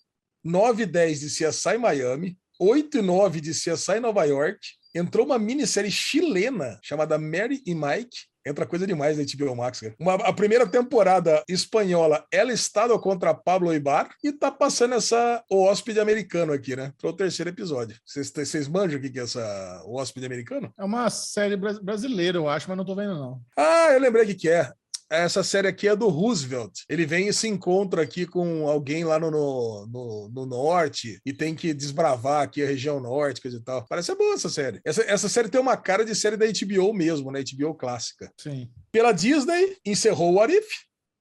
[0.43, 4.59] 9 e 10 de CSI Miami, 8 e 9 de CSI Nova York,
[4.95, 8.33] entrou uma minissérie chilena chamada Mary e Mike.
[8.47, 9.95] Entra coisa demais na HBO Max, cara.
[9.99, 15.63] Uma, a primeira temporada espanhola, ela estado contra Pablo Ibar e tá passando essa O
[15.63, 16.93] Hóspede Americano aqui, né?
[17.01, 17.97] Para o terceiro episódio.
[18.05, 20.71] Vocês manjam o que, que é essa O Hóspede Americano?
[20.79, 23.41] É uma série brasileira, eu acho, mas não tô vendo, não.
[23.57, 24.71] Ah, eu lembrei o que, que é
[25.17, 26.81] essa série aqui é do Roosevelt.
[26.89, 31.55] Ele vem e se encontra aqui com alguém lá no, no, no, norte e tem
[31.55, 33.85] que desbravar aqui a região norte, coisa e tal.
[33.87, 34.81] Parece ser boa essa série.
[34.85, 37.43] Essa, essa série tem uma cara de série da HBO mesmo, né?
[37.43, 38.31] HBO clássica.
[38.39, 38.69] Sim.
[38.93, 40.67] Pela Disney, encerrou o What If,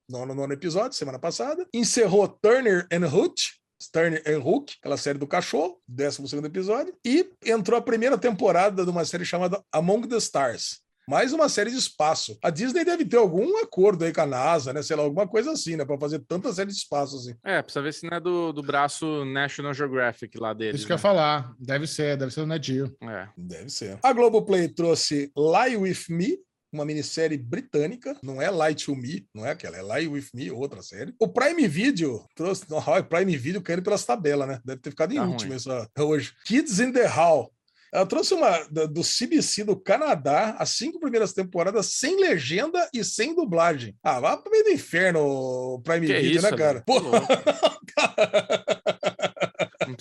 [0.09, 1.65] no nono episódio, semana passada.
[1.73, 3.53] Encerrou Turner and Hooch,
[3.91, 8.83] Turner and Hook, aquela série do cachorro, 12 segundo episódio, e entrou a primeira temporada
[8.83, 12.37] de uma série chamada Among the Stars, mais uma série de espaço.
[12.41, 14.81] A Disney deve ter algum acordo aí com a NASA, né?
[14.81, 15.85] Sei lá, alguma coisa assim, né?
[15.85, 17.35] Pra fazer tanta série de espaço assim.
[17.43, 20.75] É, precisa ver se não é do, do braço National Geographic lá deles.
[20.75, 20.87] Isso né?
[20.87, 21.53] que eu ia falar.
[21.59, 22.95] Deve ser, deve ser do Nedio.
[23.01, 23.27] É.
[23.37, 23.99] Deve ser.
[24.01, 26.37] A Globoplay trouxe Lie With Me,
[26.71, 30.51] uma minissérie britânica, não é Light to Me, não é aquela, é Lie With Me,
[30.51, 31.13] outra série.
[31.19, 34.59] O Prime Video trouxe, o Prime Video caindo pelas tabelas, né?
[34.65, 36.33] Deve ter ficado em tá último essa hoje.
[36.45, 37.53] Kids in the Hall,
[37.93, 38.57] ela trouxe uma
[38.87, 43.95] do CBC do Canadá, as cinco primeiras temporadas sem legenda e sem dublagem.
[44.03, 46.83] Ah, vá pro meio do inferno, Prime que Video, né, isso, né, cara?
[46.83, 46.99] Pô.
[46.99, 47.11] Não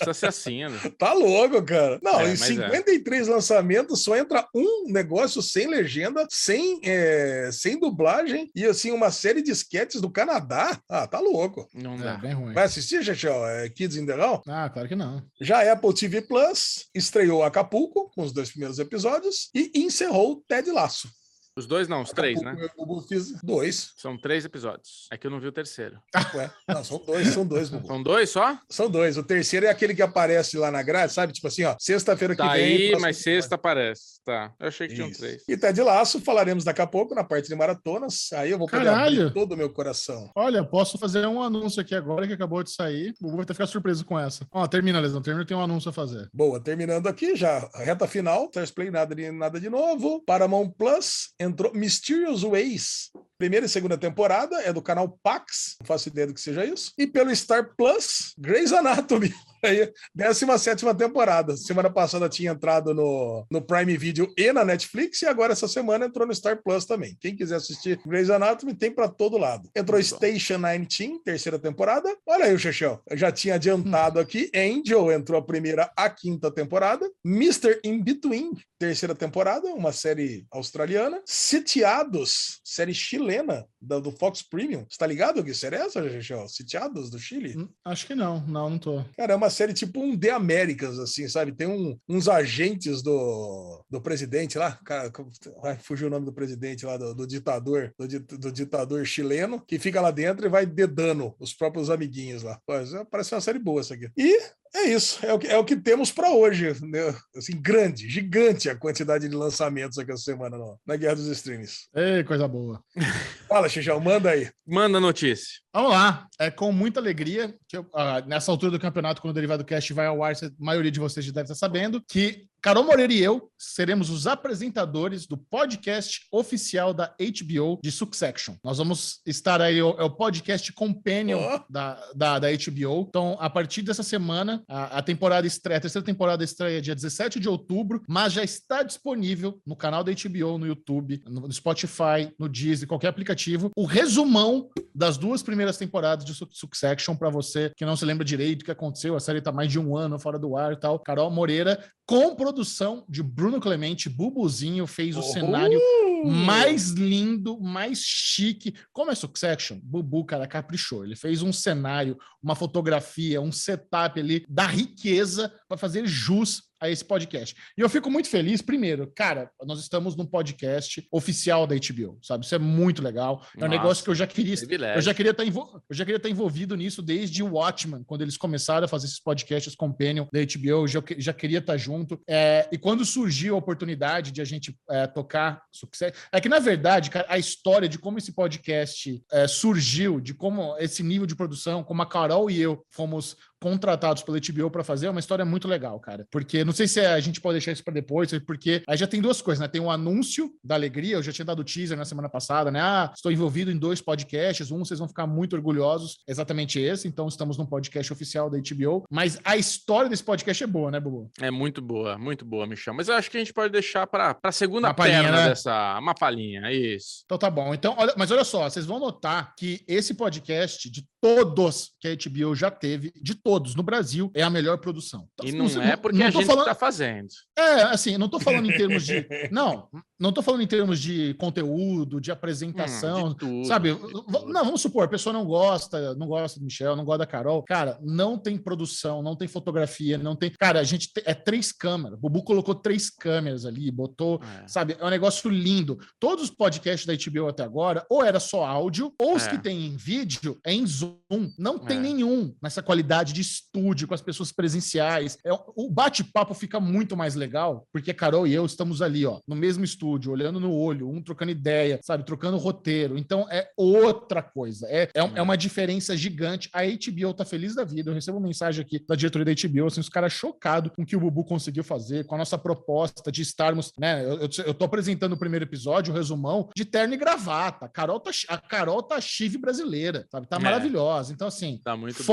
[0.05, 0.79] precisa ser assim, né?
[0.97, 1.99] Tá louco, cara.
[2.01, 3.31] Não, é, em 53 é.
[3.31, 9.41] lançamentos só entra um negócio sem legenda, sem, é, sem dublagem e assim, uma série
[9.41, 10.79] de sketches do Canadá.
[10.89, 11.67] Ah, tá louco.
[11.73, 12.13] Não dá.
[12.13, 12.53] É, bem ruim.
[12.53, 13.45] Vai assistir, Chechel?
[13.45, 14.41] É Kids in the Hall?
[14.47, 15.21] Ah, claro que não.
[15.41, 20.69] Já a Apple TV Plus estreou Acapulco com os dois primeiros episódios e encerrou Ted
[20.71, 21.09] Laço.
[21.55, 22.55] Os dois não, os três, né?
[22.59, 23.93] Eu fiz dois.
[23.97, 25.07] São três episódios.
[25.11, 25.99] É que eu não vi o terceiro.
[26.33, 27.87] Ué, não, são dois, são dois, Bubu.
[27.87, 28.57] São dois só?
[28.69, 29.17] São dois.
[29.17, 31.31] O terceiro é aquele que aparece lá na grade, sabe?
[31.31, 32.93] Tipo assim, ó, sexta-feira que tá vem.
[32.93, 34.21] Aí, mas sexta aparece.
[34.25, 34.51] Tá.
[34.59, 35.43] Eu achei que tinham três.
[35.47, 38.29] E tá de laço, falaremos daqui a pouco na parte de maratonas.
[38.33, 39.31] Aí eu vou poder Caralho.
[39.31, 40.31] todo o meu coração.
[40.35, 43.13] Olha, posso fazer um anúncio aqui agora que acabou de sair.
[43.21, 44.47] O Bubu vai que ficar surpreso com essa.
[44.51, 45.21] Ó, termina, Lesão.
[45.21, 46.29] Termina, tem um anúncio a fazer.
[46.33, 47.69] Boa, terminando aqui já.
[47.75, 48.45] Reta final.
[48.45, 50.23] Stars Play, nada de, nada de novo.
[50.25, 53.11] Paramount Plus entrou Mysterious Ways.
[53.37, 56.93] Primeira e segunda temporada é do canal Pax, não faço ideia do que seja isso.
[56.97, 59.33] E pelo Star Plus, Grey's Anatomy.
[59.63, 61.55] Aí, 17 temporada.
[61.57, 66.05] Semana passada tinha entrado no, no Prime Video e na Netflix, e agora essa semana
[66.05, 67.17] entrou no Star Plus também.
[67.19, 69.69] Quem quiser assistir Grey's Anatomy, tem para todo lado.
[69.75, 72.13] Entrou Muito Station 19, terceira temporada.
[72.27, 73.01] Olha aí o Chechel.
[73.09, 74.51] Eu já tinha adiantado aqui.
[74.55, 77.09] Angel entrou a primeira, a quinta temporada.
[77.25, 77.79] Mr.
[77.83, 81.21] In Between, terceira temporada, uma série australiana.
[81.25, 84.85] Sitiados, série chilena chilena, da- do Fox Premium.
[84.89, 86.47] Você tá ligado que série é essa, Chechel?
[86.49, 87.55] Sitiados do Chile?
[87.57, 89.03] Hum, Acho que não, não, não tô.
[89.15, 91.53] Cara, é uma série tipo um The Américas, assim, sabe?
[91.55, 95.31] Tem um- uns agentes do, do presidente lá, cara, como-
[95.63, 98.07] ai, fugiu o nome do presidente lá, do, do ditador, do,
[98.37, 102.59] do ditador chileno, que fica lá dentro e vai dedando os próprios amiguinhos lá.
[102.69, 104.09] É, Parece uma série boa essa aqui.
[104.17, 104.39] E
[104.75, 106.73] é isso, é o que, é o que temos para hoje.
[106.85, 107.15] Né?
[107.35, 111.87] Assim, grande, gigante a quantidade de lançamentos aqui essa semana no- na Guerra dos Streams.
[111.95, 112.81] Ei, coisa boa.
[113.47, 114.49] Fala, Xixão, manda aí.
[114.65, 115.59] Manda notícia.
[115.73, 116.27] Vamos lá.
[116.39, 119.93] É com muita alegria que eu, ah, nessa altura do campeonato, quando o Derivado Cast
[119.93, 123.21] vai ao ar, a maioria de vocês já deve estar sabendo que Carol Moreira e
[123.21, 128.55] eu seremos os apresentadores do podcast oficial da HBO de Succession.
[128.63, 131.59] Nós vamos estar aí, é o, é podcast companion Ó.
[131.69, 133.05] da, da, da HBO.
[133.09, 137.37] Então, a partir dessa semana, a, a temporada estreia, a terceira temporada estreia dia 17
[137.37, 142.47] de outubro, mas já está disponível no canal da HBO, no YouTube, no Spotify, no
[142.47, 147.85] Disney, qualquer aplicativo, o resumão das duas primeiras temporadas de Su- Succession para você que
[147.85, 149.17] não se lembra direito o que aconteceu.
[149.17, 150.97] A série tá mais de um ano fora do ar e tal.
[150.99, 155.79] Carol Moreira, com produção de Bruno Clemente, Bubuzinho, fez o cenário
[156.23, 158.75] mais lindo, mais chique.
[158.91, 159.79] Como é Succession?
[159.81, 161.03] Bubu, cara, caprichou.
[161.03, 166.89] Ele fez um cenário, uma fotografia, um setup ali da riqueza para fazer jus a
[166.89, 167.55] esse podcast.
[167.77, 172.43] E eu fico muito feliz, primeiro, cara, nós estamos num podcast oficial da HBO, sabe?
[172.43, 173.45] Isso é muito legal.
[173.55, 174.97] É um Nossa, negócio que eu já queria Privilégio.
[174.97, 175.81] eu já queria estar envol...
[175.89, 179.19] eu já queria estar envolvido nisso desde o Watchmen, quando eles começaram a fazer esses
[179.19, 182.19] podcasts companion da HBO, eu já, já queria estar junto.
[182.27, 186.59] É, e quando surgiu a oportunidade de a gente é, tocar sucesso, é que na
[186.59, 191.35] verdade, cara, a história de como esse podcast é, surgiu, de como esse nível de
[191.35, 195.45] produção, como a Carol e eu fomos contratados pela HBO para fazer, é uma história
[195.45, 196.27] muito legal, cara.
[196.29, 199.21] Porque não sei se a gente pode deixar isso para depois, porque aí já tem
[199.21, 199.69] duas coisas, né?
[199.69, 202.81] Tem o anúncio da alegria, eu já tinha dado teaser na semana passada, né?
[202.81, 207.25] Ah, estou envolvido em dois podcasts, um vocês vão ficar muito orgulhosos, exatamente esse, então
[207.29, 211.31] estamos num podcast oficial da HBO, mas a história desse podcast é boa, né, Bubu?
[211.39, 212.93] É muito boa, muito boa, Michel.
[212.93, 215.49] Mas eu acho que a gente pode deixar para a segunda Uma perna né?
[215.49, 215.97] dessa.
[215.99, 217.23] Uma palhinha, isso.
[217.23, 217.73] Então tá bom.
[217.73, 222.15] Então, olha, mas olha só, vocês vão notar que esse podcast de todos que a
[222.15, 225.27] HBO já teve, de todos no Brasil, é a melhor produção.
[225.43, 227.27] E não, sei- é porque não a tô gente falando- está fazendo.
[227.57, 229.13] É, assim, não tô falando em termos de.
[229.51, 229.87] Não,
[230.19, 233.25] não tô falando em termos de conteúdo, de apresentação.
[233.27, 233.93] Hum, de tudo, sabe?
[233.93, 234.45] de tudo.
[234.47, 237.61] Não, vamos supor, a pessoa não gosta, não gosta do Michel, não gosta da Carol.
[237.63, 240.49] Cara, não tem produção, não tem fotografia, não tem.
[240.51, 242.17] Cara, a gente te- é três câmeras.
[242.17, 244.41] O Bubu colocou três câmeras ali, botou.
[244.63, 244.67] É.
[244.67, 245.97] Sabe, é um negócio lindo.
[246.19, 249.49] Todos os podcasts da HBO até agora, ou era só áudio, ou os É.
[249.51, 251.17] que tem em vídeo é em Zoom.
[251.57, 252.01] Não tem É.
[252.01, 255.37] nenhum nessa qualidade de estúdio, com as pessoas presenciais.
[255.45, 259.39] É, o bate-papo fica muito mais legal, porque a Carol e eu estamos ali, ó,
[259.47, 263.17] no mesmo estúdio, olhando no olho, um trocando ideia, sabe, trocando roteiro.
[263.17, 264.87] Então é outra coisa.
[264.89, 266.69] É, é, é uma diferença gigante.
[266.73, 268.09] A HBO tá feliz da vida.
[268.09, 271.05] Eu recebo uma mensagem aqui da diretoria da HBO, assim, os caras chocados com o
[271.05, 274.23] que o Bubu conseguiu fazer, com a nossa proposta de estarmos, né?
[274.23, 277.85] Eu, eu, eu tô apresentando o primeiro episódio, o resumão, de terno e gravata.
[277.85, 280.47] A Carol tá, a Carol tá chive brasileira, sabe?
[280.47, 280.59] Tá É.
[280.59, 281.33] maravilhosa.
[281.33, 282.23] Então, assim, Tá muito bom.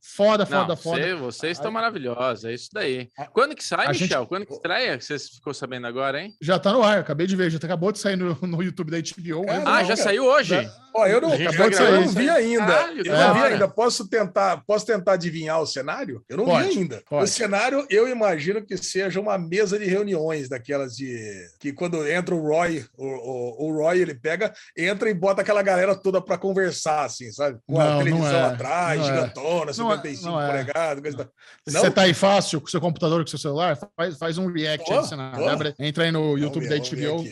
[0.00, 3.08] foda, foda, Não, foda, você- vocês estão maravilhosos, é isso daí.
[3.32, 4.26] Quando que sai, a gente- Michel?
[4.26, 5.00] Quando que estreia?
[5.00, 6.34] Você ficou sabendo agora, hein?
[6.40, 8.98] Já tá no ar, acabei de ver, já acabou de sair no, no YouTube da
[8.98, 9.44] HBO.
[9.46, 9.96] Cara, Ah, não, já cara.
[9.96, 10.50] saiu hoje?
[10.62, 12.66] Já- Ó, eu não, A gente eu não vi ainda.
[12.66, 13.68] Caralho, eu da não vi ainda.
[13.68, 16.24] Posso tentar, posso tentar adivinhar o cenário?
[16.28, 17.02] Eu não Pode, vi ainda.
[17.08, 17.24] pode.
[17.24, 21.16] O cenário, eu imagino que seja uma mesa de reuniões daquelas de
[21.60, 25.62] que quando entra o Roy, o, o, o Roy ele pega, entra e bota aquela
[25.62, 27.58] galera toda para conversar, assim, sabe?
[27.66, 29.14] Com Não, a não televisão é, atrás, não é.
[29.14, 30.46] gigantona, Não é, 55 não é.
[30.48, 31.30] polegadas, coisa
[31.66, 31.80] Não?
[31.80, 34.50] você tá aí fácil com o seu computador, com o seu celular, faz, faz um
[34.50, 35.38] react aí cenário.
[35.38, 35.48] tô.
[35.48, 37.24] Abre- entra aí no YouTube da HBO,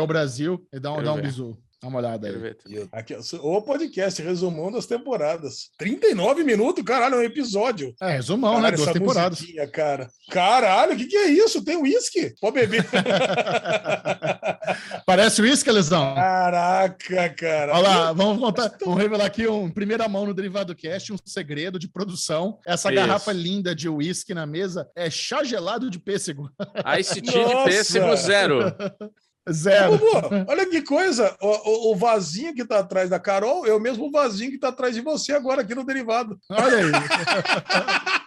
[0.00, 1.56] HBO Brasil, e dá um, Quero dá um bisu.
[1.82, 2.56] Dá uma olhada aí.
[2.92, 5.70] Aqui, o podcast, resumão das temporadas.
[5.76, 7.92] 39 minutos, caralho, é um episódio.
[8.00, 8.84] É, resumão, Caralho, né?
[8.84, 9.40] Duas temporadas.
[9.72, 10.08] cara.
[10.30, 11.64] Caralho, o que, que é isso?
[11.64, 12.34] Tem uísque?
[12.40, 12.86] Pode beber.
[15.04, 16.14] Parece isso, Lesão?
[16.14, 17.72] Caraca, cara.
[17.72, 21.16] Olha lá, vamos contar, vamos revelar aqui um em primeira mão no Derivado Cast, um
[21.24, 22.60] segredo de produção.
[22.64, 22.96] Essa Isso.
[22.96, 26.48] garrafa linda de uísque na mesa é chá gelado de pêssego.
[27.00, 28.60] Ice Tea de pêssego zero.
[29.50, 29.98] Zero.
[29.98, 31.34] Bubu, olha que coisa.
[31.40, 34.68] O, o- o vasinho que tá atrás da Carol é o mesmo vasinho que tá
[34.68, 36.38] atrás de você agora aqui no derivado.
[36.48, 36.92] Olha aí.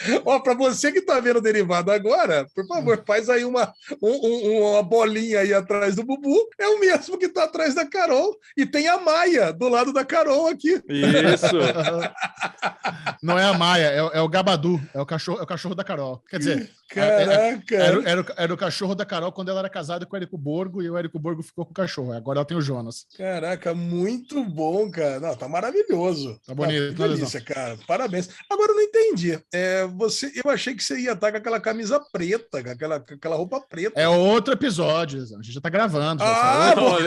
[0.24, 3.72] Ó, para você que tá vendo o derivado agora, por favor, faz aí uma,
[4.02, 6.36] um- um- uma bolinha aí atrás do Bubu.
[6.58, 8.36] É o mesmo que tá atrás da Carol.
[8.56, 10.82] E tem a Maia do lado da Carol aqui.
[10.88, 11.56] Isso.
[13.22, 15.74] Não é a Maia, é, o- é o Gabadu, é o cachorro, é o cachorro
[15.74, 16.22] da Carol.
[16.28, 17.76] Quer dizer, Caraca!
[17.76, 20.36] Era, era, o- era o cachorro da Carol quando ela era casada com o Érico
[20.36, 22.12] Borgo e o Érico Borgo ficou com o cachorro.
[22.12, 23.06] Agora ela tem o Jonas.
[23.16, 25.20] Caraca, muito bom, cara.
[25.20, 26.40] Não, tá maravilhoso.
[26.44, 27.78] Tá bonito, né, delícia, cara.
[27.86, 28.28] Parabéns.
[28.50, 29.38] Agora eu não entendi.
[29.52, 33.14] É, você, eu achei que você ia estar com aquela camisa preta, com aquela, com
[33.14, 34.00] aquela roupa preta.
[34.00, 36.22] É outro episódio, a gente já tá gravando.
[36.22, 36.98] já Ah, só.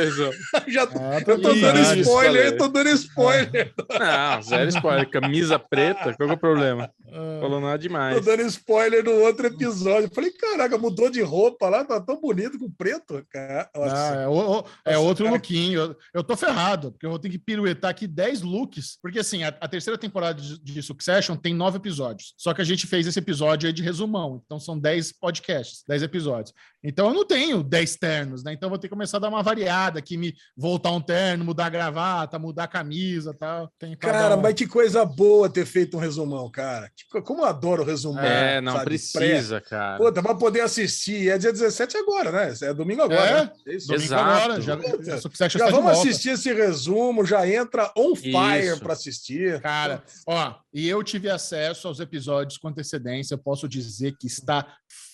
[0.67, 3.73] Já, Ah, eu tô dando Isso, spoiler, eu tô dando spoiler.
[3.99, 5.09] Não, zero spoiler.
[5.09, 6.89] Camisa preta, qual é o problema?
[7.11, 8.25] Ah, Falou nada Tô demais.
[8.25, 10.09] dando spoiler no outro episódio.
[10.13, 13.23] Falei, caraca, mudou de roupa lá, tá tão bonito com preto.
[13.29, 14.11] Cara, nossa.
[14.17, 15.35] Ah, é, o- o- é Nossa, outro cara.
[15.35, 15.79] lookinho.
[15.81, 18.97] Eu, eu tô ferrado, porque eu vou ter que piruetar aqui 10 looks.
[19.01, 22.33] Porque, assim, a, a terceira temporada de, de Succession tem nove episódios.
[22.37, 24.41] Só que a gente fez esse episódio aí de resumão.
[24.45, 26.53] Então são 10 podcasts, 10 episódios.
[26.83, 28.51] Então eu não tenho 10 ternos, né?
[28.53, 31.45] Então eu vou ter que começar a dar uma variada aqui, me voltar um terno,
[31.45, 33.71] mudar a gravata, mudar a camisa e tal.
[33.79, 36.91] Tem Cara, um- mas que coisa boa ter feito um resumão, cara.
[37.23, 38.21] Como eu adoro resumão.
[38.23, 38.85] É, não sabe?
[38.85, 39.97] precisa, cara.
[39.97, 40.05] Pré.
[40.05, 41.29] Puta, pra poder assistir.
[41.29, 42.53] É dia 17 agora, né?
[42.61, 43.21] É domingo agora.
[43.29, 43.43] É?
[43.45, 43.51] né?
[43.67, 43.87] É isso.
[43.87, 44.23] Domingo Exato.
[44.23, 48.79] agora, já, Já está de vamos assistir esse resumo, já entra on fire Isso.
[48.79, 49.61] para assistir.
[49.61, 54.65] Cara, ó, e eu tive acesso aos episódios com antecedência, eu posso dizer que está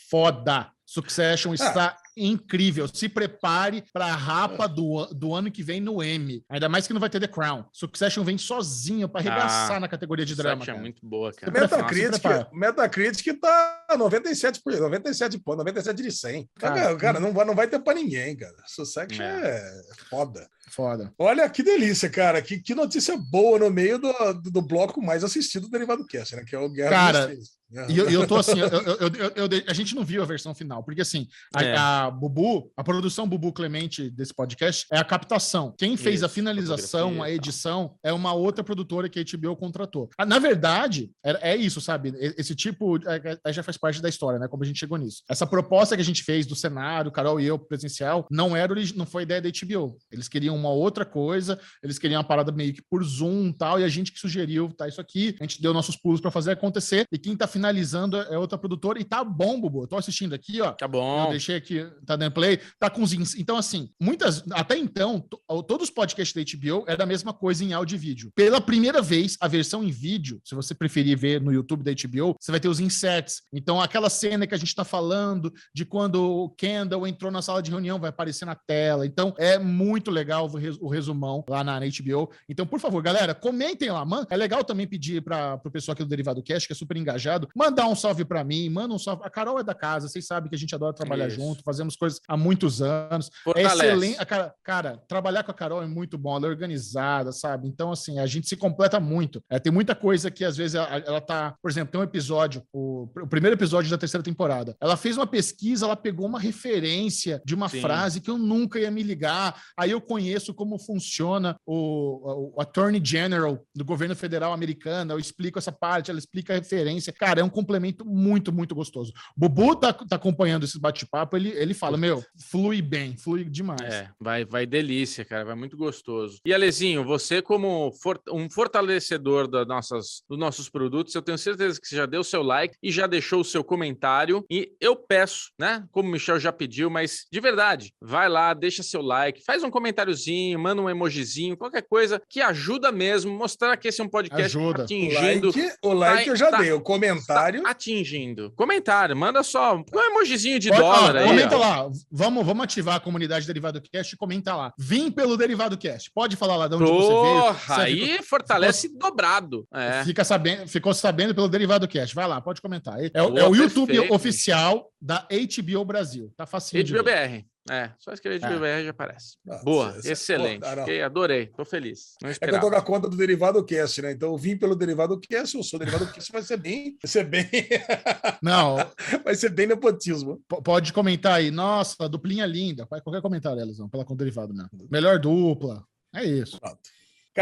[0.09, 0.71] foda.
[0.85, 2.87] Succession está incrível.
[2.93, 6.43] Se prepare para a rapa do, do ano que vem no M.
[6.49, 7.63] Ainda mais que não vai ter The Crown.
[7.71, 10.63] Succession vem sozinho para arregaçar Ah, na categoria de drama.
[10.63, 10.77] é cara.
[10.79, 11.51] muito boa, cara.
[11.51, 12.21] Metacritic.
[12.53, 16.49] Metacritic tá 97 por 97 pontos, 97 de 100.
[16.59, 18.55] Cara, Cara, cara não, vai, não vai ter pra ninguém, cara.
[18.67, 19.57] Succession É.
[19.57, 19.81] é.
[20.09, 20.47] foda.
[20.71, 21.11] Foda.
[21.17, 22.41] Olha que delícia, cara.
[22.43, 26.35] Que, que notícia boa no meio do, do, do bloco mais assistido do Derivado Cast,
[26.35, 26.43] né?
[26.47, 27.49] Que é o Guerra Cara, dos.
[27.71, 30.21] Guerra E eu, eu tô assim, eu- eu- eu- eu- eu- a gente não viu
[30.21, 31.75] a versão final, porque assim, a, É.
[31.75, 35.73] a Bubu, a produção Bubu Clemente desse podcast é a captação.
[35.75, 37.27] Quem fez a Isso, finalização, a e tal.
[37.29, 40.07] edição, é uma outra produtora que a HBO contratou.
[40.19, 42.13] Ah, Na verdade, é, é isso, sabe?
[42.37, 44.47] Esse tipo, é- é- já faz parte da história, né?
[44.47, 45.23] Como a gente chegou nisso.
[45.27, 49.05] Essa proposta que a gente fez do cenário, Carol e eu, presencial, não era não
[49.05, 49.97] foi ideia da HBO.
[50.11, 53.79] Eles queriam uma outra coisa, eles queriam uma parada meio que por Zoom e tal,
[53.79, 56.51] e a gente que sugeriu, tá, isso aqui, a gente deu nossos pulos para fazer
[56.51, 60.33] acontecer, e quem tá finalizando é outra produtora, e tá bom, Bubu, eu tô assistindo
[60.35, 61.29] aqui, ó, Tá eu bom.
[61.31, 63.13] deixei aqui, tá dando play, tá com os.
[63.35, 64.43] Então, assim, muitas.
[64.51, 67.97] Até então, to- todos os podcasts da HBO era a mesma coisa em áudio e
[67.99, 68.31] vídeo.
[68.35, 72.35] Pela primeira vez, a versão em vídeo, se você preferir ver no YouTube da HBO,
[72.39, 73.41] você vai ter os inserts.
[73.53, 77.61] Então, aquela cena que a gente tá falando de quando o Kendall entrou na sala
[77.61, 79.05] de reunião, vai aparecer na tela.
[79.05, 82.29] Então, é muito legal o res- o resumão lá na HBO.
[82.47, 84.05] Então, por favor, galera, comentem lá.
[84.05, 86.97] Man, é legal também pedir para o pessoal aqui do Derivado Cast, que é super
[86.97, 89.23] engajado, mandar um salve para mim, manda um salve.
[89.25, 91.35] A Carol é da casa, vocês sabem que a gente adora trabalhar Isso.
[91.37, 93.31] junto, fazemos coisas há muitos anos.
[93.55, 94.25] É excelente.
[94.25, 97.67] Cara, cara, trabalhar com a Carol é muito bom, ela é organizada, sabe?
[97.67, 99.41] Então, assim, a gente se completa muito.
[99.49, 101.55] É, tem muita coisa que, às vezes, ela, ela tá.
[101.61, 104.75] Por exemplo, tem um episódio, o, o primeiro episódio da terceira temporada.
[104.81, 107.81] Ela fez uma pesquisa, ela pegou uma referência de uma Sim.
[107.81, 109.61] frase que eu nunca ia me ligar.
[109.77, 115.13] Aí eu conheço como funciona o, o Attorney General do governo federal americano.
[115.13, 117.13] Eu explico essa parte, ela explica a referência.
[117.13, 119.13] Cara, é um complemento muito, muito gostoso.
[119.35, 123.81] O Bubu tá, tá acompanhando esse bate-papo, ele, ele fala: Meu, flui bem, flui demais.
[123.81, 126.39] É, vai, vai delícia, cara, vai muito gostoso.
[126.45, 131.79] E Alezinho, você como for- um fortalecedor das nossas, dos nossos produtos, eu tenho certeza
[131.79, 134.43] que você já deu seu like e já deixou o seu comentário.
[134.49, 138.83] E eu peço, né, como o Michel já pediu, mas de verdade, vai lá, deixa
[138.83, 143.87] seu like, faz um comentáriozinho, manda um emojizinho, qualquer coisa que ajuda mesmo, mostrar que
[143.87, 144.81] esse é um podcast Ajuda.
[144.81, 146.71] O atingindo like, o like Tá- eu já tá- dei.
[146.71, 147.63] O comentário.
[147.63, 148.51] Tá atingindo.
[148.55, 151.25] Comentário, manda só um emojizinho de Ó, ó, dólar aí.
[151.27, 151.58] comenta ó.
[151.59, 151.89] Lá.
[152.11, 154.73] Vamos, vamos ativar a comunidade Derivado Cast e comenta lá.
[154.77, 156.11] Vim pelo Derivado Cast.
[156.13, 157.41] Pode falar lá de onde você veio.
[157.41, 159.67] Porra, Você aí fortalece dobrado.
[159.73, 160.03] É.
[160.03, 162.13] Fica sabendo, ficou sabendo pelo Derivado Cast.
[162.15, 162.97] Vai lá, pode comentar.
[163.13, 164.13] É, o- Boa, é o YouTube perfeito.
[164.13, 166.31] oficial da HBO Brasil.
[166.35, 166.83] Tá facinho.
[166.85, 167.03] HBO.
[167.03, 167.45] BR.
[167.69, 169.37] É, só escrever HBO BR já aparece.
[169.47, 170.61] Ah, Boa, cê- cê- excelente.
[170.61, 172.15] pô, ah, adorei, tô feliz.
[172.21, 172.71] Não É que eu tô esperava.
[172.71, 174.11] com a conta do Derivado Cast, né?
[174.11, 176.97] Então eu vim pelo Derivado Cast, eu sou Derivado Cast, vai ser bem.
[177.03, 177.47] Vai ser bem.
[178.41, 178.77] Não,
[179.23, 180.41] vai ser bem nepotismo.
[180.47, 181.51] p- pode comentar aí.
[181.51, 182.85] Nossa, duplinha linda.
[182.85, 184.69] Qual- Qualquer comentário, Elisão, pela conta Derivado mesmo.
[184.89, 185.83] Melhor dupla.
[186.15, 186.59] É isso.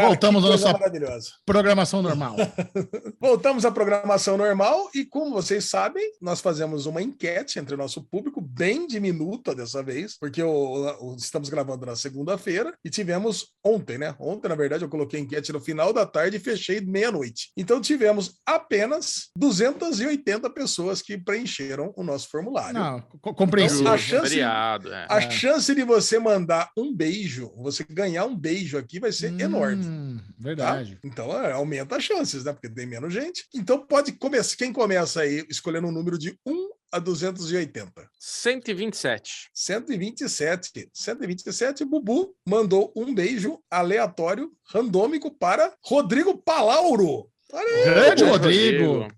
[0.06, 1.32] Voltamos que à nossa-.
[1.44, 2.36] Programação normal.
[3.20, 8.02] Voltamos à programação normal e, como vocês sabem, nós fazemos uma enquete entre o nosso
[8.02, 13.98] público, bem diminuta dessa vez, porque o- o- estamos gravando na segunda-feira e tivemos ontem,
[13.98, 14.14] né?
[14.18, 17.50] Ontem, na verdade, eu coloquei a enquete no final da tarde e fechei meia-noite.
[17.56, 22.74] Então tivemos apenas 280 pessoas que preencheram o nosso formulário.
[22.78, 23.92] Não, co- compreensível.
[23.92, 25.06] a Justo, chance- feriado, é.
[25.08, 25.30] A É.
[25.30, 29.84] chance de você mandar um beijo, você ganhar um beijo aqui vai ser enorme.
[29.88, 30.34] Hum, tá?
[30.38, 30.98] Verdade.
[31.02, 32.52] Então é, aumenta as chances, né?
[32.52, 33.46] Porque tem menos gente.
[33.54, 34.56] Então pode começar.
[34.56, 38.10] Quem começa aí escolhendo um número de 1 a 280?
[38.18, 39.50] 127.
[39.54, 40.90] 127.
[40.92, 47.30] 127, Bubu mandou um beijo aleatório, randômico para Rodrigo Palauro.
[47.50, 49.08] Olha aí, Grande Beijo, Rodrigo.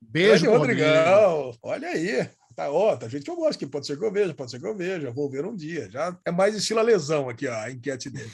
[0.00, 0.82] Beijo, Grande Rodrigo.
[0.84, 1.58] Rodrigão.
[1.62, 2.30] Olha aí.
[2.56, 4.60] Tá, ó, tá gente que eu gosto, que pode ser que eu veja, pode ser
[4.60, 5.90] que eu veja, vou ver um dia.
[5.90, 8.30] Já é mais estilo a lesão aqui, ó, a enquete dele.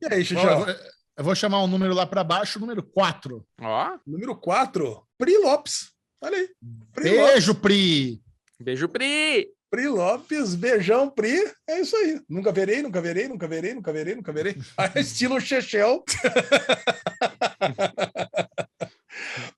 [0.00, 0.68] E aí, Ó, Xixão?
[0.68, 0.76] eu-
[1.18, 3.44] Eu vou chamar um número lá para baixo, número 4.
[3.60, 5.90] Ó, Número 4, Pri Lopes.
[6.22, 6.48] Olha aí.
[6.94, 7.32] Pri Lopes.
[7.32, 8.22] Beijo, Pri.
[8.60, 9.48] beijo, Pri.
[9.70, 11.36] Pri Lopes, beijão, Pri.
[11.68, 12.20] É isso aí.
[12.28, 14.56] Nunca verei, nunca verei, nunca verei, nunca verei, nunca verei.
[14.96, 16.02] Estilo Chechel.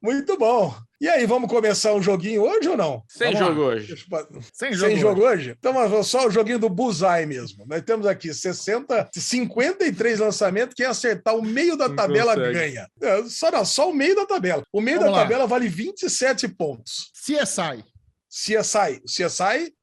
[0.02, 0.74] Muito bom.
[1.00, 3.02] E aí, vamos começar um joguinho hoje ou não?
[3.08, 3.46] Sem Vamos lá.
[3.48, 3.86] jogo hoje.
[3.88, 5.56] Deixa eu- Sem Sem jogo hoje?
[5.58, 7.64] Então, mas só o joguinho do Bullseye mesmo.
[7.66, 10.74] Nós temos aqui 60, 53 lançamentos.
[10.74, 12.52] Quem acertar o meio da Não bbela consegue.
[12.52, 12.86] ganha.
[13.00, 14.62] É, Só, não, só o meio da tabela.
[14.72, 15.22] O meio Vamos da lá.
[15.24, 17.10] tabela vale 27 pontos.
[17.24, 17.84] CSI.
[18.32, 19.02] CSI.
[19.04, 19.74] CSI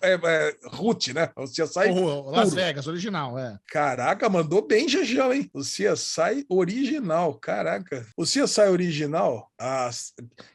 [0.00, 1.30] é, é, root, né?
[1.36, 1.90] O CSI.
[1.90, 2.62] O Las puro.
[2.62, 3.58] Vegas, original, é.
[3.66, 5.50] Caraca, mandou bem, Jejão, hein?
[5.52, 7.34] O CSI original.
[7.34, 8.06] Caraca.
[8.16, 10.12] O CSI original, as,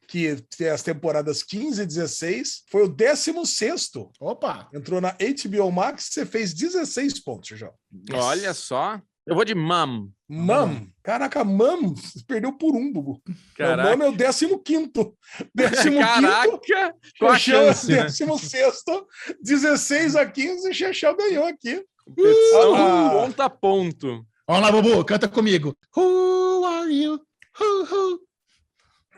[0.07, 3.91] que tem as temporadas 15 e 16, foi o 16.
[4.21, 4.69] Opa!
[4.73, 7.73] Entrou na HBO Max, você fez 16 pontos, Jejão.
[8.13, 9.01] Olha só.
[9.27, 10.09] Eu vou de mam.
[10.29, 10.87] Mam.
[11.03, 11.93] Caraca, Mam
[12.25, 13.21] perdeu por um, Bubu.
[13.27, 13.97] O Caraca.
[13.97, 15.13] Mam é o 15 quinto.
[15.57, 16.95] 15 Caraca.
[17.19, 18.05] Qual a é chance, né?
[18.05, 18.81] 16
[19.41, 21.83] 16 a 15, Chechel ganhou aqui.
[22.05, 23.09] Competição Ah.
[23.11, 24.25] ponto a ponto.
[24.47, 25.77] Vamos lá, Bubu, canta comigo.
[25.95, 27.19] Who are you?
[27.59, 28.26] Who, who?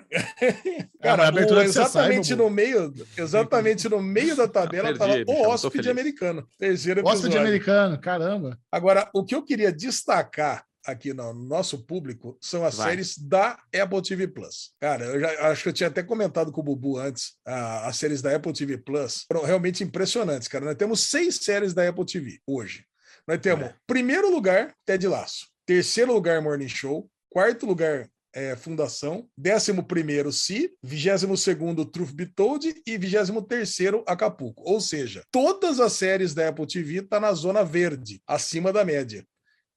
[1.02, 2.44] Cara, É, o- exatamente Bubu.
[2.44, 6.48] no meio, exatamente no meio da tabela Perdi, tava bichão, o hóspede americano.
[6.58, 7.20] Terceiro episódio.
[7.20, 8.60] Hóspede americano, caramba.
[8.72, 12.90] Agora, o que eu queria destacar aqui no nosso público são as Vai.
[12.92, 14.72] séries da Apple TV Plus.
[14.80, 17.98] Cara, eu já acho que eu tinha até comentado com o Bubu antes, a- as
[17.98, 20.66] séries da Apple TV Plus foram realmente impressionantes, cara.
[20.66, 22.86] Nós temos seis séries da Apple TV hoje.
[23.28, 23.76] Nós temos, É.
[23.86, 25.48] primeiro lugar, Ted Laço.
[25.66, 27.08] Terceiro lugar, Morning Show.
[27.30, 29.28] Quarto lugar, é, Fundação.
[29.38, 30.72] Décimo primeiro, Si.
[30.82, 32.82] Vigésimo segundo, Truth Be Told.
[32.86, 34.64] E vigésimo terceiro, Acapulco.
[34.66, 39.26] Ou seja, todas as séries da Apple TV tá na zona verde, acima da média.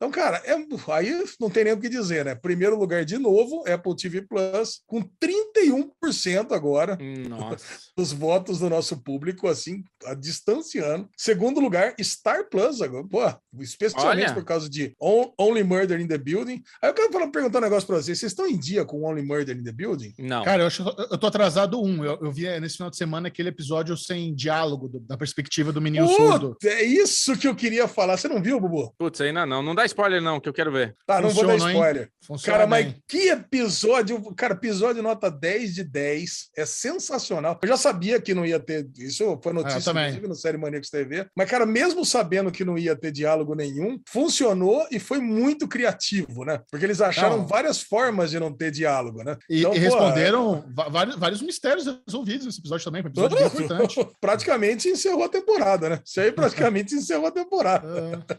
[0.02, 0.56] Então, cara, é-
[0.92, 2.34] aí não tem nem o que dizer, né?
[2.34, 6.98] Primeiro lugar de novo, Apple TV Plus, com 31% agora
[7.28, 7.64] Nossa.
[7.96, 11.08] dos votos do nosso público, assim, a distanciando.
[11.16, 13.20] Segundo lugar, Star Plus agora, pô,
[13.60, 14.34] especialmente Olha.
[14.34, 16.60] por causa de On- Only Murder in the Building.
[16.82, 18.18] Aí eu quero falar- perguntar um negócio pra vocês.
[18.18, 20.14] Vocês estão em dia com Only Murder in the Building?
[20.18, 20.42] Não.
[20.42, 22.04] Cara, eu, acho, eu tô atrasado um.
[22.04, 25.70] Eu, eu vi eh, nesse final de semana aquele episódio sem diálogo, do- da perspectiva
[25.72, 26.50] do menino surdo.
[26.60, 28.16] Puta, é isso que eu queria falar.
[28.16, 28.92] Você não viu, Bubu?
[28.98, 29.62] Putz, ainda não.
[29.62, 30.94] Não dá spoiler, não, que eu quero ver.
[31.06, 32.10] Tá, não vou dar spoiler.
[32.26, 37.58] Funciona Cara, mas que episódio, cara, episódio nota 10 de 10, é sensacional.
[37.62, 40.04] Eu já sabia que não ia ter, isso foi Ah, eu notícia também.
[40.04, 44.00] inclusive no Série Maníacos TV, mas cara, mesmo sabendo que não ia ter diálogo nenhum,
[44.08, 46.60] funcionou e foi muito criativo, né?
[46.70, 47.46] Porque eles acharam Não.
[47.46, 49.36] várias formas de não ter diálogo, né?
[49.48, 53.02] E, Então, e pô, responderam va- vários, vários mistérios resolvidos nesse episódio também.
[53.02, 54.08] Foi um episódio bem importante.
[54.20, 56.00] praticamente encerrou a temporada, né?
[56.04, 58.24] Isso aí praticamente encerrou a temporada.
[58.28, 58.36] Ah,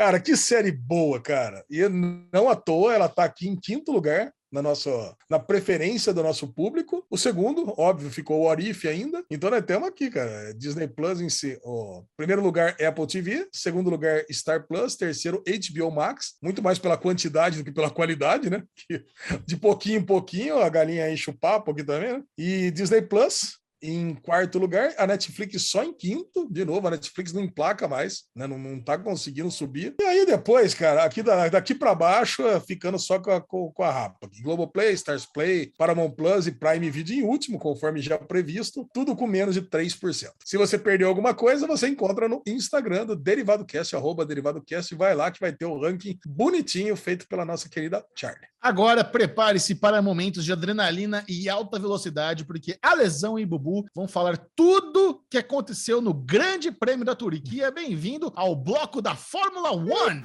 [0.00, 1.62] Cara, que série boa, cara.
[1.68, 1.86] E
[2.32, 6.48] não à toa ela tá aqui em quinto lugar na nossa na preferência do nosso
[6.54, 7.04] público.
[7.10, 9.22] O segundo, óbvio, ficou o Orif ainda.
[9.30, 11.60] Então nós temos aqui, cara, Disney Plus em si.
[11.62, 16.96] Ó, primeiro lugar Apple TV, segundo lugar Star Plus, terceiro HBO Max, muito mais pela
[16.96, 18.62] quantidade do que pela qualidade, né?
[19.44, 22.22] De pouquinho em pouquinho a galinha enche o papo aqui também, né?
[22.38, 27.32] E Disney Plus em quarto lugar, a Netflix só em quinto, de novo, a Netflix
[27.32, 28.46] não emplaca mais, né?
[28.46, 29.94] Não, não tá conseguindo subir.
[30.00, 33.82] E aí depois, cara, aqui da- daqui para baixo, ficando só com a, com, com
[33.82, 34.28] a rapa.
[34.42, 39.26] Globoplay, Stars Play, Paramount Plus e Prime Video em último, conforme já previsto, tudo com
[39.26, 40.30] menos de 3%.
[40.44, 45.30] Se você perdeu alguma coisa, você encontra no Instagram do DerivadoCast, arroba DerivadoCast, vai lá
[45.30, 48.48] que vai ter o ranking bonitinho feito pela nossa querida Charlie.
[48.60, 54.08] Agora, prepare-se para momentos de adrenalina e alta velocidade, porque a Lesão e Bubu vão
[54.08, 57.70] falar tudo que aconteceu no Grande Prêmio da Turquia.
[57.70, 60.22] Bem-vindo ao bloco da Fórmula One.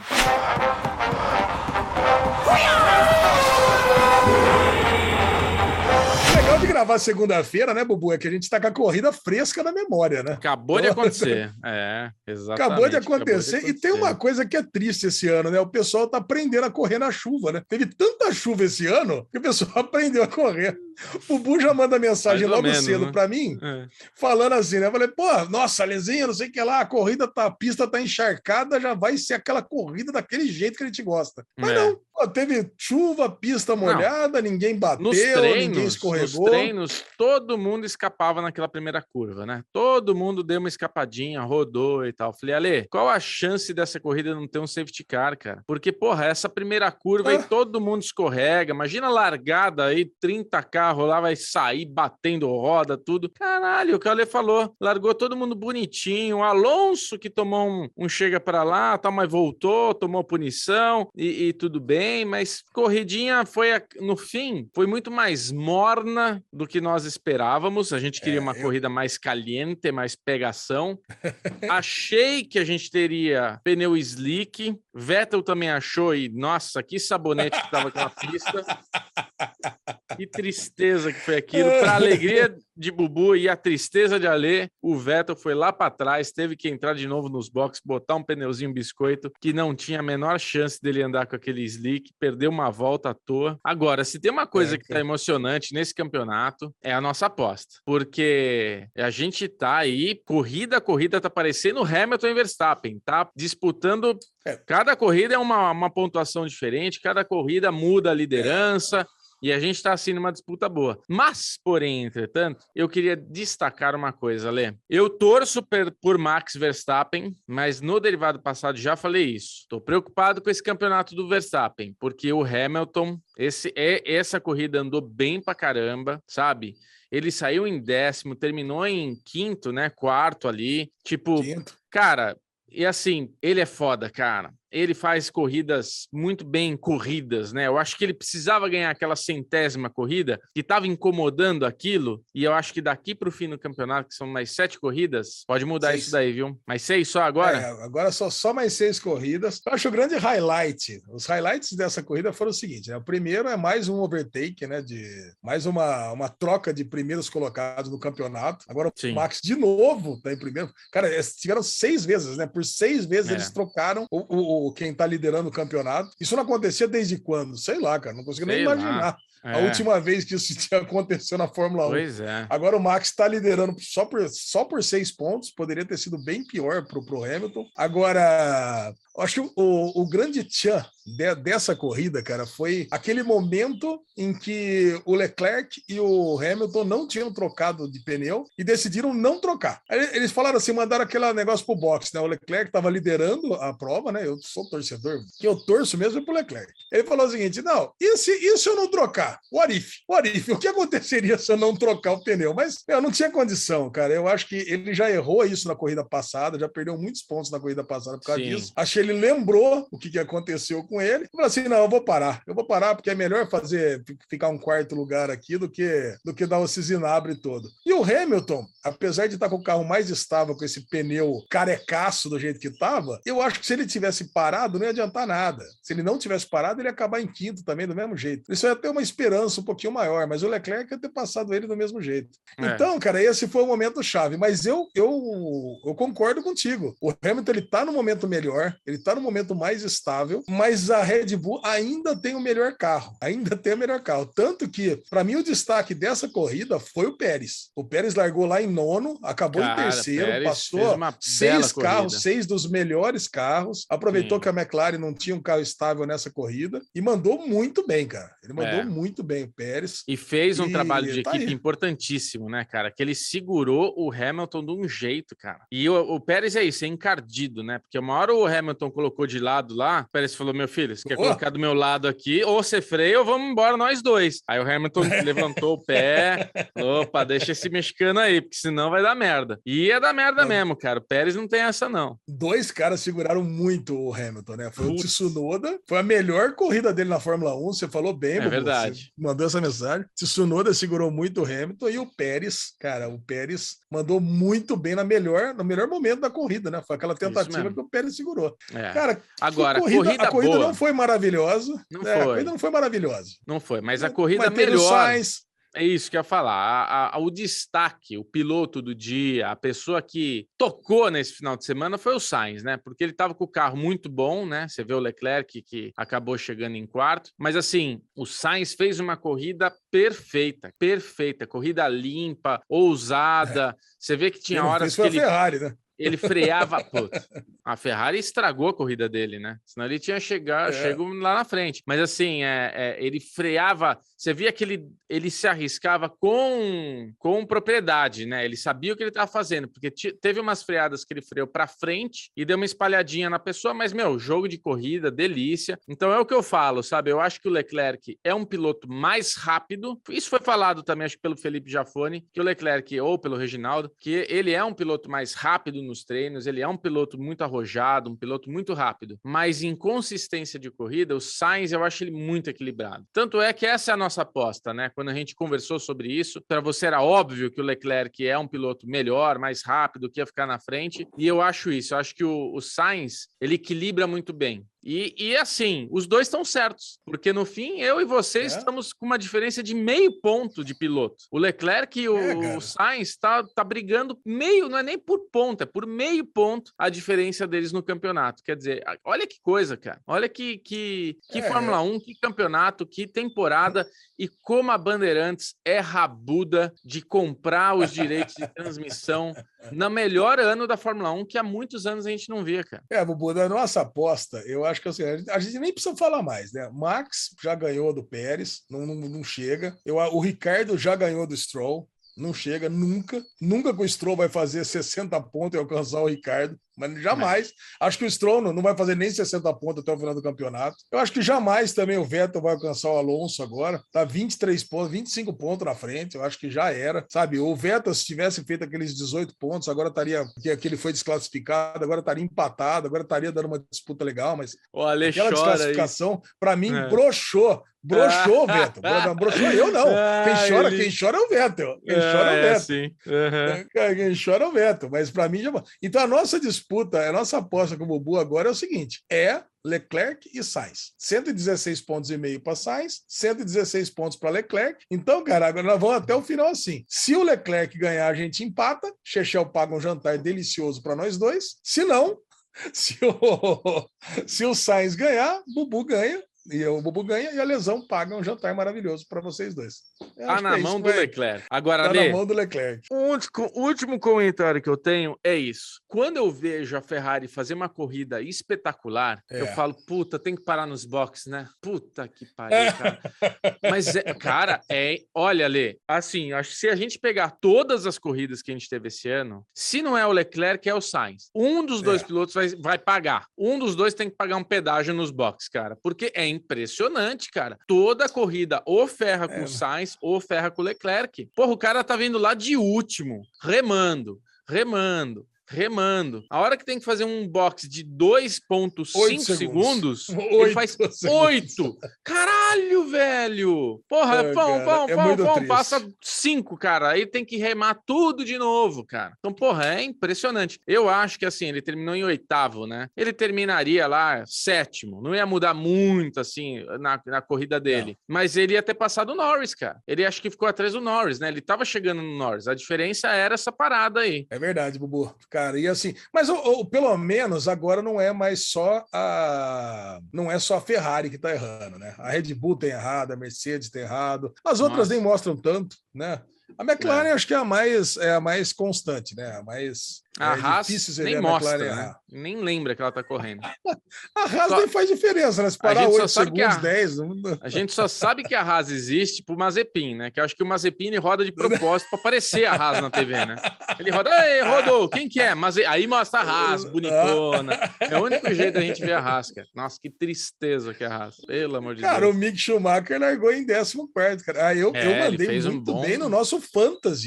[6.36, 9.64] Legal de gravar segunda-feira, né, Bubu, é que a gente tá com a corrida fresca
[9.64, 10.34] na memória, né?
[10.34, 11.54] Acabou de acontecer.
[11.64, 12.62] É, exatamente.
[12.62, 13.68] Acabou de acabou de acontecer.
[13.68, 15.60] E tem uma coisa que é triste esse ano, né?
[15.60, 17.62] O pessoal tá aprendendo a correr na chuva, né?
[17.68, 20.78] Teve tanta chuva esse ano que o pessoal aprendeu a correr.
[21.30, 23.12] O Bu já manda mensagem logo menos, cedo né?
[23.12, 23.88] pra mim, É.
[24.16, 24.88] falando assim, né?
[24.88, 27.88] Eu falei, pô, nossa, Alezinha, não sei o que lá, a corrida tá, a pista
[27.88, 31.46] tá encharcada, já vai ser aquela corrida daquele jeito que a gente gosta.
[31.58, 31.76] Mas É.
[31.76, 36.50] não, pô, teve chuva, pista molhada, ninguém bateu, Nos ninguém treinos, nos escorregou.
[36.50, 39.64] treinos, todo mundo escapava naquela primeira curva, né?
[39.74, 42.34] Todo mundo deu uma escapadinha, rodou e tal.
[42.34, 45.64] Falei, Ale, qual a chance dessa corrida não ter um safety car, cara?
[45.68, 47.44] Porque, porra, essa primeira curva aí Ah.
[47.44, 48.72] todo mundo escorrega.
[48.74, 53.28] Imagina a largada aí, 30 carros lá, vai sair batendo roda, tudo.
[53.30, 54.76] Caralho, o que o Ale falou.
[54.80, 56.38] Largou todo mundo bonitinho.
[56.38, 61.48] O Alonso que tomou um, um chega pra lá, tal, mas voltou, tomou punição e,
[61.48, 66.80] e tudo bem, mas corridinha foi a- no fim foi muito mais morna do que
[66.80, 67.92] nós esperávamos.
[67.92, 71.00] A gente queria É, uma eu- corrida mais caliente, mais pegação.
[71.70, 74.76] Achei que a gente teria pneu slick.
[74.94, 78.64] Vettel também achou e nossa, que sabonete que tava aquela pista.
[80.16, 81.70] Que tristeza que foi aquilo.
[81.80, 86.32] Para alegria de Bubu e a tristeza de Alê, o Vettel foi lá para trás,
[86.32, 90.04] teve que entrar de novo nos boxes, botar um pneuzinho biscoito, que não tinha a
[90.04, 93.58] menor chance dele andar com aquele slick, perdeu uma volta à toa.
[93.64, 97.76] Agora, se tem uma coisa É, que tá emocionante nesse campeonato, é a nossa aposta.
[97.86, 104.18] Porque a gente tá aí, corrida a corrida, tá parecendo Hamilton e Verstappen, tá disputando.
[104.46, 104.58] É.
[104.68, 109.08] Cada corrida é uma, uma pontuação diferente, cada corrida muda a liderança.
[109.46, 111.00] E a gente está assim numa disputa boa.
[111.08, 114.74] Mas, porém, entretanto, eu queria destacar uma coisa, Lê.
[114.90, 119.60] Eu torço per- por Max Verstappen, mas no derivado passado já falei isso.
[119.62, 125.00] Estou preocupado com esse campeonato do Verstappen, porque o Hamilton, esse é essa corrida andou
[125.00, 126.74] bem pra caramba, sabe?
[127.12, 129.92] Ele saiu em décimo, terminou em quinto, né?
[129.92, 130.92] Quarto ali.
[131.04, 131.78] Tipo, Quinto.
[131.92, 132.36] Cara,
[132.68, 134.52] e assim, ele é foda, cara.
[134.78, 137.66] Ele faz corridas muito bem corridas, né?
[137.68, 142.22] Eu acho que ele precisava ganhar aquela centésima corrida que estava incomodando aquilo.
[142.36, 145.46] E eu acho que daqui para o fim do campeonato, que são mais sete corridas,
[145.48, 146.04] pode mudar Seis.
[146.04, 146.60] isso daí, viu?
[146.68, 147.58] Mais seis só agora?
[147.58, 149.62] É, agora só, só mais seis corridas.
[149.66, 151.02] Eu acho o grande highlight.
[151.10, 152.98] Os highlights dessa corrida foram o seguinte: né?
[152.98, 154.82] O primeiro é mais um overtake, né?
[154.82, 155.08] De
[155.42, 158.66] mais uma, uma troca de primeiros colocados no campeonato.
[158.68, 159.12] Agora Sim.
[159.12, 160.70] o Max de novo tá em primeiro.
[160.92, 162.46] Cara, tiveram seis vezes, né?
[162.46, 163.34] Por seis vezes É.
[163.36, 166.12] eles trocaram o, o- quem tá liderando o campeonato.
[166.20, 167.58] Isso não acontecia desde quando?
[167.58, 168.16] Sei lá, cara.
[168.16, 169.18] Não consigo nem Sei lá.
[169.46, 171.90] Imaginar a É, última vez que isso tinha acontecido na Fórmula 1.
[171.90, 172.48] Pois é.
[172.50, 176.44] Agora o Max está liderando só por, só por seis pontos, poderia ter sido bem
[176.46, 177.66] pior para o Hamilton.
[177.76, 184.34] Agora, acho que o, o grande tchan de- dessa corrida, cara, foi aquele momento em
[184.34, 189.82] que o Leclerc e o Hamilton não tinham trocado de pneu e decidiram não trocar.
[189.90, 192.20] Eles falaram assim, mandaram aquele negócio pro box, né?
[192.20, 194.26] O Leclerc estava liderando a prova, né?
[194.26, 196.72] Eu sou torcedor, que eu torço mesmo é pro Leclerc.
[196.92, 199.35] Ele falou o seguinte: não, e se, e se eu não trocar?
[199.52, 202.54] O Arif, o Arif, o que aconteceria se eu não trocar o pneu?
[202.54, 204.14] Mas eu não tinha condição, cara.
[204.14, 207.60] Eu acho que ele já errou isso na corrida passada, já perdeu muitos pontos na
[207.60, 208.50] corrida passada por causa Sim.
[208.50, 208.74] disso.
[208.76, 211.28] Acho que ele lembrou o que, que aconteceu com ele.
[211.32, 212.42] Falou assim: não, eu vou parar.
[212.48, 216.16] Eu vou parar porque é melhor fazer fi- ficar um quarto lugar aqui do que
[216.24, 217.70] do que dar o cisinabre todo.
[217.86, 222.30] E o Hamilton, apesar de estar com o carro mais estável, com esse pneu carecaço
[222.30, 225.66] do jeito que estava, eu acho que se ele tivesse parado, não ia adiantar nada.
[225.82, 228.52] Se ele não tivesse parado, ele ia acabar em quinto também, do mesmo jeito.
[228.52, 231.66] Isso ia ter uma esperança um pouquinho maior, mas o Leclerc ia ter passado ele
[231.68, 232.38] do mesmo jeito.
[232.58, 232.68] É.
[232.68, 234.36] Então, cara, esse foi o momento chave.
[234.38, 236.96] Mas eu, eu, eu concordo contigo.
[237.02, 241.02] O Hamilton ele tá no momento melhor, ele tá no momento mais estável, mas a
[241.02, 243.16] Red Bull ainda tem o melhor carro.
[243.22, 244.26] Ainda tem o melhor carro.
[244.26, 247.70] Tanto que, para mim, o destaque dessa corrida foi o Pérez.
[247.76, 252.20] O Pérez largou lá em nono, acabou Cara, em terceiro, Pérez passou seis carros, corrida.
[252.22, 253.86] seis dos melhores carros.
[253.90, 254.42] Aproveitou Sim.
[254.42, 258.32] que a McLaren não tinha um carro estável nessa corrida e mandou muito bem, cara.
[258.44, 258.86] Ele mandou É.
[258.86, 260.04] muito bem o Pérez.
[260.08, 261.54] E fez um E trabalho de tá equipe aí.
[261.54, 262.92] importantíssimo, né, cara?
[262.92, 265.62] Que ele segurou o Hamilton de um jeito, cara.
[265.72, 267.80] E o, o Pérez é isso, é encardido, né?
[267.80, 271.08] Porque uma hora o Hamilton colocou de lado lá, o Pérez falou: meu filho, você
[271.08, 271.18] quer Ô.
[271.18, 274.42] colocar do meu lado aqui, ou você freia ou vamos embora nós dois.
[274.48, 279.16] Aí o Hamilton levantou o pé, opa, deixa esse mexicano aí, porque senão vai dar
[279.16, 279.60] merda.
[279.66, 280.50] E ia dar merda Não.
[280.50, 281.00] mesmo, cara.
[281.00, 282.18] O Pérez não tem essa, não.
[282.28, 284.72] Dois caras seguraram muito o Hamilton, né?
[284.72, 285.14] Foi o Putz.
[285.16, 288.95] Tsunoda, foi a melhor corrida dele na Fórmula 1, você falou bem, É Bubu, verdade.
[289.18, 290.06] Mandou essa mensagem.
[290.16, 295.04] Tsunoda segurou muito o Hamilton e o Pérez, cara, o Pérez mandou muito bem na
[295.04, 296.82] melhor, no melhor momento da corrida, né?
[296.86, 298.56] Foi aquela tentativa que o Pérez segurou.
[298.74, 298.92] É.
[298.92, 300.68] Cara, Agora, corrida, corrida a corrida boa.
[300.68, 301.86] não foi maravilhosa.
[301.90, 302.02] Não?
[302.02, 302.24] A foi.
[302.24, 303.32] corrida não foi maravilhosa.
[303.48, 304.90] Não foi, mas a corrida Mas melhor.
[304.90, 305.42] Sainz,
[305.76, 306.54] É isso que eu ia falar.
[306.54, 311.66] A, a, o destaque, o piloto do dia, a pessoa que tocou nesse final de
[311.66, 312.78] semana foi o Sainz, né?
[312.78, 314.68] Porque ele estava com o carro muito bom, né?
[314.70, 317.32] Você vê o Leclerc que acabou chegando em quarto.
[317.38, 321.46] Mas assim, o Sainz fez uma corrida perfeita, perfeita.
[321.46, 323.70] Corrida limpa, ousada.
[323.70, 323.76] É.
[324.00, 325.20] Você vê que tinha horas que ele...
[325.20, 325.76] Ferrari, né?
[325.98, 326.84] Ele freava.
[326.84, 327.28] Putz,
[327.64, 329.58] a Ferrari estragou a corrida dele, né?
[329.66, 330.74] Senão ele tinha chegar, é.
[330.74, 331.82] chego lá na frente.
[331.86, 334.00] Mas assim, é, é, ele freava.
[334.18, 338.46] Você via que ele, ele se arriscava com, com propriedade, né?
[338.46, 339.92] Ele sabia o que ele estava fazendo, porque
[340.22, 343.74] teve umas freadas que ele freou para frente e deu uma espalhadinha na pessoa.
[343.74, 345.80] Mas, meu, jogo de corrida, delícia.
[345.88, 347.12] Então é o que eu falo, sabe?
[347.12, 350.00] Eu acho que o Leclerc é um piloto mais rápido.
[350.10, 353.92] Isso foi falado também, acho que pelo Felipe Jafone, que o Leclerc, ou pelo Reginaldo,
[354.00, 358.10] que ele é um piloto mais rápido nos treinos, ele é um piloto muito arrojado,
[358.10, 362.50] um piloto muito rápido, mas em consistência de corrida, o Sainz eu acho ele muito
[362.50, 363.06] equilibrado.
[363.14, 364.90] Tanto é que essa é a nossa aposta, né?
[364.94, 368.48] Quando a gente conversou sobre isso, para você era óbvio que o Leclerc é um
[368.48, 372.16] piloto melhor, mais rápido, que ia ficar na frente, e eu acho isso, eu acho
[372.16, 374.66] que o, o Sainz, ele equilibra muito bem.
[374.86, 378.46] E, e, assim, os dois estão certos, porque no fim eu e você é.
[378.46, 381.26] estamos com uma diferença de meio ponto de piloto.
[381.32, 385.28] O Leclerc e o, é, o Sainz está tá brigando meio, não é nem por
[385.32, 388.44] ponto, é por meio ponto a diferença deles no campeonato.
[388.44, 390.00] Quer dizer, olha que coisa, cara.
[390.06, 391.52] Olha que, que, que é.
[391.52, 393.88] Fórmula 1, que campeonato, que temporada
[394.20, 399.34] e como a Bandeirantes é rabuda de comprar os direitos de transmissão
[399.72, 402.84] no melhor ano da Fórmula 1 que há muitos anos a gente não via, cara.
[402.90, 406.52] É, Bubu, da nossa aposta, eu acho que assim, a gente nem precisa falar mais,
[406.52, 406.70] né?
[406.74, 409.78] Max já ganhou do Pérez, não, não, não chega.
[409.86, 411.88] Eu, o Ricardo já ganhou do Stroll
[412.18, 413.22] não chega nunca.
[413.42, 417.48] Nunca que o Stroll vai fazer 60 pontos e alcançar o Ricardo mas jamais.
[417.48, 417.86] É.
[417.86, 420.78] Acho que o Stroll não vai fazer nem 60 pontos até o final do campeonato.
[420.92, 423.82] Eu acho que jamais também o Vettel vai alcançar o Alonso agora.
[423.92, 426.16] Tá 23 pontos, 25 pontos na frente.
[426.16, 427.06] Eu acho que já era.
[427.10, 430.26] Sabe, o Vettel, se tivesse feito aqueles 18 pontos, agora estaria.
[430.42, 434.56] Que, que ele foi desclassificado, agora estaria empatado, agora estaria dando uma disputa legal, mas
[434.74, 436.88] o Ale aquela desclassificação, para mim, é.
[436.90, 437.64] broxou.
[437.86, 438.82] Broxou, Vettel.
[439.16, 439.86] Broxou eu não.
[439.86, 440.84] Quem chora, ele...
[440.84, 441.80] quem chora é o Vettel.
[441.86, 442.92] Quem é, chora é o é, Vettel.
[443.06, 443.96] É, uhum.
[443.96, 444.90] Quem chora é o Vettel.
[444.92, 445.52] Mas para mim já.
[445.82, 449.04] Então a nossa disputa disputa, a nossa aposta com o Bubu agora é o seguinte:
[449.10, 450.94] é Leclerc e Sainz.
[450.98, 454.84] 116 pontos e meio para Sainz, 116 pontos para Leclerc.
[454.90, 456.84] Então, cara, agora nós vamos até o final assim.
[456.90, 458.92] Se o Leclerc ganhar, a gente empata.
[459.04, 461.58] Chechel paga um jantar delicioso para nós dois.
[461.64, 462.18] Se não,
[462.74, 463.90] se o,
[464.28, 468.24] se o Sainz ganhar, Bubu ganha e o Bubu ganha e a lesão paga um
[468.24, 469.82] jantar maravilhoso para vocês dois.
[470.16, 471.46] tá na é mão do Leclerc.
[471.50, 472.88] Agora, tá Lê, na mão do Leclerc.
[472.92, 475.82] O último, último comentário que eu tenho é isso.
[475.88, 479.42] Quando eu vejo a Ferrari fazer uma corrida espetacular, é.
[479.42, 481.48] eu falo, puta, tem que parar nos boxes, né?
[481.62, 483.00] Puta que pariu, cara.
[483.70, 484.98] Mas, é, cara, é.
[485.14, 488.70] Olha, Lê, assim, acho que se a gente pegar todas as corridas que a gente
[488.70, 491.30] teve esse ano, se não é o Leclerc, é o Sainz.
[491.34, 492.06] Um dos dois é.
[492.06, 493.26] pilotos vai, vai pagar.
[493.38, 497.58] Um dos dois tem que pagar um pedágio nos boxes, cara, porque é impressionante, cara.
[497.68, 499.48] Toda corrida ou ferra com o é.
[499.48, 501.28] Sainz ou ferra com o Leclerc.
[501.36, 506.24] Porra, o cara tá vindo lá de último, remando, remando, remando.
[506.30, 511.78] A hora que tem que fazer um box de 2,5 segundos, segundos ele faz 8.
[512.04, 513.82] Caralho, velho!
[513.88, 516.90] Porra, é, pão, cara, pão, é pão, pão, passa 5, cara.
[516.90, 519.14] Aí tem que remar tudo de novo, cara.
[519.20, 520.60] Então, porra, é impressionante.
[520.68, 522.88] Eu acho que assim, ele terminou em oitavo, né?
[522.96, 525.02] Ele terminaria lá sétimo.
[525.02, 527.98] Não ia mudar muito, assim, na, na corrida dele.
[528.08, 528.16] Não.
[528.16, 529.80] Mas ele ia ter passado o Norris, cara.
[529.88, 531.28] Ele acho que ficou atrás do Norris, né?
[531.28, 532.48] Ele tava chegando no Norris.
[532.48, 534.26] A diferença era essa parada aí.
[534.30, 535.60] É verdade, Bubu cara.
[535.60, 536.30] E assim, mas
[536.72, 541.32] pelo menos agora não é mais só a não é só a Ferrari que está
[541.32, 541.94] errando, né?
[541.98, 544.94] A Red Bull tem errado, a Mercedes tem errado, as outras Nossa.
[544.94, 546.22] nem mostram tanto, né?
[546.58, 547.12] A McLaren é.
[547.12, 549.36] acho que é a mais é a mais constante, né?
[549.36, 551.96] A mais a é Haas nem mostra, né?
[552.10, 553.42] nem lembra que ela tá correndo.
[554.16, 554.58] a Haas só...
[554.58, 555.50] nem faz diferença, né?
[555.50, 556.60] Se parar 8 segundos, a...
[556.60, 556.98] 10...
[557.42, 560.12] A gente só sabe que a Haas existe por Mazepin, né?
[560.12, 563.26] Que eu acho que o Mazepin roda de propósito para aparecer a Haas na TV,
[563.26, 563.36] né?
[563.78, 565.36] Ele roda, ei, rodou, quem que é?
[565.36, 567.60] Mas aí mostra a Haas, bonitona.
[567.82, 569.48] É o único jeito da gente ver a Haas, cara.
[569.54, 572.14] Nossa, que tristeza que é a Haas, pelo amor de cara, Deus.
[572.14, 574.48] Cara, o Mick Schumacher largou em 14, cara.
[574.48, 575.82] Ah, eu, é, eu mandei muito um bom...
[575.82, 577.04] bem no nosso Fantasy.